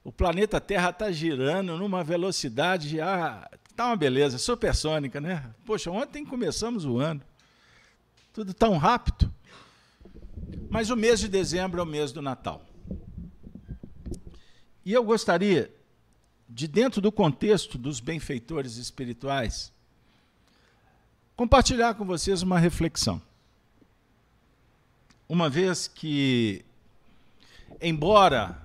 O 0.04 0.12
planeta 0.12 0.62
Terra 0.62 0.92
está 0.92 1.12
girando 1.12 1.78
numa 1.78 2.04
velocidade 2.04 3.02
ah, 3.02 3.50
tá 3.76 3.88
uma 3.88 3.96
beleza, 3.96 4.38
supersônica, 4.38 5.20
né? 5.20 5.52
Poxa, 5.66 5.90
ontem 5.92 6.24
começamos 6.26 6.86
o 6.86 7.00
ano. 7.00 7.22
Tudo 8.32 8.54
tão 8.54 8.78
rápido. 8.78 9.34
Mas 10.70 10.90
o 10.90 10.96
mês 10.96 11.20
de 11.20 11.28
dezembro 11.28 11.80
é 11.80 11.84
o 11.84 11.88
mês 11.88 12.12
do 12.12 12.22
Natal. 12.22 12.62
E 14.86 14.94
eu 14.94 15.04
gostaria 15.04 15.74
de 16.48 16.68
dentro 16.68 17.02
do 17.02 17.12
contexto 17.12 17.78
dos 17.78 18.00
benfeitores 18.00 18.78
espirituais 18.78 19.74
compartilhar 21.36 21.96
com 21.96 22.06
vocês 22.06 22.42
uma 22.44 22.60
reflexão 22.60 23.22
uma 25.28 25.50
vez 25.50 25.88
que, 25.88 26.64
embora 27.82 28.62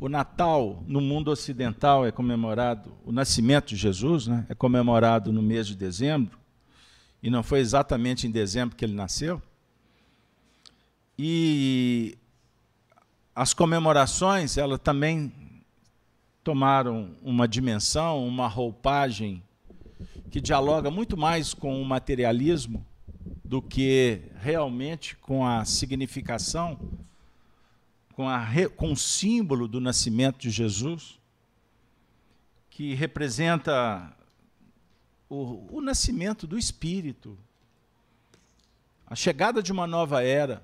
o 0.00 0.08
Natal 0.08 0.82
no 0.86 1.00
mundo 1.00 1.30
ocidental 1.30 2.06
é 2.06 2.10
comemorado, 2.10 2.94
o 3.04 3.12
nascimento 3.12 3.68
de 3.68 3.76
Jesus 3.76 4.26
né, 4.26 4.46
é 4.48 4.54
comemorado 4.54 5.32
no 5.32 5.42
mês 5.42 5.66
de 5.66 5.74
dezembro, 5.74 6.38
e 7.22 7.30
não 7.30 7.42
foi 7.42 7.60
exatamente 7.60 8.26
em 8.26 8.30
dezembro 8.30 8.76
que 8.76 8.84
ele 8.84 8.94
nasceu, 8.94 9.40
e 11.18 12.16
as 13.34 13.52
comemorações, 13.52 14.56
elas 14.56 14.80
também 14.80 15.32
tomaram 16.42 17.14
uma 17.22 17.46
dimensão, 17.46 18.26
uma 18.26 18.48
roupagem 18.48 19.42
que 20.30 20.40
dialoga 20.40 20.90
muito 20.90 21.16
mais 21.16 21.54
com 21.54 21.80
o 21.80 21.84
materialismo 21.84 22.84
do 23.54 23.62
que 23.62 24.20
realmente 24.40 25.14
com 25.14 25.46
a 25.46 25.64
significação, 25.64 26.76
com, 28.12 28.28
a, 28.28 28.44
com 28.76 28.90
o 28.90 28.96
símbolo 28.96 29.68
do 29.68 29.80
nascimento 29.80 30.40
de 30.40 30.50
Jesus, 30.50 31.20
que 32.68 32.94
representa 32.94 34.12
o, 35.28 35.76
o 35.76 35.80
nascimento 35.80 36.48
do 36.48 36.58
Espírito, 36.58 37.38
a 39.06 39.14
chegada 39.14 39.62
de 39.62 39.70
uma 39.70 39.86
nova 39.86 40.20
era, 40.24 40.60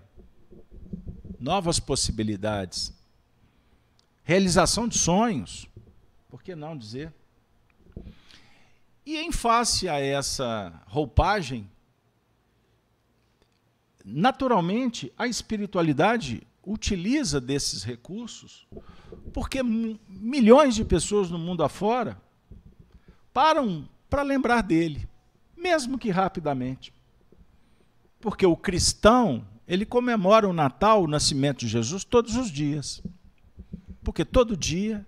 novas 1.38 1.78
possibilidades, 1.78 2.93
realização 4.24 4.88
de 4.88 4.99
sonhos, 4.99 5.68
por 6.28 6.43
que 6.43 6.57
não 6.57 6.76
dizer? 6.76 7.14
E 9.07 9.16
em 9.16 9.30
face 9.30 9.88
a 9.88 10.01
essa 10.01 10.82
roupagem, 10.88 11.70
naturalmente, 14.12 15.12
a 15.16 15.26
espiritualidade 15.26 16.46
utiliza 16.64 17.40
desses 17.40 17.82
recursos, 17.82 18.66
porque 19.32 19.62
milhões 19.62 20.74
de 20.74 20.84
pessoas 20.84 21.30
no 21.30 21.38
mundo 21.38 21.62
afora 21.62 22.20
param 23.32 23.88
para 24.08 24.22
lembrar 24.22 24.62
dele, 24.62 25.08
mesmo 25.56 25.98
que 25.98 26.11
rapidamente. 26.11 26.92
Porque 28.20 28.44
o 28.44 28.56
cristão, 28.56 29.46
ele 29.66 29.86
comemora 29.86 30.48
o 30.48 30.52
Natal, 30.52 31.02
o 31.02 31.08
nascimento 31.08 31.61
de 31.61 31.68
Jesus, 31.68 32.04
todos 32.04 32.36
os 32.36 32.50
dias. 32.50 33.02
Porque 34.02 34.24
todo 34.24 34.56
dia 34.56 35.06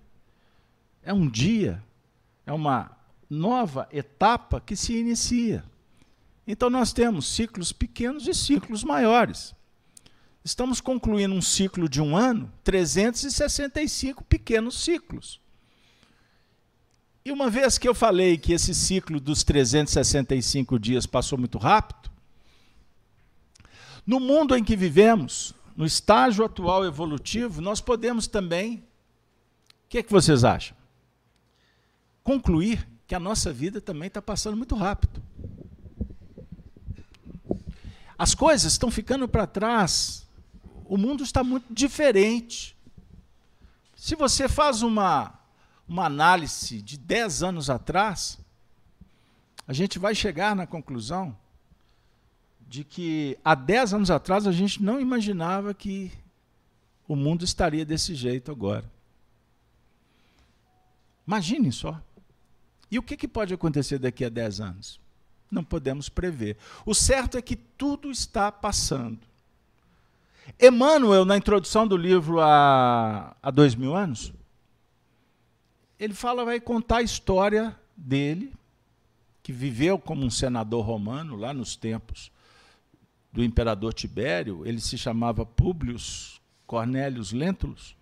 é 1.03 1.13
um 1.13 1.29
dia, 1.29 1.83
é 2.45 2.53
uma 2.53 2.91
nova 3.29 3.87
etapa 3.91 4.61
que 4.61 4.75
se 4.75 4.97
inicia. 4.97 5.63
Então 6.47 6.69
nós 6.69 6.91
temos 6.91 7.27
ciclos 7.27 7.71
pequenos 7.71 8.27
e 8.27 8.33
ciclos 8.33 8.83
maiores. 8.83 9.55
Estamos 10.43 10.81
concluindo 10.81 11.33
um 11.33 11.41
ciclo 11.41 11.87
de 11.87 12.01
um 12.01 12.17
ano, 12.17 12.51
365 12.63 14.23
pequenos 14.25 14.83
ciclos. 14.83 15.39
E 17.25 17.31
uma 17.31 17.49
vez 17.49 17.77
que 17.77 17.87
eu 17.87 17.95
falei 17.95 18.37
que 18.37 18.51
esse 18.51 18.75
ciclo 18.75 19.19
dos 19.19 19.43
365 19.43 20.77
dias 20.77 21.05
passou 21.05 21.37
muito 21.37 21.57
rápido, 21.57 22.11
no 24.05 24.19
mundo 24.19 24.53
em 24.57 24.61
que 24.61 24.75
vivemos, 24.75 25.53
no 25.77 25.85
estágio 25.85 26.43
atual 26.43 26.83
evolutivo, 26.83 27.61
nós 27.61 27.79
podemos 27.79 28.27
também, 28.27 28.83
o 29.85 29.89
que, 29.89 29.99
é 29.99 30.03
que 30.03 30.11
vocês 30.11 30.43
acham? 30.43 30.75
Concluir 32.21 32.85
que 33.07 33.15
a 33.15 33.19
nossa 33.19 33.53
vida 33.53 33.79
também 33.79 34.07
está 34.07 34.21
passando 34.21 34.57
muito 34.57 34.75
rápido. 34.75 35.21
As 38.23 38.33
coisas 38.33 38.71
estão 38.71 38.89
ficando 38.89 39.27
para 39.27 39.45
trás, 39.45 40.25
o 40.85 40.95
mundo 40.95 41.25
está 41.25 41.43
muito 41.43 41.73
diferente. 41.73 42.73
Se 43.97 44.15
você 44.15 44.47
faz 44.47 44.81
uma 44.81 45.37
uma 45.85 46.05
análise 46.05 46.81
de 46.81 46.97
10 46.97 47.43
anos 47.43 47.69
atrás, 47.69 48.39
a 49.67 49.73
gente 49.73 49.99
vai 49.99 50.15
chegar 50.15 50.55
na 50.55 50.65
conclusão 50.65 51.37
de 52.65 52.85
que 52.85 53.37
há 53.43 53.55
10 53.55 53.95
anos 53.95 54.09
atrás 54.09 54.47
a 54.47 54.53
gente 54.53 54.81
não 54.81 55.01
imaginava 55.01 55.73
que 55.73 56.09
o 57.05 57.17
mundo 57.17 57.43
estaria 57.43 57.83
desse 57.83 58.15
jeito 58.15 58.53
agora. 58.53 58.89
Imagine 61.27 61.73
só. 61.73 62.01
E 62.89 62.97
o 62.97 63.03
que, 63.03 63.17
que 63.17 63.27
pode 63.27 63.53
acontecer 63.53 63.99
daqui 63.99 64.23
a 64.23 64.29
10 64.29 64.61
anos? 64.61 65.02
Não 65.53 65.63
podemos 65.63 66.09
prever. 66.09 66.57
O 66.85 66.93
certo 66.93 67.37
é 67.37 67.41
que 67.41 67.55
tudo 67.55 68.09
está 68.11 68.51
passando. 68.51 69.19
Emmanuel, 70.59 71.23
na 71.25 71.37
introdução 71.37 71.87
do 71.87 71.95
livro 71.95 72.41
há, 72.41 73.35
há 73.41 73.51
dois 73.51 73.75
mil 73.75 73.95
anos, 73.95 74.33
ele 75.99 76.13
fala, 76.13 76.43
vai 76.43 76.59
contar 76.59 76.97
a 76.97 77.01
história 77.03 77.75
dele, 77.95 78.53
que 79.41 79.53
viveu 79.53 79.97
como 79.97 80.25
um 80.25 80.29
senador 80.29 80.83
romano 80.85 81.35
lá 81.35 81.53
nos 81.53 81.75
tempos 81.75 82.31
do 83.31 83.43
imperador 83.43 83.93
Tibério, 83.93 84.65
ele 84.65 84.79
se 84.79 84.97
chamava 84.97 85.45
Publio 85.45 85.97
Cornelius 86.67 87.31
Lentulus. 87.31 87.95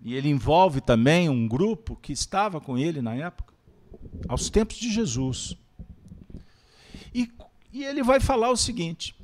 E 0.00 0.14
ele 0.14 0.28
envolve 0.28 0.80
também 0.80 1.28
um 1.28 1.46
grupo 1.46 1.96
que 1.96 2.12
estava 2.12 2.60
com 2.60 2.78
ele 2.78 3.02
na 3.02 3.14
época, 3.14 3.52
aos 4.26 4.48
tempos 4.48 4.76
de 4.76 4.90
Jesus. 4.90 5.56
E, 7.14 7.30
e 7.72 7.84
ele 7.84 8.02
vai 8.02 8.18
falar 8.20 8.50
o 8.50 8.56
seguinte: 8.56 9.14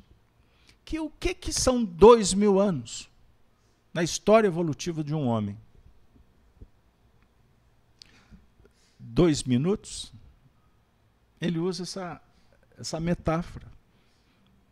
que 0.85 0.99
o 0.99 1.09
que, 1.09 1.33
que 1.33 1.51
são 1.51 1.83
dois 1.83 2.33
mil 2.33 2.59
anos 2.59 3.09
na 3.93 4.03
história 4.03 4.47
evolutiva 4.47 5.03
de 5.03 5.13
um 5.13 5.27
homem? 5.27 5.57
dois 9.11 9.43
minutos, 9.43 10.11
ele 11.39 11.59
usa 11.59 11.83
essa, 11.83 12.21
essa 12.77 12.99
metáfora. 12.99 13.69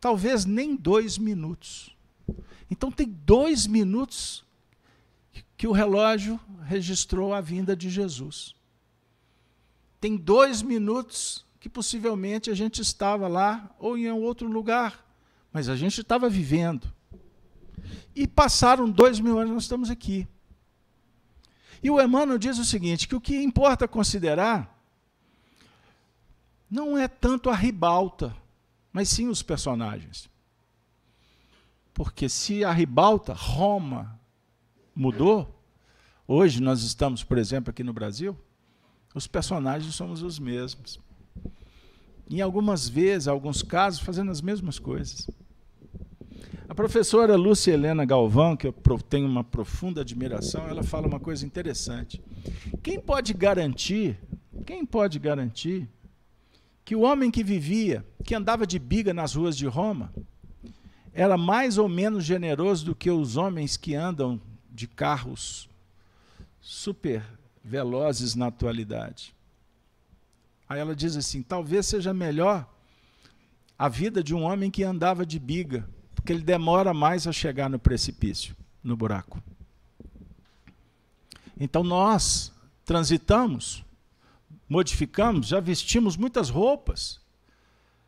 Talvez 0.00 0.44
nem 0.46 0.74
dois 0.74 1.18
minutos. 1.18 1.94
Então, 2.70 2.90
tem 2.90 3.06
dois 3.06 3.66
minutos 3.66 4.44
que 5.56 5.66
o 5.66 5.72
relógio 5.72 6.40
registrou 6.64 7.34
a 7.34 7.40
vinda 7.40 7.76
de 7.76 7.90
Jesus. 7.90 8.54
Tem 10.00 10.16
dois 10.16 10.62
minutos 10.62 11.44
que 11.60 11.68
possivelmente 11.68 12.50
a 12.50 12.54
gente 12.54 12.80
estava 12.80 13.28
lá 13.28 13.70
ou 13.78 13.96
em 13.96 14.10
outro 14.10 14.48
lugar, 14.48 15.06
mas 15.52 15.68
a 15.68 15.76
gente 15.76 16.00
estava 16.00 16.28
vivendo. 16.28 16.90
E 18.16 18.26
passaram 18.26 18.90
dois 18.90 19.20
mil 19.20 19.38
anos, 19.38 19.52
nós 19.52 19.62
estamos 19.64 19.90
aqui. 19.90 20.26
E 21.82 21.90
o 21.90 22.00
Emmanuel 22.00 22.38
diz 22.38 22.58
o 22.58 22.64
seguinte: 22.64 23.06
que 23.06 23.14
o 23.14 23.20
que 23.20 23.36
importa 23.36 23.86
considerar 23.86 24.78
não 26.70 26.96
é 26.96 27.06
tanto 27.06 27.50
a 27.50 27.54
ribalta, 27.54 28.34
mas 28.90 29.10
sim 29.10 29.28
os 29.28 29.42
personagens. 29.42 30.30
Porque 31.92 32.28
se 32.28 32.64
a 32.64 32.72
ribalta, 32.72 33.34
Roma, 33.34 34.18
mudou, 34.94 35.62
hoje 36.26 36.62
nós 36.62 36.82
estamos, 36.82 37.22
por 37.22 37.36
exemplo, 37.36 37.70
aqui 37.70 37.82
no 37.82 37.92
Brasil, 37.92 38.38
os 39.14 39.26
personagens 39.26 39.94
somos 39.94 40.22
os 40.22 40.38
mesmos. 40.38 40.98
Em 42.30 42.40
algumas 42.40 42.88
vezes, 42.88 43.26
alguns 43.26 43.60
casos, 43.60 43.98
fazendo 43.98 44.30
as 44.30 44.40
mesmas 44.40 44.78
coisas. 44.78 45.28
A 46.68 46.74
professora 46.74 47.34
Lúcia 47.34 47.72
Helena 47.72 48.04
Galvão, 48.04 48.56
que 48.56 48.68
eu 48.68 48.72
tenho 49.08 49.26
uma 49.26 49.42
profunda 49.42 50.02
admiração, 50.02 50.68
ela 50.68 50.84
fala 50.84 51.08
uma 51.08 51.18
coisa 51.18 51.44
interessante. 51.44 52.22
Quem 52.84 53.00
pode 53.00 53.34
garantir, 53.34 54.16
quem 54.64 54.86
pode 54.86 55.18
garantir 55.18 55.88
que 56.84 56.94
o 56.94 57.00
homem 57.00 57.32
que 57.32 57.42
vivia, 57.42 58.06
que 58.22 58.36
andava 58.36 58.64
de 58.64 58.78
biga 58.78 59.12
nas 59.12 59.34
ruas 59.34 59.56
de 59.56 59.66
Roma, 59.66 60.12
era 61.12 61.36
mais 61.36 61.78
ou 61.78 61.88
menos 61.88 62.24
generoso 62.24 62.86
do 62.86 62.94
que 62.94 63.10
os 63.10 63.36
homens 63.36 63.76
que 63.76 63.96
andam 63.96 64.40
de 64.70 64.86
carros 64.86 65.68
super 66.60 67.24
velozes 67.64 68.36
na 68.36 68.46
atualidade? 68.46 69.34
Aí 70.70 70.78
ela 70.78 70.94
diz 70.94 71.16
assim: 71.16 71.42
talvez 71.42 71.84
seja 71.84 72.14
melhor 72.14 72.66
a 73.76 73.88
vida 73.88 74.22
de 74.22 74.34
um 74.34 74.44
homem 74.44 74.70
que 74.70 74.84
andava 74.84 75.26
de 75.26 75.38
biga 75.38 75.86
porque 76.20 76.32
ele 76.34 76.42
demora 76.42 76.92
mais 76.92 77.26
a 77.26 77.32
chegar 77.32 77.70
no 77.70 77.78
precipício, 77.78 78.54
no 78.84 78.94
buraco. 78.94 79.42
Então 81.58 81.82
nós 81.82 82.52
transitamos, 82.84 83.82
modificamos, 84.68 85.48
já 85.48 85.60
vestimos 85.60 86.16
muitas 86.16 86.50
roupas. 86.50 87.18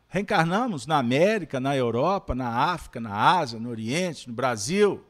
Reencarnamos 0.07 0.85
na 0.85 0.99
América, 0.99 1.59
na 1.59 1.75
Europa, 1.75 2.35
na 2.35 2.47
África, 2.47 2.99
na 2.99 3.13
Ásia, 3.13 3.59
no 3.59 3.69
Oriente, 3.69 4.27
no 4.27 4.33
Brasil. 4.33 5.03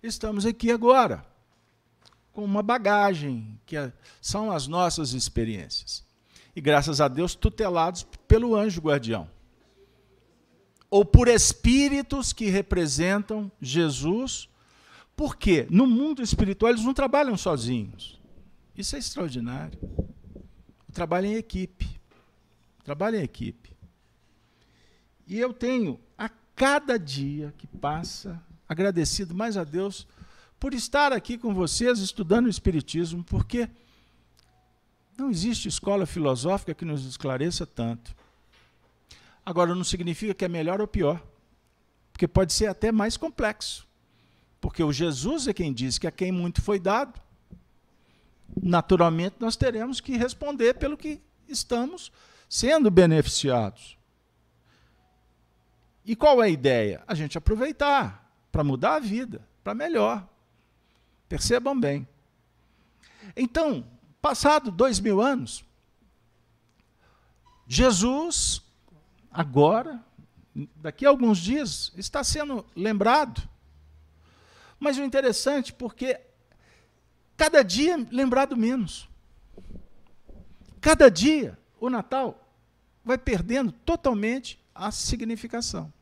Estamos 0.00 0.46
aqui 0.46 0.70
agora, 0.70 1.26
com 2.32 2.44
uma 2.44 2.62
bagagem, 2.62 3.58
que 3.66 3.76
é, 3.76 3.92
são 4.22 4.52
as 4.52 4.68
nossas 4.68 5.12
experiências. 5.12 6.04
E 6.54 6.60
graças 6.60 7.00
a 7.00 7.08
Deus, 7.08 7.34
tutelados 7.34 8.06
pelo 8.26 8.54
anjo 8.54 8.80
guardião 8.80 9.28
ou 10.94 11.04
por 11.04 11.26
espíritos 11.26 12.32
que 12.32 12.46
representam 12.46 13.50
Jesus, 13.60 14.48
porque 15.16 15.66
no 15.68 15.88
mundo 15.88 16.22
espiritual 16.22 16.70
eles 16.70 16.84
não 16.84 16.94
trabalham 16.94 17.36
sozinhos. 17.36 18.20
Isso 18.76 18.94
é 18.94 19.00
extraordinário. 19.00 19.76
Trabalham 20.92 21.32
em 21.32 21.34
equipe. 21.34 22.00
Trabalham 22.84 23.20
em 23.20 23.24
equipe. 23.24 23.76
E 25.26 25.36
eu 25.36 25.52
tenho, 25.52 25.98
a 26.16 26.28
cada 26.54 26.96
dia 26.96 27.52
que 27.58 27.66
passa, 27.66 28.40
agradecido 28.68 29.34
mais 29.34 29.56
a 29.56 29.64
Deus 29.64 30.06
por 30.60 30.72
estar 30.74 31.12
aqui 31.12 31.36
com 31.36 31.52
vocês 31.52 31.98
estudando 31.98 32.46
o 32.46 32.50
Espiritismo, 32.50 33.24
porque 33.24 33.68
não 35.16 35.30
existe 35.30 35.68
escola 35.68 36.06
filosófica 36.06 36.74
que 36.74 36.84
nos 36.84 37.04
esclareça 37.04 37.66
tanto. 37.66 38.14
Agora, 39.44 39.74
não 39.74 39.84
significa 39.84 40.34
que 40.34 40.44
é 40.44 40.48
melhor 40.48 40.80
ou 40.80 40.86
pior, 40.86 41.22
porque 42.12 42.26
pode 42.26 42.52
ser 42.52 42.66
até 42.66 42.90
mais 42.90 43.16
complexo. 43.16 43.86
Porque 44.60 44.82
o 44.82 44.92
Jesus 44.92 45.46
é 45.46 45.52
quem 45.52 45.72
diz 45.72 45.98
que 45.98 46.06
a 46.06 46.10
quem 46.10 46.32
muito 46.32 46.62
foi 46.62 46.78
dado, 46.80 47.20
naturalmente 48.62 49.36
nós 49.38 49.56
teremos 49.56 50.00
que 50.00 50.16
responder 50.16 50.74
pelo 50.74 50.96
que 50.96 51.20
estamos 51.46 52.10
sendo 52.48 52.90
beneficiados. 52.90 53.98
E 56.04 56.14
qual 56.14 56.42
é 56.42 56.46
a 56.46 56.50
ideia? 56.50 57.02
A 57.06 57.14
gente 57.14 57.36
aproveitar 57.38 58.30
para 58.50 58.64
mudar 58.64 58.96
a 58.96 59.00
vida, 59.00 59.46
para 59.62 59.74
melhor. 59.74 60.26
Percebam 61.28 61.78
bem. 61.78 62.06
Então, 63.36 63.84
passado 64.24 64.70
dois 64.70 64.98
mil 65.00 65.20
anos, 65.20 65.62
Jesus 67.66 68.62
agora, 69.30 70.02
daqui 70.76 71.04
a 71.04 71.10
alguns 71.10 71.36
dias, 71.36 71.92
está 71.94 72.24
sendo 72.24 72.64
lembrado. 72.74 73.46
Mas 74.80 74.96
o 74.96 75.02
interessante, 75.02 75.74
porque 75.74 76.18
cada 77.36 77.62
dia 77.62 77.98
lembrado 78.10 78.56
menos. 78.56 79.06
Cada 80.80 81.10
dia 81.10 81.58
o 81.78 81.90
Natal 81.90 82.48
vai 83.04 83.18
perdendo 83.18 83.72
totalmente 83.72 84.58
a 84.74 84.90
significação. 84.90 85.92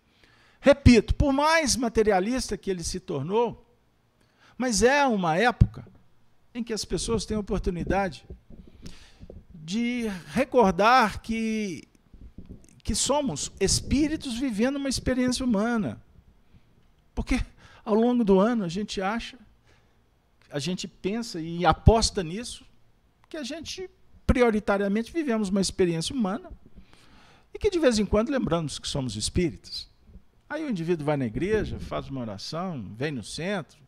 Repito, 0.61 1.13
por 1.17 1.33
mais 1.33 1.75
materialista 1.75 2.57
que 2.57 2.71
ele 2.71 2.85
se 2.85 3.01
tornou, 3.01 3.67
mas 4.57 4.81
é 4.85 5.05
uma 5.07 5.37
época 5.37 5.85
em 6.55 6.63
que 6.63 6.73
as 6.73 6.85
pessoas 6.85 7.25
têm 7.25 7.37
a 7.37 7.41
oportunidade 7.41 8.25
de 9.55 10.09
recordar 10.33 11.23
que 11.23 11.89
que 12.83 12.95
somos 12.95 13.53
espíritos 13.61 14.37
vivendo 14.37 14.77
uma 14.77 14.89
experiência 14.89 15.45
humana. 15.45 16.03
Porque 17.15 17.41
ao 17.85 17.95
longo 17.95 18.25
do 18.25 18.41
ano 18.41 18.65
a 18.65 18.69
gente 18.69 19.01
acha, 19.01 19.39
a 20.51 20.59
gente 20.59 20.89
pensa 20.89 21.41
e 21.41 21.65
aposta 21.65 22.23
nisso, 22.23 22.65
que 23.29 23.37
a 23.37 23.45
gente 23.45 23.89
prioritariamente 24.27 25.13
vivemos 25.13 25.49
uma 25.49 25.61
experiência 25.61 26.15
humana 26.15 26.51
e 27.55 27.59
que 27.59 27.71
de 27.71 27.79
vez 27.79 27.99
em 27.99 28.07
quando 28.07 28.31
lembramos 28.31 28.79
que 28.79 28.89
somos 28.89 29.17
espíritos. 29.17 29.89
Aí 30.49 30.65
o 30.65 30.71
indivíduo 30.71 31.07
vai 31.07 31.17
na 31.17 31.27
igreja, 31.27 31.79
faz 31.79 32.09
uma 32.09 32.21
oração, 32.21 32.93
vem 32.97 33.13
no 33.13 33.23
centro. 33.23 33.82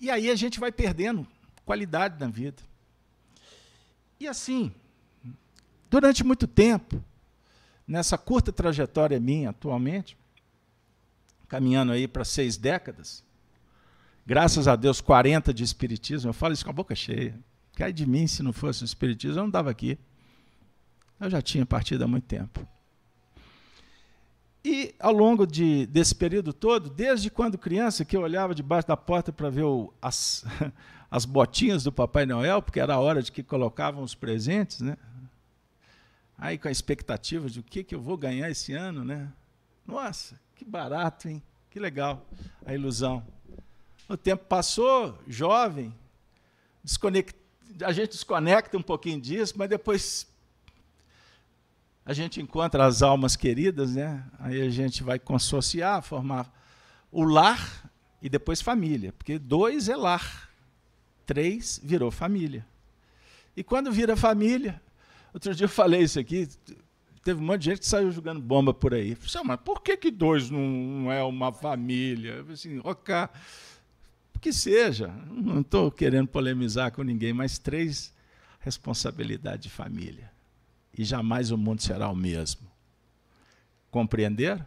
E 0.00 0.10
aí 0.10 0.30
a 0.30 0.34
gente 0.34 0.60
vai 0.60 0.70
perdendo 0.70 1.26
qualidade 1.64 2.18
na 2.20 2.28
vida. 2.28 2.62
E 4.20 4.26
assim, 4.26 4.72
durante 5.90 6.24
muito 6.24 6.46
tempo, 6.46 7.02
nessa 7.86 8.16
curta 8.16 8.52
trajetória 8.52 9.18
minha 9.18 9.50
atualmente, 9.50 10.16
caminhando 11.48 11.92
aí 11.92 12.06
para 12.06 12.24
seis 12.24 12.56
décadas, 12.56 13.24
graças 14.26 14.68
a 14.68 14.76
Deus, 14.76 15.00
40 15.00 15.52
de 15.52 15.64
Espiritismo, 15.64 16.30
eu 16.30 16.34
falo 16.34 16.54
isso 16.54 16.64
com 16.64 16.70
a 16.70 16.74
boca 16.74 16.94
cheia. 16.94 17.38
Cai 17.74 17.92
de 17.92 18.06
mim 18.06 18.26
se 18.26 18.42
não 18.42 18.52
fosse 18.52 18.82
o 18.82 18.84
Espiritismo, 18.84 19.38
eu 19.38 19.42
não 19.42 19.48
estava 19.48 19.70
aqui. 19.70 19.98
Eu 21.20 21.30
já 21.30 21.42
tinha 21.42 21.66
partido 21.66 22.04
há 22.04 22.08
muito 22.08 22.24
tempo. 22.24 22.66
E 24.70 24.94
ao 25.00 25.12
longo 25.12 25.46
de, 25.46 25.86
desse 25.86 26.14
período 26.14 26.52
todo, 26.52 26.90
desde 26.90 27.30
quando 27.30 27.56
criança, 27.56 28.04
que 28.04 28.14
eu 28.14 28.20
olhava 28.20 28.54
debaixo 28.54 28.86
da 28.86 28.98
porta 28.98 29.32
para 29.32 29.48
ver 29.48 29.62
o, 29.62 29.90
as, 30.02 30.44
as 31.10 31.24
botinhas 31.24 31.84
do 31.84 31.90
Papai 31.90 32.26
Noel, 32.26 32.60
porque 32.60 32.78
era 32.78 32.92
a 32.92 33.00
hora 33.00 33.22
de 33.22 33.32
que 33.32 33.42
colocavam 33.42 34.02
os 34.02 34.14
presentes, 34.14 34.80
né? 34.82 34.98
Aí 36.36 36.58
com 36.58 36.68
a 36.68 36.70
expectativa 36.70 37.48
de 37.48 37.60
o 37.60 37.62
que, 37.62 37.82
que 37.82 37.94
eu 37.94 38.00
vou 38.02 38.18
ganhar 38.18 38.50
esse 38.50 38.74
ano, 38.74 39.02
né? 39.06 39.32
Nossa, 39.86 40.38
que 40.54 40.66
barato, 40.66 41.30
hein? 41.30 41.42
Que 41.70 41.80
legal 41.80 42.26
a 42.66 42.74
ilusão. 42.74 43.26
O 44.06 44.18
tempo 44.18 44.44
passou, 44.44 45.18
jovem, 45.26 45.94
desconectado 46.84 47.38
a 47.82 47.92
gente 47.92 48.10
desconecta 48.10 48.76
um 48.76 48.82
pouquinho 48.82 49.20
disso, 49.20 49.54
mas 49.56 49.68
depois 49.68 50.26
a 52.08 52.14
gente 52.14 52.40
encontra 52.40 52.86
as 52.86 53.02
almas 53.02 53.36
queridas, 53.36 53.94
né? 53.94 54.24
Aí 54.38 54.62
a 54.62 54.70
gente 54.70 55.02
vai 55.02 55.18
consociar, 55.18 56.00
formar 56.00 56.50
o 57.12 57.22
lar 57.22 57.92
e 58.22 58.30
depois 58.30 58.62
família, 58.62 59.12
porque 59.12 59.38
dois 59.38 59.90
é 59.90 59.94
lar, 59.94 60.48
três 61.26 61.78
virou 61.84 62.10
família. 62.10 62.66
E 63.54 63.62
quando 63.62 63.92
vira 63.92 64.16
família, 64.16 64.80
outro 65.34 65.54
dia 65.54 65.66
eu 65.66 65.68
falei 65.68 66.00
isso 66.00 66.18
aqui, 66.18 66.48
teve 67.22 67.42
um 67.42 67.44
monte 67.44 67.60
de 67.60 67.70
gente 67.72 67.80
que 67.80 67.86
saiu 67.86 68.10
jogando 68.10 68.40
bomba 68.40 68.72
por 68.72 68.94
aí. 68.94 69.14
Falei, 69.14 69.46
mas 69.46 69.60
por 69.60 69.82
que, 69.82 69.94
que 69.94 70.10
dois 70.10 70.48
não, 70.48 71.12
é 71.12 71.22
uma 71.22 71.52
família? 71.52 72.36
Eu 72.36 72.40
falei 72.40 72.54
assim, 72.54 72.80
ok 72.82 73.28
que 74.40 74.52
seja, 74.52 75.08
não 75.30 75.60
estou 75.60 75.90
querendo 75.90 76.28
polemizar 76.28 76.92
com 76.92 77.02
ninguém, 77.02 77.32
mas 77.32 77.58
três 77.58 78.14
responsabilidade 78.60 79.64
de 79.64 79.68
família. 79.68 80.37
E 80.98 81.04
jamais 81.04 81.52
o 81.52 81.56
mundo 81.56 81.80
será 81.80 82.10
o 82.10 82.16
mesmo. 82.16 82.68
Compreender? 83.88 84.66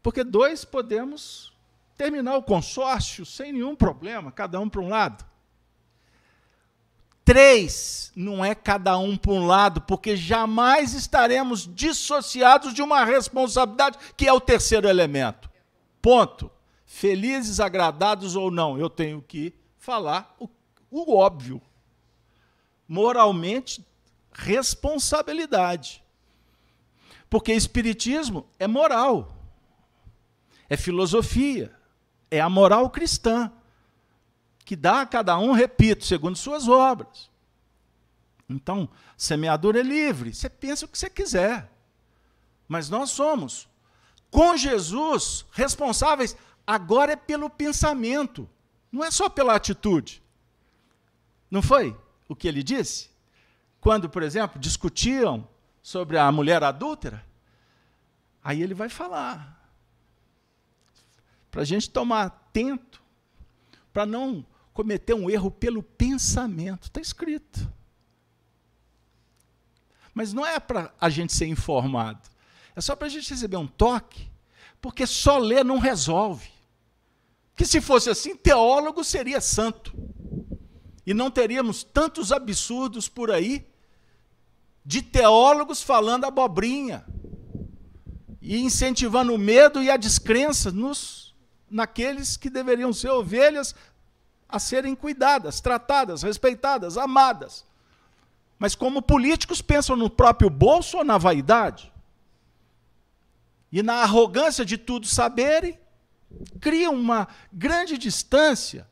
Porque 0.00 0.22
dois 0.22 0.64
podemos 0.64 1.52
terminar 1.96 2.36
o 2.36 2.42
consórcio 2.42 3.26
sem 3.26 3.52
nenhum 3.52 3.74
problema, 3.76 4.30
cada 4.30 4.60
um 4.60 4.68
para 4.68 4.80
um 4.80 4.88
lado. 4.88 5.24
Três 7.24 8.12
não 8.16 8.44
é 8.44 8.54
cada 8.54 8.96
um 8.96 9.16
para 9.16 9.32
um 9.32 9.46
lado, 9.46 9.80
porque 9.82 10.16
jamais 10.16 10.94
estaremos 10.94 11.68
dissociados 11.74 12.72
de 12.72 12.80
uma 12.80 13.04
responsabilidade 13.04 13.98
que 14.16 14.26
é 14.26 14.32
o 14.32 14.40
terceiro 14.40 14.88
elemento. 14.88 15.50
Ponto 16.00 16.50
felizes, 16.92 17.58
agradados 17.58 18.36
ou 18.36 18.50
não, 18.50 18.78
eu 18.78 18.90
tenho 18.90 19.22
que 19.22 19.54
falar 19.78 20.36
o, 20.38 20.48
o 20.90 21.16
óbvio. 21.16 21.60
Moralmente, 22.86 23.84
responsabilidade. 24.32 26.02
Porque 27.28 27.52
Espiritismo 27.52 28.46
é 28.58 28.66
moral, 28.66 29.36
é 30.68 30.76
filosofia, 30.76 31.74
é 32.30 32.40
a 32.40 32.48
moral 32.48 32.90
cristã, 32.90 33.50
que 34.64 34.76
dá 34.76 35.00
a 35.02 35.06
cada 35.06 35.38
um, 35.38 35.52
repito, 35.52 36.04
segundo 36.04 36.36
suas 36.36 36.68
obras. 36.68 37.30
Então, 38.48 38.88
semeador 39.16 39.76
é 39.76 39.82
livre, 39.82 40.34
você 40.34 40.48
pensa 40.48 40.84
o 40.84 40.88
que 40.88 40.98
você 40.98 41.08
quiser. 41.08 41.70
Mas 42.68 42.88
nós 42.88 43.10
somos, 43.10 43.68
com 44.30 44.56
Jesus, 44.56 45.44
responsáveis 45.52 46.36
Agora 46.66 47.12
é 47.12 47.16
pelo 47.16 47.50
pensamento, 47.50 48.48
não 48.90 49.04
é 49.04 49.10
só 49.10 49.28
pela 49.28 49.54
atitude. 49.54 50.22
Não 51.50 51.60
foi 51.60 51.96
o 52.28 52.36
que 52.36 52.46
ele 52.46 52.62
disse? 52.62 53.10
Quando, 53.82 54.08
por 54.08 54.22
exemplo, 54.22 54.60
discutiam 54.60 55.46
sobre 55.82 56.16
a 56.16 56.30
mulher 56.30 56.62
adúltera, 56.62 57.26
aí 58.42 58.62
ele 58.62 58.72
vai 58.72 58.88
falar. 58.88 59.60
Para 61.50 61.62
a 61.62 61.64
gente 61.64 61.90
tomar 61.90 62.22
atento, 62.26 63.02
para 63.92 64.06
não 64.06 64.46
cometer 64.72 65.12
um 65.12 65.28
erro 65.28 65.50
pelo 65.50 65.82
pensamento. 65.82 66.84
Está 66.84 67.00
escrito. 67.00 67.70
Mas 70.14 70.32
não 70.32 70.46
é 70.46 70.60
para 70.60 70.94
a 71.00 71.10
gente 71.10 71.34
ser 71.34 71.46
informado. 71.46 72.30
É 72.76 72.80
só 72.80 72.94
para 72.94 73.08
a 73.08 73.10
gente 73.10 73.28
receber 73.28 73.56
um 73.56 73.66
toque, 73.66 74.30
porque 74.80 75.06
só 75.06 75.38
ler 75.38 75.64
não 75.64 75.78
resolve 75.78 76.48
que 77.56 77.66
se 77.66 77.80
fosse 77.80 78.08
assim, 78.08 78.36
teólogo 78.36 79.02
seria 79.04 79.40
santo. 79.40 79.92
E 81.04 81.12
não 81.12 81.32
teríamos 81.32 81.82
tantos 81.82 82.30
absurdos 82.30 83.08
por 83.08 83.28
aí 83.28 83.71
de 84.84 85.02
teólogos 85.02 85.82
falando 85.82 86.24
abobrinha 86.24 87.04
e 88.40 88.58
incentivando 88.58 89.34
o 89.34 89.38
medo 89.38 89.82
e 89.82 89.90
a 89.90 89.96
descrença 89.96 90.70
nos 90.72 91.34
naqueles 91.70 92.36
que 92.36 92.50
deveriam 92.50 92.92
ser 92.92 93.10
ovelhas 93.10 93.74
a 94.48 94.58
serem 94.58 94.94
cuidadas, 94.94 95.60
tratadas, 95.60 96.22
respeitadas, 96.22 96.98
amadas. 96.98 97.64
Mas 98.58 98.74
como 98.74 99.00
políticos 99.00 99.62
pensam 99.62 99.96
no 99.96 100.10
próprio 100.10 100.50
bolso 100.50 100.98
ou 100.98 101.04
na 101.04 101.16
vaidade? 101.16 101.90
E 103.72 103.82
na 103.82 104.02
arrogância 104.02 104.64
de 104.64 104.76
tudo 104.76 105.06
saberem, 105.06 105.80
criam 106.60 106.94
uma 106.94 107.26
grande 107.52 107.96
distância 107.96 108.86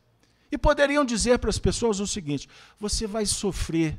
e 0.51 0.57
poderiam 0.57 1.05
dizer 1.05 1.37
para 1.39 1.49
as 1.49 1.59
pessoas 1.59 1.99
o 1.99 2.07
seguinte: 2.07 2.49
você 2.79 3.05
vai 3.05 3.25
sofrer. 3.25 3.97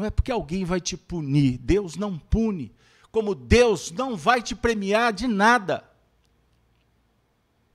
Não 0.00 0.06
é 0.06 0.10
porque 0.10 0.32
alguém 0.32 0.64
vai 0.64 0.80
te 0.80 0.96
punir, 0.96 1.58
Deus 1.58 1.94
não 1.94 2.18
pune, 2.18 2.72
como 3.12 3.34
Deus 3.34 3.90
não 3.90 4.16
vai 4.16 4.40
te 4.40 4.54
premiar 4.54 5.12
de 5.12 5.28
nada. 5.28 5.84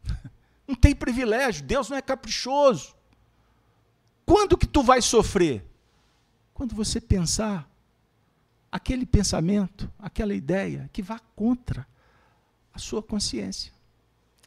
Não 0.68 0.74
tem 0.74 0.96
privilégio, 0.96 1.64
Deus 1.64 1.88
não 1.88 1.98
é 1.98 2.02
caprichoso. 2.02 2.96
Quando 4.26 4.58
que 4.58 4.66
tu 4.66 4.82
vai 4.82 5.00
sofrer? 5.04 5.64
Quando 6.52 6.74
você 6.74 7.00
pensar 7.00 7.70
aquele 8.72 9.06
pensamento, 9.06 9.88
aquela 10.00 10.34
ideia 10.34 10.90
que 10.92 11.04
vá 11.04 11.20
contra 11.36 11.88
a 12.74 12.80
sua 12.80 13.04
consciência 13.04 13.72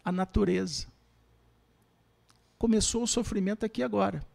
a 0.05 0.11
natureza. 0.11 0.89
Começou 2.59 3.05
o 3.05 3.07
sofrimento 3.07 3.65
aqui 3.65 3.85
agora. 3.85 4.27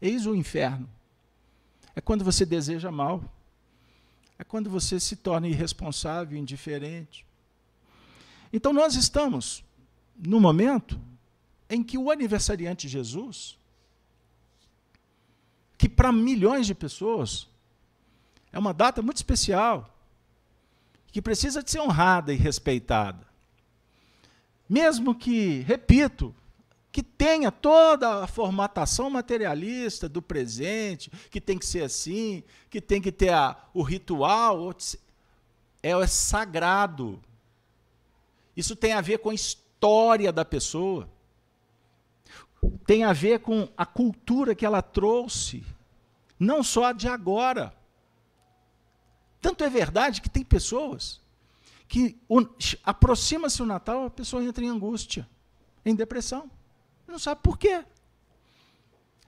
Eis 0.00 0.24
o 0.24 0.34
inferno. 0.34 0.88
É 1.94 2.00
quando 2.00 2.24
você 2.24 2.44
deseja 2.44 2.90
mal. 2.90 3.22
É 4.38 4.44
quando 4.44 4.68
você 4.68 4.98
se 4.98 5.16
torna 5.16 5.48
irresponsável, 5.48 6.36
indiferente. 6.36 7.24
Então 8.52 8.72
nós 8.72 8.94
estamos 8.94 9.64
no 10.16 10.40
momento 10.40 11.00
em 11.68 11.82
que 11.82 11.96
o 11.96 12.10
aniversariante 12.10 12.88
Jesus, 12.88 13.56
que 15.78 15.88
para 15.88 16.12
milhões 16.12 16.66
de 16.66 16.74
pessoas 16.74 17.48
é 18.52 18.58
uma 18.58 18.74
data 18.74 19.00
muito 19.00 19.16
especial, 19.16 19.96
que 21.10 21.22
precisa 21.22 21.62
de 21.62 21.70
ser 21.70 21.80
honrada 21.80 22.32
e 22.32 22.36
respeitada 22.36 23.32
mesmo 24.72 25.14
que, 25.14 25.60
repito, 25.60 26.34
que 26.92 27.02
tenha 27.02 27.50
toda 27.50 28.22
a 28.22 28.26
formatação 28.26 29.08
materialista 29.08 30.06
do 30.10 30.20
presente, 30.20 31.10
que 31.30 31.40
tem 31.40 31.58
que 31.58 31.64
ser 31.64 31.82
assim, 31.82 32.44
que 32.68 32.82
tem 32.82 33.00
que 33.00 33.10
ter 33.10 33.30
a, 33.30 33.56
o 33.72 33.82
ritual, 33.82 34.70
é, 35.82 35.90
é 35.90 36.06
sagrado. 36.06 37.18
Isso 38.54 38.76
tem 38.76 38.92
a 38.92 39.00
ver 39.00 39.18
com 39.18 39.30
a 39.30 39.34
história 39.34 40.30
da 40.30 40.44
pessoa, 40.44 41.08
tem 42.86 43.04
a 43.04 43.14
ver 43.14 43.40
com 43.40 43.66
a 43.74 43.86
cultura 43.86 44.54
que 44.54 44.66
ela 44.66 44.82
trouxe, 44.82 45.64
não 46.38 46.62
só 46.62 46.84
a 46.84 46.92
de 46.92 47.08
agora. 47.08 47.74
Tanto 49.40 49.64
é 49.64 49.70
verdade 49.70 50.20
que 50.20 50.28
tem 50.28 50.44
pessoas 50.44 51.22
que 51.88 52.18
aproxima-se 52.84 53.62
o 53.62 53.66
Natal, 53.66 54.04
a 54.04 54.10
pessoa 54.10 54.44
entra 54.44 54.62
em 54.62 54.68
angústia, 54.68 55.26
em 55.84 55.94
depressão. 55.94 56.50
Não 57.06 57.18
sabe 57.18 57.40
por 57.42 57.58
quê. 57.58 57.84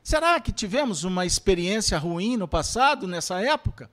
Será 0.02 0.38
que 0.38 0.52
tivemos 0.52 1.02
uma 1.04 1.24
experiência 1.24 1.96
ruim 1.98 2.36
no 2.36 2.46
passado, 2.46 3.06
nessa 3.06 3.40
época? 3.40 3.90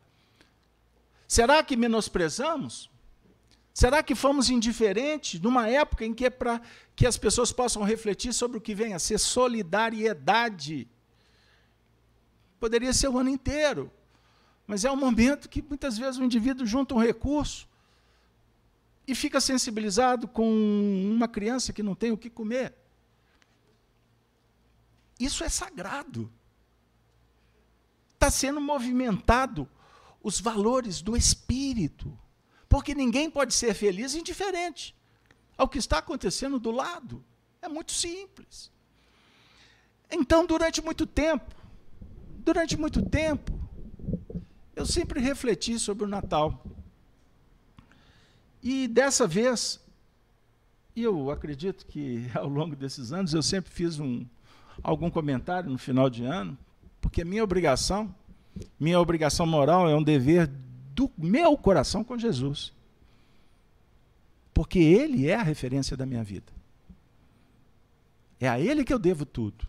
Será 1.27 1.63
que 1.63 1.77
menosprezamos? 1.77 2.89
Será 3.73 4.03
que 4.03 4.13
fomos 4.13 4.49
indiferentes 4.49 5.39
numa 5.39 5.69
época 5.69 6.05
em 6.05 6.13
que 6.13 6.25
é 6.25 6.29
para 6.29 6.61
que 6.95 7.07
as 7.07 7.17
pessoas 7.17 7.53
possam 7.53 7.83
refletir 7.83 8.33
sobre 8.33 8.57
o 8.57 8.61
que 8.61 8.75
vem 8.75 8.93
a 8.93 8.99
ser 8.99 9.17
solidariedade? 9.17 10.87
Poderia 12.59 12.91
ser 12.91 13.07
o 13.07 13.17
ano 13.17 13.29
inteiro, 13.29 13.89
mas 14.67 14.83
é 14.83 14.91
um 14.91 14.97
momento 14.97 15.47
que 15.47 15.61
muitas 15.61 15.97
vezes 15.97 16.19
o 16.19 16.23
indivíduo 16.23 16.67
junta 16.67 16.93
um 16.93 16.99
recurso 16.99 17.67
e 19.07 19.15
fica 19.15 19.39
sensibilizado 19.39 20.27
com 20.27 20.51
uma 21.09 21.27
criança 21.27 21.71
que 21.71 21.81
não 21.81 21.95
tem 21.95 22.11
o 22.11 22.17
que 22.17 22.29
comer. 22.29 22.73
Isso 25.21 25.43
é 25.43 25.49
sagrado. 25.49 26.31
Está 28.13 28.31
sendo 28.31 28.59
movimentado 28.59 29.69
os 30.23 30.39
valores 30.39 31.01
do 31.01 31.15
espírito. 31.15 32.17
Porque 32.67 32.95
ninguém 32.95 33.29
pode 33.29 33.53
ser 33.53 33.75
feliz 33.75 34.15
indiferente 34.15 34.95
ao 35.55 35.69
que 35.69 35.77
está 35.77 35.99
acontecendo 35.99 36.59
do 36.59 36.71
lado. 36.71 37.23
É 37.61 37.67
muito 37.67 37.91
simples. 37.91 38.71
Então, 40.09 40.45
durante 40.45 40.81
muito 40.81 41.05
tempo, 41.05 41.53
durante 42.39 42.75
muito 42.75 43.07
tempo, 43.07 43.59
eu 44.75 44.85
sempre 44.87 45.19
refleti 45.19 45.77
sobre 45.77 46.03
o 46.03 46.07
Natal. 46.07 46.65
E 48.63 48.87
dessa 48.87 49.27
vez, 49.27 49.79
eu 50.95 51.29
acredito 51.29 51.85
que 51.85 52.25
ao 52.33 52.47
longo 52.47 52.75
desses 52.75 53.13
anos 53.13 53.33
eu 53.33 53.43
sempre 53.43 53.71
fiz 53.71 53.99
um, 53.99 54.25
algum 54.83 55.09
comentário 55.09 55.69
no 55.69 55.77
final 55.77 56.09
de 56.09 56.23
ano, 56.23 56.57
porque 56.99 57.21
a 57.21 57.25
minha 57.25 57.43
obrigação, 57.43 58.13
minha 58.79 58.99
obrigação 58.99 59.45
moral 59.45 59.89
é 59.89 59.95
um 59.95 60.03
dever 60.03 60.47
do 60.93 61.11
meu 61.17 61.57
coração 61.57 62.03
com 62.03 62.17
Jesus. 62.17 62.73
Porque 64.53 64.79
Ele 64.79 65.27
é 65.27 65.35
a 65.35 65.43
referência 65.43 65.95
da 65.95 66.05
minha 66.05 66.23
vida. 66.23 66.51
É 68.39 68.47
a 68.47 68.59
Ele 68.59 68.83
que 68.83 68.93
eu 68.93 68.99
devo 68.99 69.25
tudo. 69.25 69.67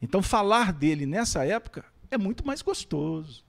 Então, 0.00 0.22
falar 0.22 0.72
dele 0.72 1.06
nessa 1.06 1.44
época 1.44 1.84
é 2.10 2.18
muito 2.18 2.46
mais 2.46 2.62
gostoso. 2.62 3.44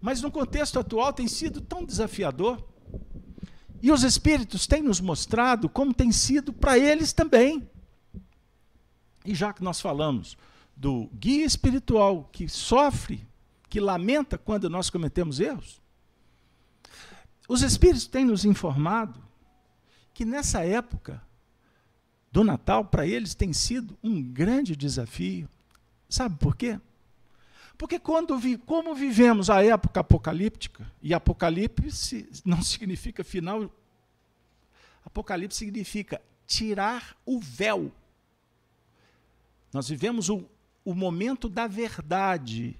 Mas 0.00 0.22
no 0.22 0.30
contexto 0.30 0.78
atual 0.78 1.12
tem 1.12 1.28
sido 1.28 1.60
tão 1.60 1.84
desafiador. 1.84 2.62
E 3.80 3.90
os 3.90 4.02
Espíritos 4.02 4.66
têm 4.66 4.82
nos 4.82 5.00
mostrado 5.00 5.68
como 5.68 5.92
tem 5.92 6.12
sido 6.12 6.52
para 6.52 6.78
eles 6.78 7.12
também. 7.12 7.68
E 9.24 9.34
já 9.34 9.52
que 9.52 9.62
nós 9.62 9.80
falamos 9.80 10.36
do 10.76 11.08
guia 11.14 11.44
espiritual 11.44 12.28
que 12.32 12.48
sofre 12.48 13.26
que 13.68 13.80
lamenta 13.80 14.36
quando 14.36 14.68
nós 14.68 14.90
cometemos 14.90 15.40
erros? 15.40 15.80
Os 17.48 17.62
Espíritos 17.62 18.06
têm 18.06 18.24
nos 18.24 18.44
informado 18.44 19.22
que 20.14 20.24
nessa 20.24 20.64
época 20.64 21.22
do 22.30 22.42
Natal, 22.42 22.84
para 22.84 23.06
eles, 23.06 23.34
tem 23.34 23.52
sido 23.52 23.96
um 24.02 24.22
grande 24.22 24.74
desafio. 24.74 25.48
Sabe 26.08 26.36
por 26.38 26.56
quê? 26.56 26.80
Porque 27.76 27.98
quando 27.98 28.38
vi, 28.38 28.56
como 28.56 28.94
vivemos 28.94 29.50
a 29.50 29.62
época 29.62 30.00
apocalíptica, 30.00 30.90
e 31.02 31.12
apocalipse 31.12 32.28
não 32.44 32.62
significa 32.62 33.22
final, 33.22 33.70
apocalipse 35.04 35.58
significa 35.58 36.20
tirar 36.46 37.16
o 37.26 37.38
véu. 37.38 37.92
Nós 39.72 39.88
vivemos 39.88 40.28
o, 40.28 40.44
o 40.84 40.94
momento 40.94 41.48
da 41.48 41.66
verdade, 41.66 42.76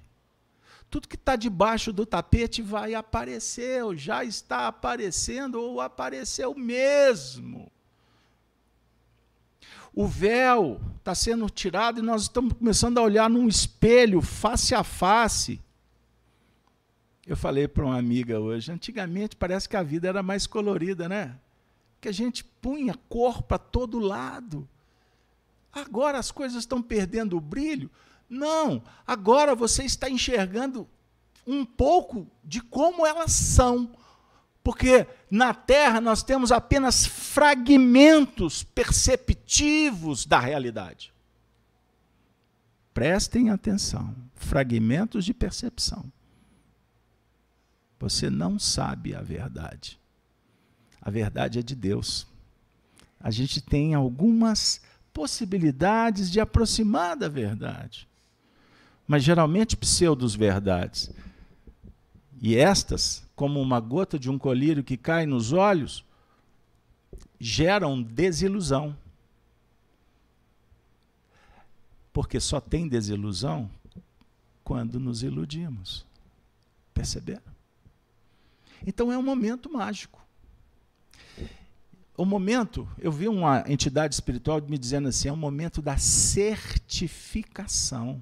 tudo 0.89 1.07
que 1.07 1.15
está 1.15 1.35
debaixo 1.35 1.91
do 1.91 2.05
tapete 2.05 2.61
vai 2.61 2.93
aparecer, 2.93 3.83
ou 3.83 3.95
já 3.95 4.23
está 4.23 4.67
aparecendo, 4.67 5.55
ou 5.59 5.81
apareceu 5.81 6.53
mesmo. 6.53 7.71
O 9.91 10.07
véu 10.07 10.79
está 10.97 11.15
sendo 11.15 11.49
tirado 11.49 11.99
e 11.99 12.03
nós 12.03 12.23
estamos 12.23 12.53
começando 12.53 12.99
a 12.99 13.01
olhar 13.01 13.29
num 13.29 13.47
espelho, 13.47 14.21
face 14.21 14.75
a 14.75 14.83
face. 14.83 15.59
Eu 17.25 17.37
falei 17.37 17.67
para 17.67 17.85
uma 17.85 17.97
amiga 17.97 18.39
hoje, 18.39 18.71
antigamente 18.71 19.35
parece 19.35 19.67
que 19.67 19.77
a 19.77 19.83
vida 19.83 20.07
era 20.07 20.21
mais 20.21 20.45
colorida, 20.45 21.09
né? 21.09 21.39
Que 22.01 22.09
a 22.09 22.11
gente 22.11 22.43
punha 22.43 22.95
cor 23.09 23.41
para 23.41 23.57
todo 23.57 23.97
lado. 23.97 24.67
Agora 25.73 26.19
as 26.19 26.31
coisas 26.31 26.59
estão 26.59 26.81
perdendo 26.81 27.35
o 27.35 27.41
brilho 27.41 27.89
não, 28.33 28.83
agora 29.05 29.53
você 29.53 29.83
está 29.83 30.09
enxergando 30.09 30.89
um 31.45 31.63
pouco 31.63 32.27
de 32.43 32.61
como 32.61 33.05
elas 33.05 33.31
são. 33.31 33.95
Porque 34.63 35.05
na 35.29 35.53
Terra 35.53 36.01
nós 36.01 36.23
temos 36.23 36.51
apenas 36.51 37.05
fragmentos 37.05 38.63
perceptivos 38.63 40.25
da 40.25 40.39
realidade. 40.39 41.13
Prestem 42.91 43.51
atenção, 43.51 44.15
fragmentos 44.33 45.25
de 45.25 45.33
percepção. 45.33 46.11
Você 47.99 48.31
não 48.31 48.57
sabe 48.57 49.13
a 49.13 49.21
verdade. 49.21 49.99
A 50.99 51.11
verdade 51.11 51.59
é 51.59 51.61
de 51.61 51.75
Deus. 51.75 52.25
A 53.19 53.29
gente 53.29 53.61
tem 53.61 53.93
algumas 53.93 54.81
possibilidades 55.13 56.31
de 56.31 56.39
aproximar 56.39 57.15
da 57.15 57.29
verdade 57.29 58.07
mas 59.07 59.23
geralmente 59.23 59.75
pseudos-verdades. 59.75 61.11
E 62.41 62.55
estas, 62.55 63.23
como 63.35 63.61
uma 63.61 63.79
gota 63.79 64.17
de 64.17 64.29
um 64.29 64.37
colírio 64.37 64.83
que 64.83 64.97
cai 64.97 65.25
nos 65.25 65.53
olhos, 65.53 66.03
geram 67.39 68.01
desilusão. 68.01 68.95
Porque 72.11 72.39
só 72.39 72.59
tem 72.59 72.87
desilusão 72.87 73.69
quando 74.63 74.99
nos 74.99 75.23
iludimos. 75.23 76.05
Perceberam? 76.93 77.41
Então 78.85 79.11
é 79.11 79.17
um 79.17 79.23
momento 79.23 79.71
mágico. 79.71 80.22
O 82.15 82.25
momento, 82.25 82.87
eu 82.99 83.11
vi 83.11 83.27
uma 83.27 83.63
entidade 83.67 84.13
espiritual 84.13 84.61
me 84.61 84.77
dizendo 84.77 85.07
assim, 85.07 85.29
é 85.29 85.33
um 85.33 85.37
momento 85.37 85.81
da 85.81 85.97
certificação. 85.97 88.21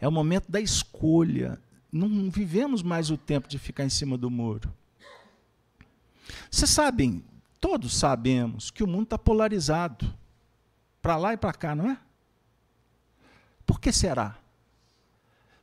É 0.00 0.06
o 0.06 0.12
momento 0.12 0.48
da 0.50 0.60
escolha. 0.60 1.60
Não 1.90 2.30
vivemos 2.30 2.82
mais 2.82 3.10
o 3.10 3.16
tempo 3.16 3.48
de 3.48 3.58
ficar 3.58 3.84
em 3.84 3.90
cima 3.90 4.16
do 4.16 4.30
muro. 4.30 4.72
Vocês 6.50 6.70
sabem, 6.70 7.24
todos 7.60 7.96
sabemos 7.96 8.70
que 8.70 8.84
o 8.84 8.86
mundo 8.86 9.04
está 9.04 9.18
polarizado. 9.18 10.14
Para 11.02 11.16
lá 11.16 11.32
e 11.32 11.36
para 11.36 11.52
cá, 11.52 11.74
não 11.74 11.90
é? 11.90 11.98
Por 13.64 13.80
que 13.80 13.92
será? 13.92 14.38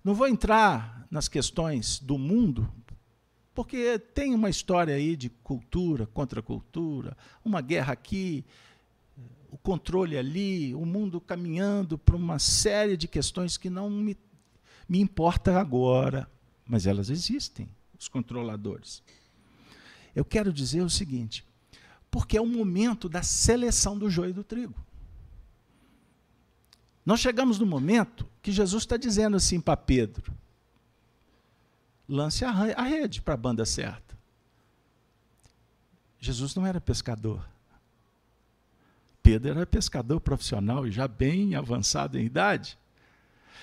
Não 0.04 0.14
vou 0.14 0.28
entrar 0.28 1.08
nas 1.10 1.30
questões 1.30 1.99
do 1.99 2.18
mundo, 2.18 2.70
porque 3.54 3.99
tem 3.99 4.34
uma 4.34 4.49
história 4.49 4.95
aí 4.95 5.16
de 5.16 5.30
cultura 5.30 6.08
contra 6.08 6.41
cultura, 6.41 7.16
uma 7.43 7.62
guerra 7.62 7.93
aqui, 7.93 8.43
o 9.51 9.58
controle 9.58 10.18
ali, 10.18 10.74
o 10.74 10.86
mundo 10.86 11.22
caminhando 11.22 11.97
para 11.97 12.16
uma 12.16 12.39
série 12.39 12.97
de 12.97 13.08
questões 13.08 13.56
que 13.56 13.70
não 13.70 13.89
me, 13.89 14.18
me 14.89 14.99
importa 14.99 15.60
agora, 15.60 16.28
mas 16.66 16.88
elas 16.88 17.10
existem, 17.10 17.70
os 17.97 18.08
controladores. 18.08 19.04
Eu 20.16 20.26
quero 20.26 20.51
dizer 20.51 20.82
o 20.82 20.89
seguinte, 20.89 21.45
porque 22.10 22.38
é 22.38 22.41
o 22.41 22.47
momento 22.47 23.08
da 23.08 23.22
seleção 23.22 23.97
do 23.97 24.10
joio 24.10 24.32
e 24.32 24.34
do 24.34 24.43
trigo. 24.43 24.76
Nós 27.06 27.20
chegamos 27.20 27.60
no 27.60 27.66
momento 27.66 28.28
que 28.41 28.51
Jesus 28.51 28.84
está 28.84 28.97
dizendo 28.97 29.36
assim 29.36 29.60
para 29.60 29.78
Pedro: 29.78 30.34
lance 32.08 32.43
a 32.45 32.51
rede 32.84 33.22
para 33.22 33.34
a 33.34 33.38
banda 33.38 33.66
certa. 33.66 34.18
Jesus 36.20 36.56
não 36.56 36.66
era 36.66 36.80
pescador. 36.80 37.45
Pedro 39.22 39.51
era 39.51 39.66
pescador 39.66 40.20
profissional, 40.20 40.89
já 40.89 41.08
bem 41.08 41.56
avançado 41.56 42.20
em 42.20 42.26
idade. 42.26 42.78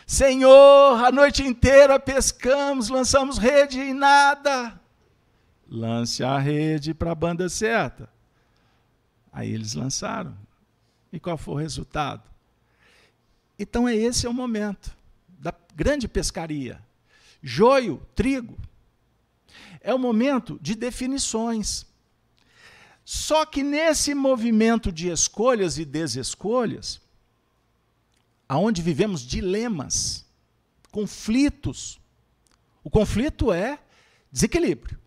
Senhor, 0.06 1.04
a 1.04 1.12
noite 1.12 1.42
inteira 1.42 2.00
pescamos, 2.00 2.88
lançamos 2.88 3.38
rede 3.38 3.78
e 3.78 3.92
nada. 3.92 4.80
Lance 5.70 6.24
a 6.24 6.38
rede 6.38 6.92
para 6.92 7.12
a 7.12 7.14
banda 7.14 7.48
certa. 7.48 8.08
Aí 9.32 9.52
eles 9.52 9.74
lançaram. 9.74 10.36
E 11.12 11.20
qual 11.20 11.38
foi 11.38 11.54
o 11.54 11.58
resultado? 11.58 12.22
Então, 13.58 13.86
é 13.88 13.94
esse 13.94 14.26
é 14.26 14.28
o 14.28 14.34
momento 14.34 14.96
da 15.28 15.54
grande 15.74 16.08
pescaria. 16.08 16.80
Joio, 17.42 18.06
trigo. 18.14 18.58
É 19.80 19.94
o 19.94 19.98
momento 19.98 20.58
de 20.60 20.74
definições. 20.74 21.86
Só 23.04 23.44
que 23.44 23.62
nesse 23.62 24.14
movimento 24.14 24.92
de 24.92 25.08
escolhas 25.08 25.78
e 25.78 25.84
desescolhas, 25.84 27.00
aonde 28.48 28.82
vivemos 28.82 29.22
dilemas, 29.22 30.26
conflitos. 30.90 32.00
O 32.82 32.90
conflito 32.90 33.52
é 33.52 33.78
desequilíbrio. 34.30 34.98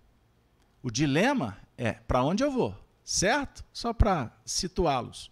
O 0.82 0.90
dilema 0.90 1.58
é 1.78 1.94
para 1.94 2.24
onde 2.24 2.44
eu 2.44 2.52
vou, 2.52 2.74
certo? 3.04 3.64
Só 3.74 3.94
para 3.94 4.32
situá-los. 4.46 5.32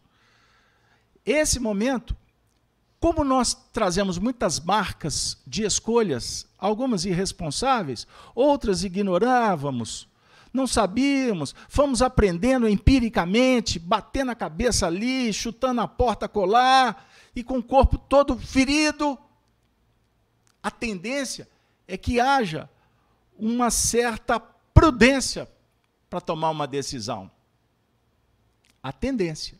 Esse 1.26 1.60
momento, 1.60 2.16
como 3.00 3.24
nós 3.24 3.54
trazemos 3.72 4.18
muitas 4.18 4.60
marcas 4.60 5.38
de 5.46 5.64
escolhas, 5.64 6.48
algumas 6.62 7.04
irresponsáveis, 7.06 8.06
outras 8.36 8.84
ignorávamos, 8.84 10.08
não 10.54 10.68
sabíamos, 10.68 11.56
fomos 11.68 12.02
aprendendo 12.02 12.68
empiricamente, 12.68 13.80
batendo 13.80 14.32
a 14.32 14.36
cabeça 14.36 14.86
ali, 14.86 15.34
chutando 15.34 15.82
a 15.82 15.88
porta 15.88 16.28
colar 16.28 17.10
e 17.36 17.44
com 17.44 17.58
o 17.58 17.64
corpo 17.64 17.98
todo 17.98 18.38
ferido. 18.38 19.18
A 20.62 20.70
tendência 20.70 21.50
é 21.88 21.98
que 21.98 22.20
haja 22.20 22.70
uma 23.40 23.72
certa 23.72 24.40
prudência 24.40 25.50
para 26.10 26.22
tomar 26.22 26.52
uma 26.52 26.68
decisão. 26.68 27.32
A 28.84 28.92
tendência. 28.92 29.58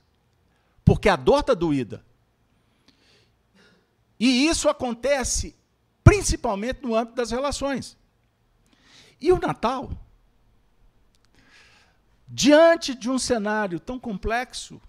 Porque 0.84 1.08
a 1.08 1.16
dor 1.16 1.40
está 1.40 1.54
doída. 1.54 2.04
E 4.20 4.46
isso 4.46 4.70
acontece 4.70 5.56
principalmente 6.04 6.82
no 6.82 6.96
âmbito 6.96 7.16
das 7.16 7.32
relações. 7.32 7.98
E 9.20 9.32
o 9.32 9.40
Natal 9.40 9.92
Diante 12.34 12.96
de 12.96 13.10
um 13.10 13.20
cenário 13.20 13.78
tão 13.78 14.00
complexo, 14.00 14.82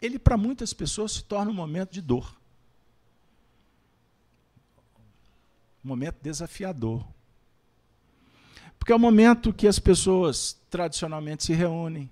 ele 0.00 0.18
para 0.18 0.38
muitas 0.38 0.72
pessoas 0.72 1.12
se 1.12 1.22
torna 1.22 1.50
um 1.50 1.54
momento 1.54 1.92
de 1.92 2.00
dor. 2.00 2.34
Um 5.84 5.88
momento 5.88 6.16
desafiador. 6.22 7.06
Porque 8.78 8.90
é 8.90 8.96
o 8.96 8.98
momento 8.98 9.52
que 9.52 9.68
as 9.68 9.78
pessoas 9.78 10.58
tradicionalmente 10.70 11.44
se 11.44 11.52
reúnem. 11.52 12.10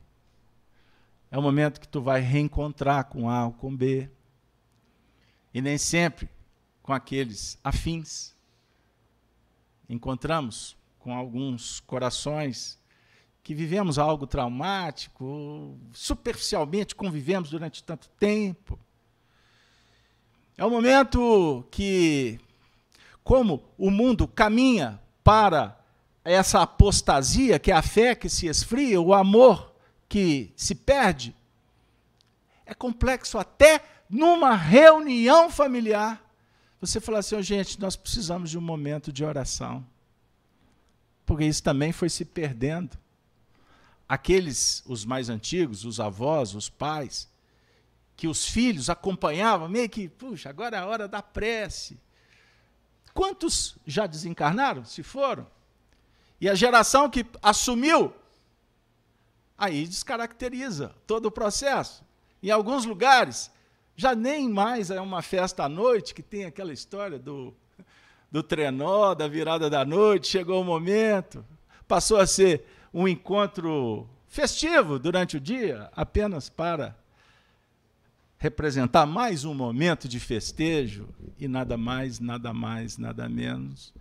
É 1.31 1.39
o 1.39 1.43
momento 1.43 1.81
que 1.81 1.89
tu 1.89 2.03
vai 2.03 2.21
reencontrar 2.21 3.07
com 3.07 3.31
A 3.31 3.47
ou 3.47 3.53
com 3.53 3.75
B. 3.75 4.11
E 5.55 5.63
nem 5.63 5.79
sempre 5.79 6.29
com 6.85 6.93
aqueles 6.93 7.59
afins. 7.65 8.37
Encontramos 9.89 10.77
com 10.99 11.15
alguns 11.15 11.81
corações 11.81 12.79
que 13.43 13.55
vivemos 13.55 13.99
algo 13.99 14.27
traumático, 14.27 15.79
superficialmente 15.93 16.95
convivemos 16.95 17.51
durante 17.51 17.83
tanto 17.83 18.09
tempo. 18.11 18.79
É 20.59 20.65
o 20.65 20.71
momento 20.71 21.67
que, 21.71 22.39
como 23.23 23.65
o 23.79 23.91
mundo 23.91 24.29
caminha 24.29 25.01
para 25.23 25.83
essa 26.23 26.61
apostasia, 26.61 27.59
que 27.59 27.73
é 27.73 27.75
a 27.75 27.83
fé 27.83 28.15
que 28.15 28.29
se 28.29 28.47
esfria, 28.47 29.01
o 29.01 29.15
amor 29.15 29.75
que 30.07 30.53
se 30.55 30.75
perde, 30.75 31.35
é 32.67 32.75
complexo 32.75 33.39
até 33.39 33.83
numa 34.09 34.55
reunião 34.55 35.51
familiar. 35.51 36.24
Você 36.87 37.01
fala 37.01 37.21
assim, 37.21 37.35
oh, 37.35 37.43
gente, 37.43 37.81
nós 37.81 37.97
precisamos 37.97 38.51
de 38.51 38.59
um 38.59 38.61
momento 38.61 39.11
de 39.11 39.25
oração. 39.25 39.87
Porque 41.25 41.45
isso 41.45 41.63
também 41.63 41.93
foi 41.93 42.11
se 42.11 42.27
perdendo 42.27 42.99
aqueles, 44.07 44.83
os 44.87 45.05
mais 45.05 45.31
antigos, 45.31 45.87
os 45.87 45.99
avós, 45.99 46.55
os 46.55 46.69
pais, 46.69 47.27
que 48.15 48.29
os 48.29 48.47
filhos 48.47 48.91
acompanhavam, 48.91 49.67
meio 49.67 49.89
que, 49.89 50.11
puxa, 50.11 50.51
agora 50.51 50.77
é 50.77 50.81
a 50.81 50.87
hora 50.87 51.09
da 51.09 51.23
prece. 51.23 51.99
Quantos 53.15 53.77
já 53.87 54.07
desencarnaram? 54.07 54.85
Se 54.85 55.03
foram? 55.03 55.47
E 56.39 56.51
a 56.51 56.55
geração 56.55 57.09
que 57.09 57.25
assumiu, 57.43 58.13
aí 59.57 59.87
descaracteriza 59.87 60.95
todo 61.07 61.27
o 61.27 61.31
processo. 61.31 62.05
Em 62.43 62.51
alguns 62.51 62.85
lugares, 62.85 63.51
já 63.97 64.15
nem 64.15 64.49
mais 64.49 64.91
é 64.91 65.01
uma 65.01 65.23
festa 65.23 65.65
à 65.65 65.69
noite, 65.69 66.15
que 66.15 66.23
tem 66.23 66.45
aquela 66.45 66.73
história 66.73 67.19
do, 67.19 67.55
do 68.31 68.43
trenó, 68.43 69.15
da 69.15 69.29
virada 69.29 69.71
da 69.71 69.85
noite, 69.85 70.27
chegou 70.27 70.61
o 70.61 70.65
momento, 70.65 71.45
passou 71.87 72.19
a 72.19 72.27
ser 72.27 72.65
um 72.93 73.07
encontro 73.07 74.09
festivo 74.29 74.99
durante 74.99 75.37
o 75.37 75.41
dia, 75.41 75.91
apenas 75.95 76.49
para 76.49 76.97
representar 78.39 79.07
mais 79.07 79.45
um 79.45 79.55
momento 79.55 80.09
de 80.09 80.19
festejo 80.19 81.09
e 81.39 81.49
nada 81.49 81.77
mais, 81.77 82.21
nada 82.21 82.53
mais, 82.53 82.99
nada 82.99 83.29
menos 83.29 83.95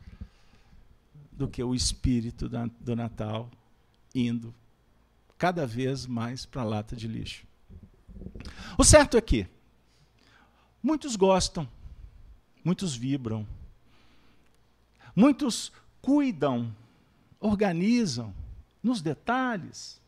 do 1.31 1.47
que 1.47 1.63
o 1.63 1.73
espírito 1.73 2.49
do 2.79 2.95
Natal 2.95 3.49
indo 4.13 4.53
cada 5.37 5.65
vez 5.65 6.05
mais 6.05 6.45
para 6.45 6.61
a 6.61 6.65
lata 6.65 6.95
de 6.95 7.07
lixo. 7.07 7.45
O 8.77 8.83
certo 8.83 9.17
é 9.17 9.21
que 9.21 9.47
muitos 10.83 11.15
gostam, 11.15 11.67
muitos 12.63 12.93
vibram, 12.93 13.47
muitos 15.15 15.71
cuidam, 16.01 16.75
organizam, 17.39 18.35
nos 18.83 19.01
detalhes. 19.01 20.01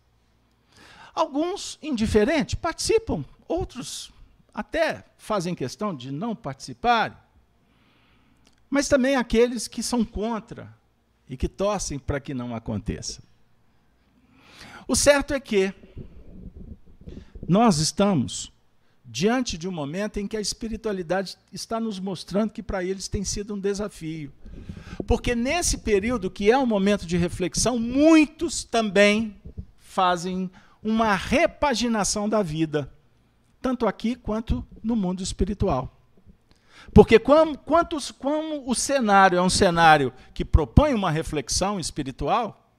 Alguns 1.13 1.79
indiferentes 1.81 2.55
participam, 2.55 3.23
outros 3.47 4.11
até 4.53 5.05
fazem 5.17 5.55
questão 5.55 5.95
de 5.95 6.11
não 6.11 6.35
participar. 6.35 7.25
Mas 8.69 8.89
também 8.89 9.15
aqueles 9.15 9.67
que 9.67 9.81
são 9.81 10.03
contra 10.03 10.75
e 11.29 11.37
que 11.37 11.47
torcem 11.47 11.97
para 11.97 12.19
que 12.19 12.33
não 12.33 12.53
aconteça. 12.53 13.23
O 14.87 14.95
certo 14.95 15.33
é 15.33 15.39
que 15.39 15.73
nós 17.47 17.77
estamos 17.77 18.51
diante 19.05 19.57
de 19.57 19.67
um 19.67 19.71
momento 19.71 20.19
em 20.19 20.27
que 20.27 20.35
a 20.35 20.41
espiritualidade 20.41 21.37
está 21.53 21.79
nos 21.79 21.99
mostrando 21.99 22.51
que 22.51 22.63
para 22.63 22.83
eles 22.83 23.07
tem 23.07 23.23
sido 23.23 23.53
um 23.53 23.59
desafio. 23.59 24.31
Porque 25.05 25.35
nesse 25.35 25.79
período, 25.79 26.31
que 26.31 26.51
é 26.51 26.57
um 26.57 26.65
momento 26.65 27.05
de 27.05 27.17
reflexão, 27.17 27.77
muitos 27.77 28.63
também 28.63 29.35
fazem 29.77 30.49
uma 30.81 31.15
repaginação 31.15 32.27
da 32.27 32.41
vida, 32.41 32.91
tanto 33.61 33.87
aqui 33.87 34.15
quanto 34.15 34.65
no 34.83 34.95
mundo 34.95 35.21
espiritual. 35.21 35.91
Porque 36.93 37.17
como, 37.17 37.57
quantos, 37.57 38.11
como 38.11 38.69
o 38.69 38.75
cenário 38.75 39.37
é 39.37 39.41
um 39.41 39.49
cenário 39.49 40.13
que 40.33 40.45
propõe 40.45 40.93
uma 40.93 41.11
reflexão 41.11 41.79
espiritual, 41.79 42.71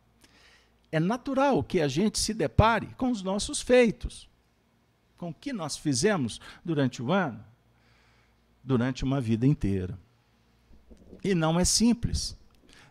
é 0.93 1.01
natural 1.01 1.62
que 1.62 1.81
a 1.81 1.89
gente 1.89 2.18
se 2.18 2.33
depare 2.33 2.89
com 2.97 3.11
os 3.11 3.22
nossos 3.22 3.61
feitos, 3.61 4.29
com 5.17 5.31
o 5.31 5.35
que 5.35 5.53
nós 5.53 5.77
fizemos 5.77 6.41
durante 6.64 7.03
o 7.03 7.12
ano, 7.12 7.45
durante 8.62 9.05
uma 9.05 9.21
vida 9.21 9.47
inteira. 9.47 9.99
E 11.23 11.35
não 11.35 11.59
é 11.59 11.64
simples. 11.64 12.37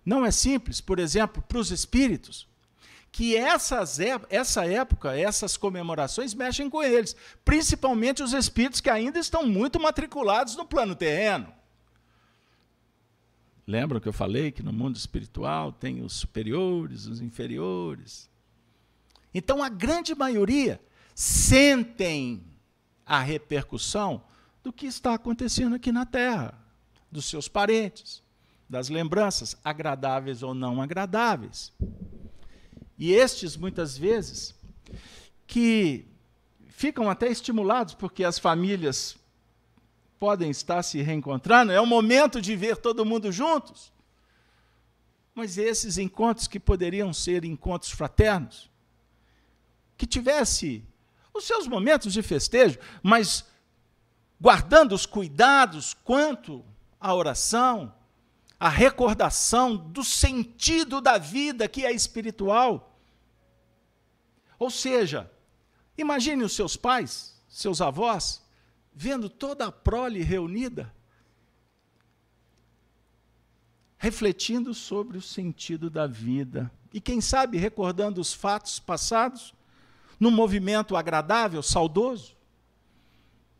Não 0.05 0.25
é 0.25 0.31
simples, 0.31 0.81
por 0.81 0.99
exemplo, 0.99 1.41
para 1.41 1.57
os 1.57 1.71
espíritos, 1.71 2.47
que 3.11 3.35
essas, 3.35 3.97
essa 4.29 4.65
época, 4.65 5.17
essas 5.17 5.57
comemorações 5.57 6.33
mexem 6.33 6.69
com 6.69 6.83
eles, 6.83 7.15
principalmente 7.43 8.21
os 8.21 8.33
espíritos 8.33 8.81
que 8.81 8.89
ainda 8.89 9.17
estão 9.17 9.47
muito 9.47 9.79
matriculados 9.79 10.55
no 10.55 10.65
plano 10.65 10.95
terreno. 10.95 11.51
Lembram 13.65 13.99
que 13.99 14.07
eu 14.07 14.13
falei 14.13 14.51
que 14.51 14.61
no 14.61 14.71
mundo 14.71 14.95
espiritual 14.95 15.71
tem 15.71 16.03
os 16.03 16.13
superiores, 16.13 17.07
os 17.07 17.19
inferiores? 17.19 18.29
Então, 19.33 19.63
a 19.63 19.69
grande 19.69 20.13
maioria 20.13 20.79
sentem 21.15 22.43
a 23.05 23.21
repercussão 23.21 24.21
do 24.61 24.73
que 24.73 24.85
está 24.85 25.13
acontecendo 25.13 25.75
aqui 25.75 25.91
na 25.91 26.05
Terra, 26.05 26.53
dos 27.09 27.25
seus 27.25 27.47
parentes, 27.47 28.21
das 28.69 28.89
lembranças, 28.89 29.55
agradáveis 29.63 30.43
ou 30.43 30.53
não 30.53 30.81
agradáveis. 30.81 31.71
E 32.97 33.13
estes, 33.13 33.55
muitas 33.55 33.97
vezes, 33.97 34.53
que 35.47 36.05
ficam 36.67 37.09
até 37.09 37.29
estimulados 37.29 37.93
porque 37.93 38.23
as 38.23 38.37
famílias 38.37 39.15
podem 40.19 40.49
estar 40.49 40.83
se 40.83 41.01
reencontrando, 41.01 41.71
é 41.71 41.79
o 41.79 41.85
momento 41.85 42.41
de 42.41 42.55
ver 42.55 42.75
todo 42.77 43.05
mundo 43.05 43.31
juntos. 43.31 43.93
Mas 45.33 45.57
esses 45.57 45.97
encontros 45.97 46.47
que 46.47 46.59
poderiam 46.59 47.13
ser 47.13 47.45
encontros 47.45 47.91
fraternos, 47.91 48.69
que 49.97 50.05
tivesse 50.05 50.83
os 51.37 51.45
seus 51.45 51.67
momentos 51.67 52.13
de 52.13 52.21
festejo, 52.21 52.79
mas 53.01 53.45
guardando 54.39 54.93
os 54.93 55.05
cuidados 55.05 55.93
quanto 55.93 56.63
à 56.99 57.13
oração, 57.13 57.93
a 58.59 58.69
recordação 58.69 59.75
do 59.75 60.03
sentido 60.03 61.01
da 61.01 61.17
vida 61.17 61.67
que 61.67 61.85
é 61.85 61.91
espiritual. 61.91 62.99
Ou 64.57 64.69
seja, 64.69 65.31
imagine 65.97 66.43
os 66.43 66.53
seus 66.53 66.75
pais, 66.75 67.41
seus 67.47 67.81
avós, 67.81 68.43
vendo 68.93 69.29
toda 69.29 69.67
a 69.67 69.71
prole 69.71 70.21
reunida, 70.21 70.93
refletindo 73.97 74.73
sobre 74.73 75.17
o 75.17 75.21
sentido 75.21 75.89
da 75.89 76.05
vida. 76.05 76.71
E 76.93 77.01
quem 77.01 77.19
sabe 77.19 77.57
recordando 77.57 78.21
os 78.21 78.33
fatos 78.33 78.79
passados, 78.79 79.54
num 80.19 80.31
movimento 80.31 80.95
agradável, 80.95 81.61
saudoso. 81.61 82.35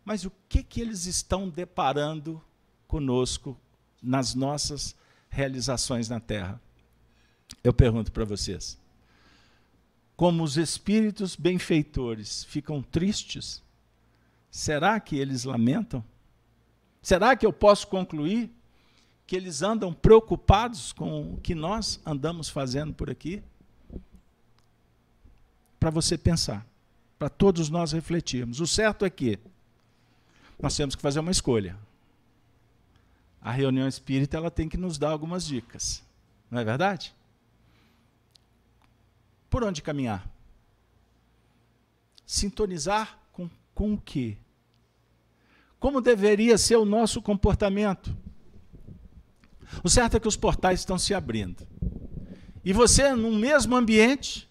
Mas 0.04 0.26
o 0.26 0.32
que, 0.48 0.62
que 0.62 0.82
eles 0.82 1.06
estão 1.06 1.50
deparando 1.50 2.42
conosco 2.88 3.58
nas 4.02 4.36
nossas 4.36 4.96
realizações 5.30 6.08
na 6.08 6.20
Terra? 6.20 6.62
Eu 7.64 7.74
pergunto 7.74 8.12
para 8.12 8.24
vocês. 8.24 8.78
Como 10.16 10.44
os 10.44 10.58
espíritos 10.58 11.36
benfeitores 11.36 12.44
ficam 12.46 12.82
tristes, 12.82 13.62
será 14.50 15.00
que 15.00 15.18
eles 15.18 15.44
lamentam? 15.44 16.04
Será 17.02 17.36
que 17.36 17.46
eu 17.46 17.52
posso 17.52 17.88
concluir 17.88 18.50
que 19.28 19.36
eles 19.36 19.62
andam 19.62 19.92
preocupados 19.92 20.94
com 20.94 21.34
o 21.34 21.38
que 21.38 21.56
nós 21.56 22.00
andamos 22.06 22.48
fazendo 22.48 22.94
por 22.94 23.10
aqui? 23.10 23.44
Para 25.86 25.92
você 25.92 26.18
pensar, 26.18 26.66
para 27.20 27.30
todos 27.30 27.70
nós 27.70 27.92
refletirmos. 27.92 28.60
O 28.60 28.66
certo 28.66 29.06
é 29.06 29.10
que 29.12 29.38
nós 30.60 30.76
temos 30.76 30.96
que 30.96 31.02
fazer 31.04 31.20
uma 31.20 31.30
escolha. 31.30 31.78
A 33.40 33.52
reunião 33.52 33.88
espírita 33.88 34.36
ela 34.36 34.50
tem 34.50 34.68
que 34.68 34.78
nos 34.78 34.98
dar 34.98 35.12
algumas 35.12 35.46
dicas, 35.46 36.02
não 36.50 36.60
é 36.60 36.64
verdade? 36.64 37.14
Por 39.48 39.64
onde 39.64 39.84
caminhar? 39.84 40.28
Sintonizar 42.26 43.20
com, 43.32 43.48
com 43.76 43.94
o 43.94 44.02
quê? 44.02 44.38
Como 45.80 46.02
deveria 46.02 46.58
ser 46.58 46.78
o 46.78 46.84
nosso 46.86 47.22
comportamento? 47.22 48.18
O 49.84 49.90
certo 49.92 50.18
é 50.18 50.20
que 50.20 50.28
os 50.28 50.36
portais 50.36 50.80
estão 50.80 50.98
se 50.98 51.14
abrindo. 51.14 51.68
E 52.64 52.74
você, 52.74 53.14
no 53.14 53.32
mesmo 53.32 53.76
ambiente, 53.76 54.50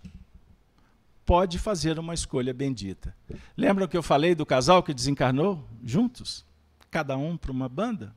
pode 1.25 1.59
fazer 1.59 1.99
uma 1.99 2.15
escolha 2.15 2.53
bendita. 2.53 3.17
Lembram 3.57 3.89
que 3.89 3.97
eu 3.97 4.03
falei 4.03 4.35
do 4.35 4.45
casal 4.45 4.83
que 4.83 4.95
desencarnou 4.95 5.67
juntos? 5.83 6.45
Cada 6.91 7.17
um 7.17 7.37
para 7.37 7.51
uma 7.51 7.69
banda? 7.69 8.15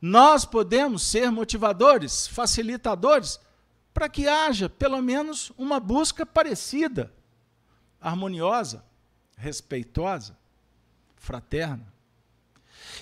Nós 0.00 0.44
podemos 0.44 1.02
ser 1.02 1.30
motivadores, 1.30 2.26
facilitadores, 2.26 3.38
para 3.94 4.08
que 4.08 4.26
haja 4.26 4.68
pelo 4.68 5.00
menos 5.00 5.52
uma 5.56 5.78
busca 5.78 6.24
parecida, 6.26 7.12
harmoniosa, 8.00 8.84
respeitosa, 9.36 10.36
fraterna. 11.16 11.92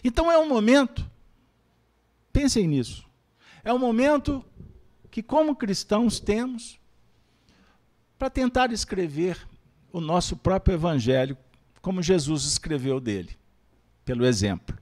Então 0.05 0.31
é 0.31 0.39
um 0.39 0.49
momento 0.49 1.09
Pensem 2.37 2.69
nisso. 2.69 3.03
É 3.65 3.73
um 3.73 3.79
momento 3.79 4.45
que, 5.11 5.23
como 5.23 5.57
cristãos, 5.57 6.21
temos 6.21 6.79
para 8.19 8.31
tentar 8.31 8.73
escrever 8.73 9.47
o 9.93 10.01
nosso 10.01 10.37
próprio 10.37 10.75
evangelho, 10.75 11.37
como 11.81 12.03
Jesus 12.03 12.45
escreveu 12.45 13.01
dele, 13.01 13.37
pelo 14.05 14.27
exemplo, 14.27 14.77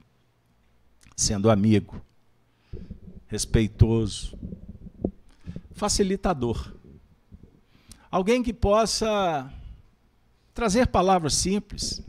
sendo 1.15 1.49
amigo, 1.49 2.01
respeitoso, 3.27 4.37
facilitador. 5.73 6.73
Alguém 8.09 8.41
que 8.41 8.53
possa 8.53 9.51
trazer 10.53 10.87
palavras 10.87 11.33
simples, 11.33 12.01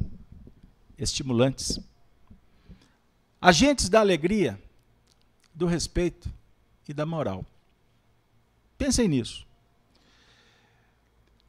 estimulantes. 0.97 1.81
Agentes 3.41 3.89
da 3.89 4.01
alegria, 4.01 4.61
do 5.55 5.66
respeito 5.66 6.31
e 6.89 6.95
da 6.95 7.05
moral. 7.05 7.45
Pensem 8.79 9.09
nisso. 9.09 9.45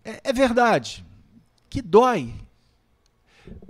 É, 0.07 0.21
é 0.29 0.33
verdade 0.33 1.05
que 1.69 1.81
dói, 1.81 2.33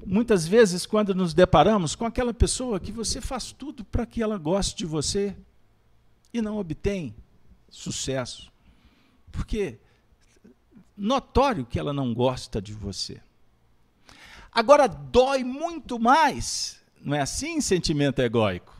muitas 0.06 0.48
vezes, 0.48 0.86
quando 0.86 1.16
nos 1.16 1.34
deparamos 1.34 1.96
com 1.96 2.06
aquela 2.06 2.32
pessoa 2.32 2.80
que 2.80 2.92
você 2.92 3.20
faz 3.20 3.52
tudo 3.52 3.84
para 3.84 4.06
que 4.06 4.22
ela 4.22 4.38
goste 4.38 4.76
de 4.78 4.86
você 4.86 5.36
e 6.32 6.40
não 6.40 6.60
obtém 6.60 7.16
sucesso. 7.68 8.52
Porque 9.32 9.80
notório 10.96 11.66
que 11.66 11.80
ela 11.80 11.92
não 11.92 12.14
gosta 12.14 12.62
de 12.62 12.74
você. 12.74 13.20
Agora 14.52 14.86
dói 14.88 15.44
muito 15.44 16.00
mais, 16.00 16.80
não 17.02 17.16
é 17.16 17.22
assim 17.22 17.60
sentimento 17.62 18.22
egóico? 18.22 18.78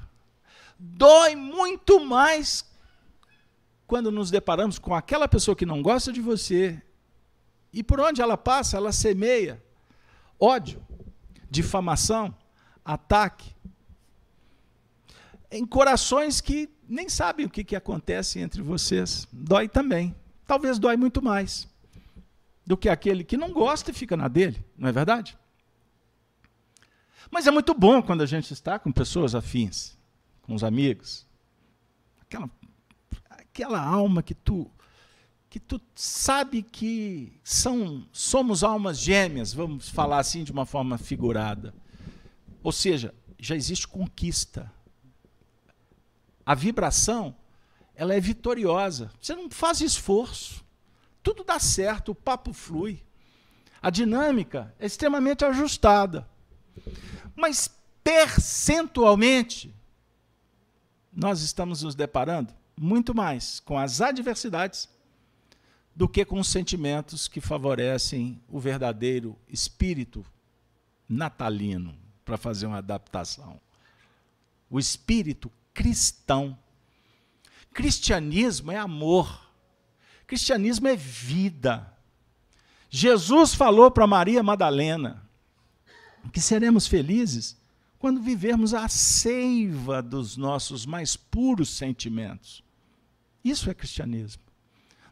dói 0.80 1.36
muito 1.36 2.00
mais 2.06 2.64
quando 3.88 4.12
nos 4.12 4.30
deparamos 4.30 4.78
com 4.78 4.94
aquela 4.94 5.28
pessoa 5.28 5.56
que 5.56 5.66
não 5.66 5.82
gosta 5.82 6.14
de 6.14 6.22
você 6.22 6.80
e 7.78 7.84
por 7.84 8.00
onde 8.00 8.24
ela 8.24 8.36
passa, 8.36 8.76
ela 8.76 8.92
semeia 8.92 9.64
ódio, 10.40 10.84
difamação, 11.48 12.36
ataque 12.84 13.54
em 15.52 15.64
corações 15.64 16.42
que 16.42 16.68
nem 16.90 17.08
sabem 17.08 17.46
o 17.46 17.50
que, 17.52 17.64
que 17.64 17.76
acontece 17.76 18.40
entre 18.40 18.64
vocês. 18.64 19.28
Dói 19.32 19.70
também. 19.70 20.16
Talvez 20.48 20.80
dói 20.80 20.98
muito 20.98 21.22
mais 21.22 21.68
do 22.66 22.76
que 22.76 22.90
aquele 22.90 23.24
que 23.24 23.38
não 23.38 23.54
gosta 23.54 23.92
e 23.92 23.94
fica 23.94 24.18
na 24.18 24.28
dele, 24.28 24.66
não 24.76 24.90
é 24.90 24.92
verdade? 24.92 25.38
Mas 27.30 27.46
é 27.46 27.52
muito 27.52 27.76
bom 27.76 28.02
quando 28.02 28.24
a 28.24 28.26
gente 28.26 28.54
está 28.54 28.80
com 28.80 28.92
pessoas 28.92 29.36
afins 29.36 29.96
com 30.42 30.56
os 30.56 30.64
amigos. 30.64 31.28
Aquela, 32.22 32.50
aquela 33.30 33.80
alma 33.80 34.24
que 34.24 34.34
tu 34.34 34.68
que 35.58 35.60
tu 35.60 35.82
sabe 35.96 36.62
que 36.62 37.34
são 37.44 38.08
somos 38.12 38.64
almas 38.64 39.00
gêmeas, 39.00 39.52
vamos 39.52 39.90
falar 39.90 40.20
assim 40.20 40.44
de 40.44 40.52
uma 40.52 40.68
forma 40.68 41.00
figurada. 41.00 41.74
Ou 42.62 42.72
seja, 42.72 43.12
já 43.40 43.56
existe 43.56 43.88
conquista. 43.88 44.72
A 46.46 46.54
vibração, 46.54 47.36
ela 47.96 48.14
é 48.14 48.20
vitoriosa. 48.20 49.10
Você 49.20 49.36
não 49.36 49.50
faz 49.50 49.82
esforço. 49.82 50.64
Tudo 51.24 51.44
dá 51.44 51.60
certo, 51.60 52.12
o 52.12 52.16
papo 52.16 52.54
flui. 52.54 53.04
A 53.82 53.90
dinâmica 53.90 54.76
é 54.78 54.86
extremamente 54.86 55.44
ajustada. 55.44 56.30
Mas 57.36 57.68
percentualmente, 58.04 59.74
nós 61.12 61.42
estamos 61.42 61.82
nos 61.82 61.96
deparando 61.96 62.54
muito 62.80 63.16
mais 63.16 63.60
com 63.60 63.76
as 63.76 64.02
adversidades 64.02 64.88
do 65.98 66.08
que 66.08 66.24
com 66.24 66.40
os 66.40 66.48
sentimentos 66.48 67.28
que 67.28 67.42
favorecem 67.42 68.40
o 68.48 68.60
verdadeiro 68.60 69.36
espírito 69.50 70.24
natalino, 71.10 71.98
para 72.24 72.38
fazer 72.38 72.68
uma 72.68 72.78
adaptação. 72.78 73.60
O 74.70 74.78
espírito 74.78 75.52
cristão. 75.74 76.56
Cristianismo 77.74 78.72
é 78.72 78.78
amor. 78.78 79.50
Cristianismo 80.28 80.88
é 80.88 80.96
vida. 80.96 81.92
Jesus 82.92 83.56
falou 83.56 83.90
para 83.90 84.06
Maria 84.06 84.44
Madalena 84.44 85.28
que 86.32 86.40
seremos 86.40 86.86
felizes 86.86 87.58
quando 87.98 88.22
vivermos 88.22 88.76
a 88.76 88.88
seiva 88.88 90.04
dos 90.04 90.38
nossos 90.38 90.86
mais 90.86 91.16
puros 91.18 91.70
sentimentos. 91.70 92.64
Isso 93.44 93.68
é 93.68 93.74
cristianismo. 93.74 94.47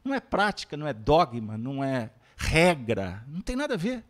Não 0.05 0.15
é 0.15 0.19
prática, 0.19 0.77
não 0.77 0.87
é 0.87 0.93
dogma, 0.93 1.57
não 1.57 1.83
é 1.83 2.11
regra, 2.37 3.23
não 3.27 3.41
tem 3.41 3.55
nada 3.55 3.73
a 3.73 3.77
ver. 3.77 4.03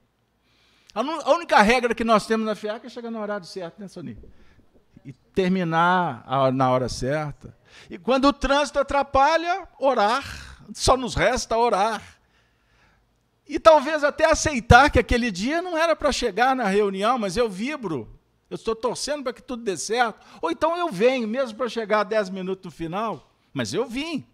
A 0.94 1.32
única 1.34 1.62
regra 1.62 1.96
que 1.96 2.04
nós 2.04 2.28
temos 2.28 2.46
na 2.46 2.56
FIAC 2.56 2.86
é 2.86 2.90
chegar 2.90 3.10
no 3.10 3.20
horário 3.20 3.46
certo, 3.46 3.80
né, 3.80 3.88
Sonia? 3.88 4.18
E 5.04 5.12
terminar 5.12 6.26
na 6.54 6.70
hora 6.70 6.88
certa. 6.88 7.58
E 7.90 7.98
quando 7.98 8.26
o 8.26 8.34
trânsito 8.34 8.80
atrapalha, 8.80 9.68
orar. 9.80 10.24
Só 10.74 10.96
nos 10.96 11.16
resta 11.16 11.58
orar. 11.58 12.02
E 13.48 13.60
talvez 13.60 14.04
até 14.04 14.26
aceitar 14.26 14.90
que 14.90 15.00
aquele 15.00 15.32
dia 15.32 15.62
não 15.62 15.78
era 15.78 15.96
para 15.96 16.12
chegar 16.12 16.56
na 16.56 16.66
reunião, 16.66 17.20
mas 17.20 17.38
eu 17.38 17.50
vibro 17.50 18.16
eu 18.50 18.56
estou 18.56 18.76
torcendo 18.76 19.24
para 19.24 19.34
que 19.34 19.42
tudo 19.42 19.64
dê 19.64 19.76
certo. 19.76 20.26
Ou 20.42 20.52
então 20.52 20.78
eu 20.78 20.90
venho, 20.90 21.28
mesmo 21.28 21.58
para 21.58 21.68
chegar 21.68 22.02
a 22.02 22.04
10 22.04 22.30
minutos 22.30 22.66
no 22.66 22.72
final, 22.72 23.32
mas 23.54 23.74
eu 23.74 23.86
vim. 23.86 24.26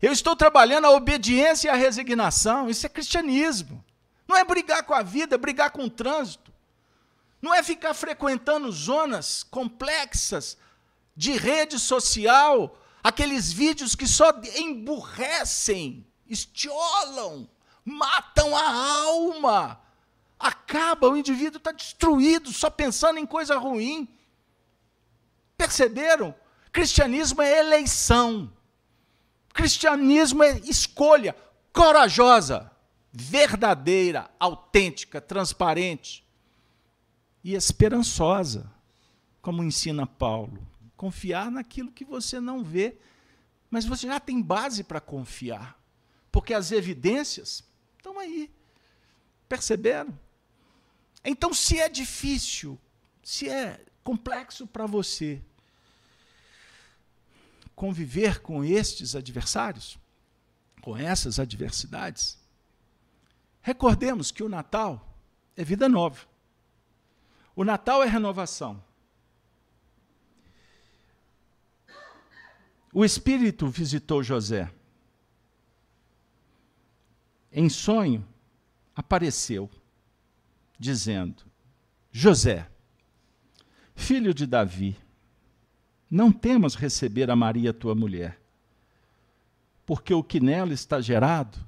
Eu 0.00 0.12
estou 0.12 0.34
trabalhando 0.34 0.86
a 0.86 0.90
obediência 0.90 1.68
e 1.68 1.70
a 1.70 1.74
resignação. 1.74 2.68
Isso 2.68 2.86
é 2.86 2.88
cristianismo. 2.88 3.84
Não 4.26 4.36
é 4.36 4.44
brigar 4.44 4.82
com 4.82 4.94
a 4.94 5.02
vida, 5.02 5.34
é 5.34 5.38
brigar 5.38 5.70
com 5.70 5.84
o 5.84 5.90
trânsito. 5.90 6.52
Não 7.42 7.54
é 7.54 7.62
ficar 7.62 7.94
frequentando 7.94 8.70
zonas 8.70 9.42
complexas 9.42 10.56
de 11.16 11.32
rede 11.32 11.78
social, 11.78 12.78
aqueles 13.02 13.52
vídeos 13.52 13.94
que 13.94 14.06
só 14.06 14.30
emburrecem, 14.56 16.06
estiolam, 16.26 17.48
matam 17.84 18.56
a 18.56 18.96
alma 19.04 19.80
acaba, 20.40 21.06
o 21.06 21.16
indivíduo 21.16 21.58
está 21.58 21.70
destruído, 21.70 22.50
só 22.50 22.70
pensando 22.70 23.18
em 23.18 23.26
coisa 23.26 23.58
ruim. 23.58 24.08
Perceberam? 25.54 26.34
Cristianismo 26.72 27.42
é 27.42 27.58
eleição. 27.58 28.50
Cristianismo 29.52 30.42
é 30.42 30.58
escolha 30.60 31.36
corajosa, 31.72 32.70
verdadeira, 33.12 34.30
autêntica, 34.38 35.20
transparente 35.20 36.26
e 37.42 37.54
esperançosa, 37.54 38.70
como 39.42 39.64
ensina 39.64 40.06
Paulo. 40.06 40.66
Confiar 40.96 41.50
naquilo 41.50 41.90
que 41.90 42.04
você 42.04 42.40
não 42.40 42.62
vê, 42.62 42.98
mas 43.70 43.84
você 43.84 44.06
já 44.06 44.20
tem 44.20 44.40
base 44.42 44.84
para 44.84 45.00
confiar, 45.00 45.80
porque 46.30 46.52
as 46.52 46.72
evidências 46.72 47.64
estão 47.96 48.18
aí. 48.18 48.50
Perceberam? 49.48 50.16
Então, 51.24 51.52
se 51.52 51.78
é 51.78 51.88
difícil, 51.88 52.78
se 53.22 53.48
é 53.48 53.84
complexo 54.02 54.66
para 54.66 54.86
você 54.86 55.42
conviver 57.80 58.42
com 58.42 58.62
estes 58.62 59.16
adversários, 59.16 59.98
com 60.82 60.94
essas 60.94 61.38
adversidades, 61.38 62.38
recordemos 63.62 64.30
que 64.30 64.42
o 64.42 64.50
Natal 64.50 65.18
é 65.56 65.64
vida 65.64 65.88
nova. 65.88 66.26
O 67.56 67.64
Natal 67.64 68.02
é 68.02 68.06
renovação. 68.06 68.84
O 72.92 73.02
Espírito 73.02 73.66
visitou 73.68 74.22
José. 74.22 74.70
Em 77.50 77.70
sonho, 77.70 78.28
apareceu, 78.94 79.70
dizendo: 80.78 81.44
José, 82.12 82.70
filho 83.94 84.34
de 84.34 84.44
Davi, 84.46 84.98
não 86.10 86.32
temas 86.32 86.74
receber 86.74 87.30
a 87.30 87.36
Maria, 87.36 87.72
tua 87.72 87.94
mulher, 87.94 88.40
porque 89.86 90.12
o 90.12 90.24
que 90.24 90.40
nela 90.40 90.72
está 90.72 91.00
gerado 91.00 91.58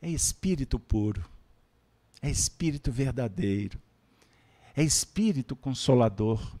é 0.00 0.08
espírito 0.08 0.78
puro, 0.78 1.28
é 2.22 2.30
espírito 2.30 2.90
verdadeiro, 2.90 3.78
é 4.74 4.82
espírito 4.82 5.54
consolador. 5.54 6.56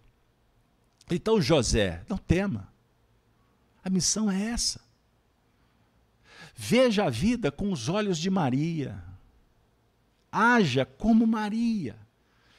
Então, 1.10 1.40
José, 1.40 2.04
não 2.08 2.18
tema. 2.18 2.72
A 3.82 3.90
missão 3.90 4.30
é 4.30 4.46
essa. 4.46 4.80
Veja 6.54 7.04
a 7.04 7.10
vida 7.10 7.50
com 7.50 7.72
os 7.72 7.88
olhos 7.88 8.18
de 8.18 8.30
Maria. 8.30 9.02
Haja 10.30 10.84
como 10.84 11.26
Maria, 11.26 11.96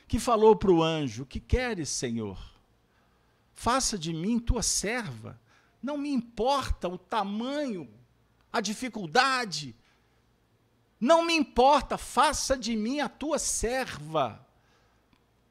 que 0.08 0.20
falou 0.20 0.56
para 0.56 0.72
o 0.72 0.84
anjo: 0.84 1.26
Que 1.26 1.40
queres, 1.40 1.90
Senhor? 1.90 2.55
Faça 3.56 3.98
de 3.98 4.14
mim 4.14 4.38
tua 4.38 4.62
serva. 4.62 5.40
Não 5.82 5.98
me 5.98 6.10
importa 6.10 6.88
o 6.88 6.98
tamanho, 6.98 7.90
a 8.52 8.60
dificuldade. 8.60 9.74
Não 11.00 11.26
me 11.26 11.34
importa, 11.34 11.98
faça 11.98 12.58
de 12.58 12.76
mim 12.76 13.00
a 13.00 13.08
tua 13.08 13.40
serva. 13.40 14.46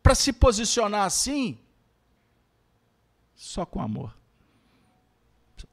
Para 0.03 0.15
se 0.15 0.33
posicionar 0.33 1.07
assim, 1.07 1.59
só 3.35 3.65
com 3.65 3.81
amor. 3.81 4.17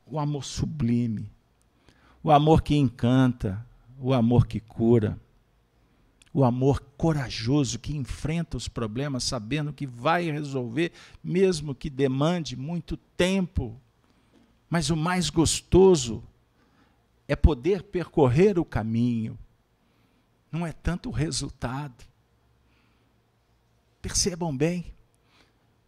O 0.05 0.19
amor 0.19 0.43
sublime, 0.43 1.29
o 2.23 2.31
amor 2.31 2.61
que 2.61 2.75
encanta, 2.75 3.65
o 3.99 4.13
amor 4.13 4.47
que 4.47 4.59
cura, 4.59 5.19
o 6.33 6.43
amor 6.43 6.79
corajoso 6.97 7.79
que 7.79 7.95
enfrenta 7.95 8.55
os 8.55 8.67
problemas 8.67 9.23
sabendo 9.23 9.73
que 9.73 9.85
vai 9.85 10.31
resolver, 10.31 10.91
mesmo 11.23 11.75
que 11.75 11.89
demande 11.89 12.55
muito 12.55 12.95
tempo. 12.95 13.79
Mas 14.69 14.89
o 14.89 14.95
mais 14.95 15.29
gostoso 15.29 16.23
é 17.27 17.35
poder 17.35 17.83
percorrer 17.83 18.57
o 18.57 18.65
caminho, 18.65 19.37
não 20.51 20.65
é 20.65 20.71
tanto 20.71 21.09
o 21.09 21.13
resultado. 21.13 22.05
Percebam 24.01 24.55
bem, 24.55 24.93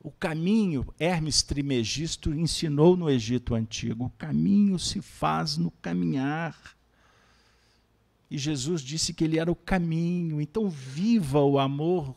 o 0.02 0.12
caminho, 0.12 0.86
Hermes 1.00 1.42
Trimegisto 1.42 2.34
ensinou 2.34 2.98
no 2.98 3.10
Egito 3.10 3.56
Antigo, 3.56 4.06
o 4.06 4.10
caminho 4.10 4.78
se 4.78 5.02
faz 5.02 5.56
no 5.56 5.72
caminhar. 5.72 6.76
E 8.34 8.38
Jesus 8.40 8.82
disse 8.82 9.14
que 9.14 9.24
ele 9.24 9.38
era 9.38 9.52
o 9.52 9.56
caminho. 9.56 10.42
Então, 10.42 10.68
viva 10.68 11.40
o 11.42 11.60
amor, 11.60 12.16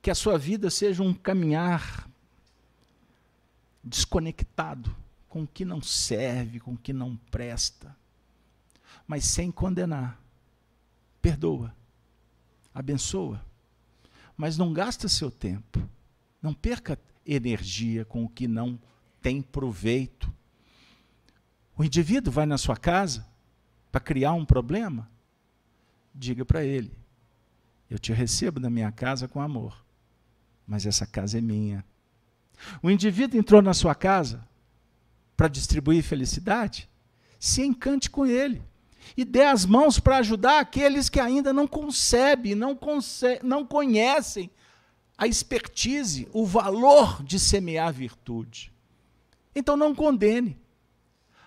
que 0.00 0.08
a 0.08 0.14
sua 0.14 0.38
vida 0.38 0.70
seja 0.70 1.02
um 1.02 1.12
caminhar 1.12 2.08
desconectado 3.82 4.94
com 5.28 5.42
o 5.42 5.48
que 5.48 5.64
não 5.64 5.82
serve, 5.82 6.60
com 6.60 6.74
o 6.74 6.78
que 6.78 6.92
não 6.92 7.16
presta, 7.28 7.96
mas 9.04 9.24
sem 9.24 9.50
condenar. 9.50 10.22
Perdoa, 11.20 11.74
abençoa, 12.72 13.44
mas 14.36 14.56
não 14.56 14.72
gasta 14.72 15.08
seu 15.08 15.28
tempo, 15.28 15.82
não 16.40 16.54
perca 16.54 16.96
energia 17.26 18.04
com 18.04 18.22
o 18.22 18.28
que 18.28 18.46
não 18.46 18.78
tem 19.20 19.42
proveito. 19.42 20.32
O 21.76 21.82
indivíduo 21.82 22.32
vai 22.32 22.46
na 22.46 22.56
sua 22.56 22.76
casa, 22.76 23.26
para 23.90 24.00
criar 24.00 24.32
um 24.32 24.44
problema, 24.44 25.08
diga 26.14 26.44
para 26.44 26.64
ele: 26.64 26.92
eu 27.88 27.98
te 27.98 28.12
recebo 28.12 28.60
na 28.60 28.70
minha 28.70 28.92
casa 28.92 29.26
com 29.26 29.40
amor, 29.40 29.84
mas 30.66 30.86
essa 30.86 31.06
casa 31.06 31.38
é 31.38 31.40
minha. 31.40 31.84
O 32.82 32.90
indivíduo 32.90 33.38
entrou 33.38 33.62
na 33.62 33.74
sua 33.74 33.94
casa 33.94 34.46
para 35.36 35.48
distribuir 35.48 36.02
felicidade, 36.02 36.88
se 37.38 37.62
encante 37.62 38.10
com 38.10 38.26
ele 38.26 38.62
e 39.16 39.24
dê 39.24 39.44
as 39.44 39.64
mãos 39.64 39.98
para 39.98 40.18
ajudar 40.18 40.60
aqueles 40.60 41.08
que 41.08 41.18
ainda 41.18 41.52
não 41.52 41.66
concebem, 41.66 42.54
não, 42.54 42.76
conce 42.76 43.40
não 43.42 43.66
conhecem 43.66 44.50
a 45.16 45.26
expertise, 45.26 46.28
o 46.32 46.46
valor 46.46 47.22
de 47.22 47.38
semear 47.38 47.92
virtude. 47.92 48.72
Então 49.54 49.76
não 49.76 49.94
condene. 49.94 50.58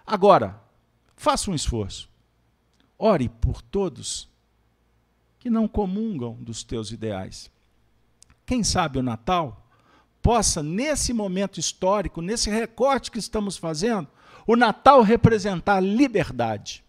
Agora, 0.05 0.61
faça 1.15 1.49
um 1.49 1.55
esforço. 1.55 2.12
Ore 3.05 3.27
por 3.27 3.61
todos 3.61 4.30
que 5.38 5.49
não 5.49 5.67
comungam 5.67 6.35
dos 6.35 6.63
teus 6.63 6.89
ideais. 6.89 7.51
Quem 8.45 8.63
sabe 8.63 8.97
o 8.97 9.03
Natal 9.03 9.67
possa, 10.21 10.63
nesse 10.63 11.11
momento 11.11 11.59
histórico, 11.59 12.21
nesse 12.21 12.49
recorte 12.49 13.11
que 13.11 13.19
estamos 13.19 13.57
fazendo, 13.57 14.07
o 14.47 14.55
Natal 14.55 15.01
representar 15.01 15.81
liberdade. 15.81 16.81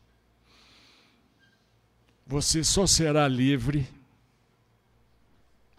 Você 2.25 2.63
só 2.63 2.87
será 2.87 3.27
livre 3.27 3.89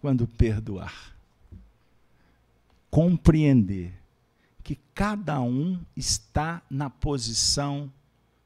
quando 0.02 0.28
perdoar. 0.28 1.16
Compreender 2.92 3.94
que 4.62 4.78
cada 4.94 5.40
um 5.40 5.80
está 5.96 6.62
na 6.70 6.90
posição 6.90 7.90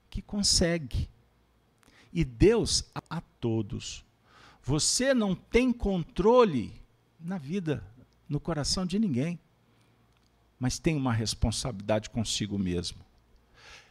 que 0.07 0.21
consegue 0.21 1.09
e 2.11 2.23
Deus 2.23 2.83
a 3.09 3.21
todos. 3.21 4.03
Você 4.63 5.13
não 5.13 5.35
tem 5.35 5.71
controle 5.71 6.73
na 7.19 7.37
vida, 7.37 7.83
no 8.27 8.39
coração 8.39 8.85
de 8.85 8.99
ninguém, 8.99 9.39
mas 10.59 10.77
tem 10.77 10.95
uma 10.95 11.13
responsabilidade 11.13 12.09
consigo 12.09 12.57
mesmo. 12.57 13.03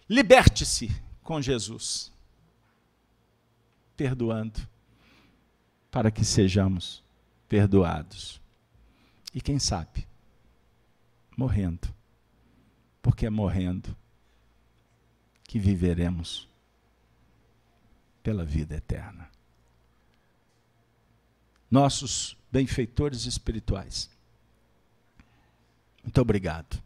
Liberte-se 0.08 0.90
com 1.22 1.40
Jesus, 1.40 2.12
perdoando, 3.96 4.66
para 5.90 6.10
que 6.10 6.24
sejamos 6.24 7.02
perdoados. 7.48 8.40
E 9.34 9.40
quem 9.40 9.58
sabe, 9.58 10.06
morrendo, 11.36 11.92
porque 13.02 13.26
é 13.26 13.30
morrendo 13.30 13.96
que 15.44 15.58
viveremos 15.58 16.47
pela 18.28 18.44
vida 18.44 18.76
eterna. 18.76 19.26
Nossos 21.70 22.36
benfeitores 22.52 23.24
espirituais, 23.24 24.10
muito 26.04 26.20
obrigado. 26.20 26.78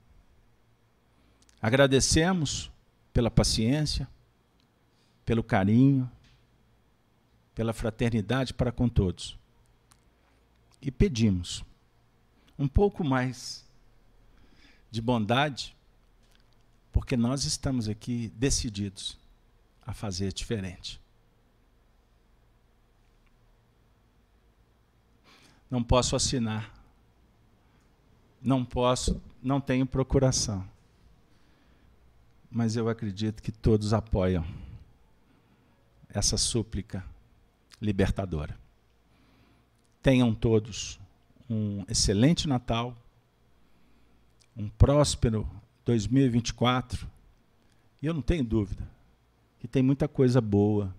Agradecemos 1.60 2.70
pela 3.12 3.28
paciência, 3.28 4.08
pelo 5.24 5.42
carinho, 5.42 6.08
pela 7.56 7.72
fraternidade 7.72 8.54
para 8.54 8.70
com 8.70 8.88
todos. 8.88 9.36
E 10.80 10.92
pedimos 10.92 11.64
um 12.56 12.68
pouco 12.68 13.02
mais 13.02 13.66
de 14.92 15.02
bondade, 15.02 15.76
porque 16.92 17.16
nós 17.16 17.44
estamos 17.44 17.88
aqui 17.88 18.32
decididos 18.36 19.18
a 19.84 19.92
fazer 19.92 20.32
diferente. 20.32 21.01
Não 25.72 25.82
posso 25.82 26.14
assinar. 26.14 26.70
Não 28.42 28.62
posso, 28.62 29.18
não 29.42 29.58
tenho 29.58 29.86
procuração. 29.86 30.62
Mas 32.50 32.76
eu 32.76 32.90
acredito 32.90 33.42
que 33.42 33.50
todos 33.50 33.94
apoiam 33.94 34.44
essa 36.10 36.36
súplica 36.36 37.02
libertadora. 37.80 38.54
Tenham 40.02 40.34
todos 40.34 41.00
um 41.48 41.86
excelente 41.88 42.46
Natal, 42.46 42.94
um 44.54 44.68
próspero 44.68 45.48
2024. 45.86 47.08
E 48.02 48.04
eu 48.06 48.12
não 48.12 48.20
tenho 48.20 48.44
dúvida 48.44 48.86
que 49.58 49.66
tem 49.66 49.82
muita 49.82 50.06
coisa 50.06 50.38
boa 50.38 50.94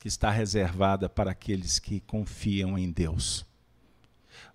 que 0.00 0.08
está 0.08 0.30
reservada 0.30 1.10
para 1.10 1.30
aqueles 1.30 1.78
que 1.78 2.00
confiam 2.00 2.78
em 2.78 2.90
Deus. 2.90 3.46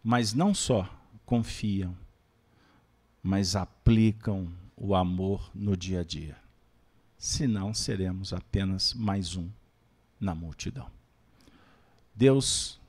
Mas 0.04 0.34
não 0.34 0.56
só 0.56 0.90
confiam, 1.24 1.96
mas 3.22 3.56
aplicam 3.56 4.52
o 4.76 4.96
amor 4.96 5.52
no 5.54 5.78
dia 5.78 6.02
a 6.02 6.04
dia. 6.04 6.36
Senão 7.16 7.76
seremos 7.76 8.34
apenas 8.34 8.94
mais 8.96 9.36
um 9.36 9.48
na 10.20 10.34
multidão. 10.34 10.90
Deus 12.14 12.80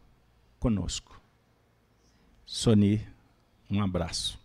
conosco. 0.58 1.20
Soni, 2.46 3.06
um 3.68 3.82
abraço. 3.82 4.40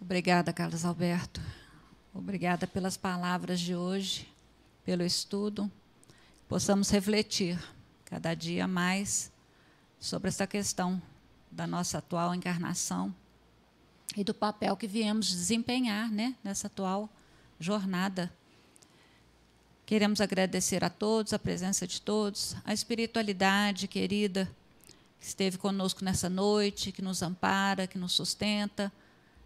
Obrigada, 0.00 0.52
Carlos 0.52 0.84
Alberto. 0.84 1.40
Obrigada 2.12 2.66
pelas 2.66 2.96
palavras 2.96 3.58
de 3.58 3.74
hoje, 3.74 4.28
pelo 4.84 5.02
estudo. 5.02 5.70
Possamos 6.48 6.90
refletir 6.90 7.58
cada 8.04 8.34
dia 8.34 8.68
mais 8.68 9.32
sobre 9.98 10.28
essa 10.28 10.46
questão 10.46 11.00
da 11.50 11.66
nossa 11.66 11.98
atual 11.98 12.34
encarnação 12.34 13.14
e 14.16 14.22
do 14.22 14.34
papel 14.34 14.76
que 14.76 14.86
viemos 14.86 15.28
desempenhar 15.28 16.10
né, 16.10 16.36
nessa 16.44 16.66
atual 16.66 17.08
jornada. 17.58 18.32
Queremos 19.86 20.20
agradecer 20.20 20.84
a 20.84 20.90
todos, 20.90 21.32
a 21.32 21.38
presença 21.38 21.86
de 21.86 22.00
todos, 22.00 22.56
a 22.64 22.72
espiritualidade 22.72 23.88
querida 23.88 24.50
que 25.18 25.26
esteve 25.26 25.58
conosco 25.58 26.04
nessa 26.04 26.28
noite, 26.28 26.92
que 26.92 27.02
nos 27.02 27.22
ampara, 27.22 27.86
que 27.86 27.98
nos 27.98 28.12
sustenta 28.12 28.92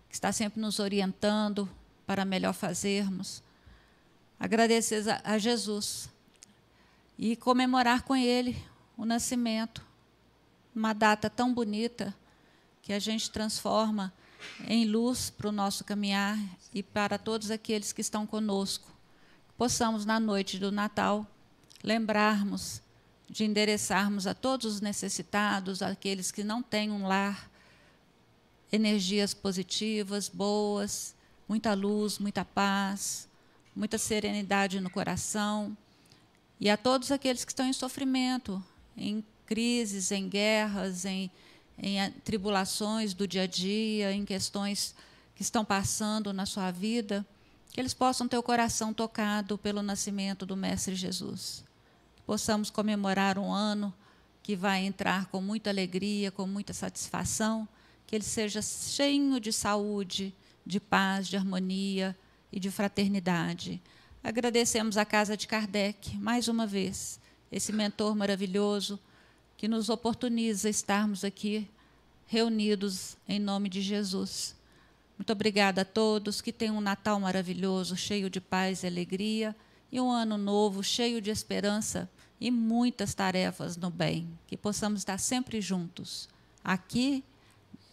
que 0.09 0.15
está 0.15 0.32
sempre 0.32 0.60
nos 0.60 0.78
orientando 0.78 1.69
para 2.06 2.24
melhor 2.24 2.55
fazermos. 2.55 3.43
Agradecer 4.40 5.05
a 5.24 5.36
Jesus 5.36 6.09
e 7.19 7.35
comemorar 7.35 8.02
com 8.02 8.15
Ele 8.15 8.56
o 8.97 9.05
nascimento, 9.05 9.82
uma 10.74 10.93
data 10.93 11.28
tão 11.28 11.52
bonita 11.52 12.15
que 12.81 12.93
a 12.93 12.98
gente 13.01 13.31
transforma 13.31 14.12
em 14.66 14.86
luz 14.86 15.28
para 15.28 15.48
o 15.48 15.52
nosso 15.52 15.82
caminhar 15.85 16.39
e 16.73 16.82
para 16.82 17.19
todos 17.19 17.51
aqueles 17.51 17.93
que 17.93 18.01
estão 18.01 18.24
conosco. 18.24 18.89
Possamos, 19.56 20.05
na 20.05 20.20
noite 20.20 20.56
do 20.56 20.70
Natal, 20.70 21.27
lembrarmos 21.82 22.81
de 23.28 23.44
endereçarmos 23.44 24.27
a 24.27 24.35
todos 24.35 24.74
os 24.74 24.81
necessitados, 24.81 25.82
aqueles 25.82 26.31
que 26.31 26.44
não 26.44 26.62
têm 26.62 26.90
um 26.90 27.06
lar, 27.06 27.51
energias 28.73 29.35
positivas, 29.35 30.28
boas, 30.28 31.15
muita 31.48 31.74
luz, 31.74 32.19
muita 32.19 32.44
paz, 32.44 33.28
muita 33.79 33.97
serenidade 33.97 34.81
no 34.81 34.91
coração. 34.91 35.77
E 36.59 36.69
a 36.69 36.77
todos 36.77 37.13
aqueles 37.13 37.45
que 37.45 37.53
estão 37.53 37.65
em 37.65 37.73
sofrimento, 37.73 38.63
em 38.97 39.25
crises, 39.47 40.11
em 40.11 40.29
guerras, 40.29 41.05
em, 41.05 41.31
em 41.79 42.11
tribulações 42.25 43.15
do 43.15 43.27
dia 43.27 43.43
a 43.43 43.47
dia, 43.47 44.13
em 44.13 44.25
questões 44.25 44.97
que 45.37 45.43
estão 45.43 45.65
passando 45.65 46.33
na 46.33 46.45
sua 46.45 46.73
vida, 46.73 47.25
que 47.73 47.81
eles 47.81 47.95
possam 47.95 48.27
ter 48.27 48.37
o 48.37 48.43
coração 48.43 48.93
tocado 48.93 49.57
pelo 49.57 49.81
nascimento 49.81 50.45
do 50.45 50.57
Mestre 50.57 50.97
Jesus. 50.97 51.63
Que 52.17 52.23
possamos 52.23 52.71
comemorar 52.71 53.39
um 53.39 53.53
ano 53.53 53.95
que 54.43 54.57
vai 54.57 54.85
entrar 54.85 55.27
com 55.27 55.41
muita 55.41 55.71
alegria, 55.71 56.33
com 56.33 56.49
muita 56.49 56.73
satisfação 56.73 57.69
que 58.09 58.17
ele 58.17 58.25
seja 58.25 58.61
cheio 58.61 59.39
de 59.39 59.53
saúde, 59.53 60.35
de 60.67 60.81
paz, 60.81 61.29
de 61.29 61.37
harmonia 61.37 62.17
e 62.53 62.59
de 62.59 62.70
fraternidade. 62.70 63.81
Agradecemos 64.23 64.97
a 64.97 65.05
Casa 65.05 65.37
de 65.37 65.47
Kardec, 65.47 66.16
mais 66.19 66.49
uma 66.49 66.66
vez, 66.66 67.20
esse 67.51 67.73
mentor 67.73 68.15
maravilhoso 68.15 68.99
que 69.57 69.69
nos 69.69 69.89
oportuniza 69.89 70.69
estarmos 70.69 71.25
aqui 71.25 71.69
reunidos 72.27 73.16
em 73.29 73.39
nome 73.39 73.69
de 73.69 73.81
Jesus. 73.81 74.55
Muito 75.19 75.33
obrigada 75.33 75.83
a 75.83 75.85
todos, 75.85 76.41
que 76.41 76.53
tenham 76.53 76.77
um 76.77 76.81
Natal 76.81 77.19
maravilhoso, 77.19 77.97
cheio 77.97 78.31
de 78.31 78.41
paz 78.41 78.83
e 78.83 78.87
alegria, 78.87 79.57
e 79.91 80.01
um 80.01 80.11
ano 80.11 80.39
novo, 80.39 80.85
cheio 80.85 81.20
de 81.20 81.31
esperança 81.31 82.09
e 82.41 82.51
muitas 82.51 83.15
tarefas 83.15 83.77
no 83.77 83.91
bem, 83.91 84.29
que 84.47 84.57
possamos 84.57 85.01
estar 85.01 85.19
sempre 85.19 85.61
juntos, 85.61 86.29
aqui 86.62 87.25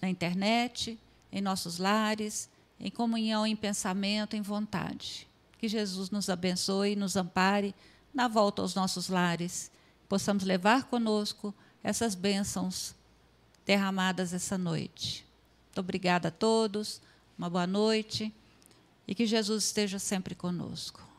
na 0.02 0.10
internet, 0.10 1.00
em 1.32 1.42
nossos 1.42 1.80
lares, 1.80 2.50
em 2.80 2.92
comunhão, 2.92 3.46
em 3.46 3.56
pensamento, 3.56 4.36
em 4.36 4.42
vontade. 4.42 5.28
Que 5.58 5.68
Jesus 5.68 6.10
nos 6.10 6.30
abençoe 6.30 6.92
e 6.92 6.96
nos 6.96 7.16
ampare 7.16 7.74
na 8.14 8.28
volta 8.28 8.62
aos 8.62 8.76
nossos 8.76 9.10
lares. 9.10 9.72
Possamos 10.08 10.44
levar 10.44 10.86
conosco 10.86 11.54
essas 11.84 12.16
bênçãos 12.16 12.96
derramadas 13.66 14.34
essa 14.34 14.58
noite. 14.58 15.26
Muito 15.68 15.80
obrigada 15.80 16.28
a 16.28 16.32
todos, 16.32 17.02
uma 17.38 17.50
boa 17.50 17.68
noite 17.68 18.34
e 19.08 19.14
que 19.14 19.26
Jesus 19.26 19.66
esteja 19.66 20.00
sempre 20.00 20.36
conosco. 20.36 21.15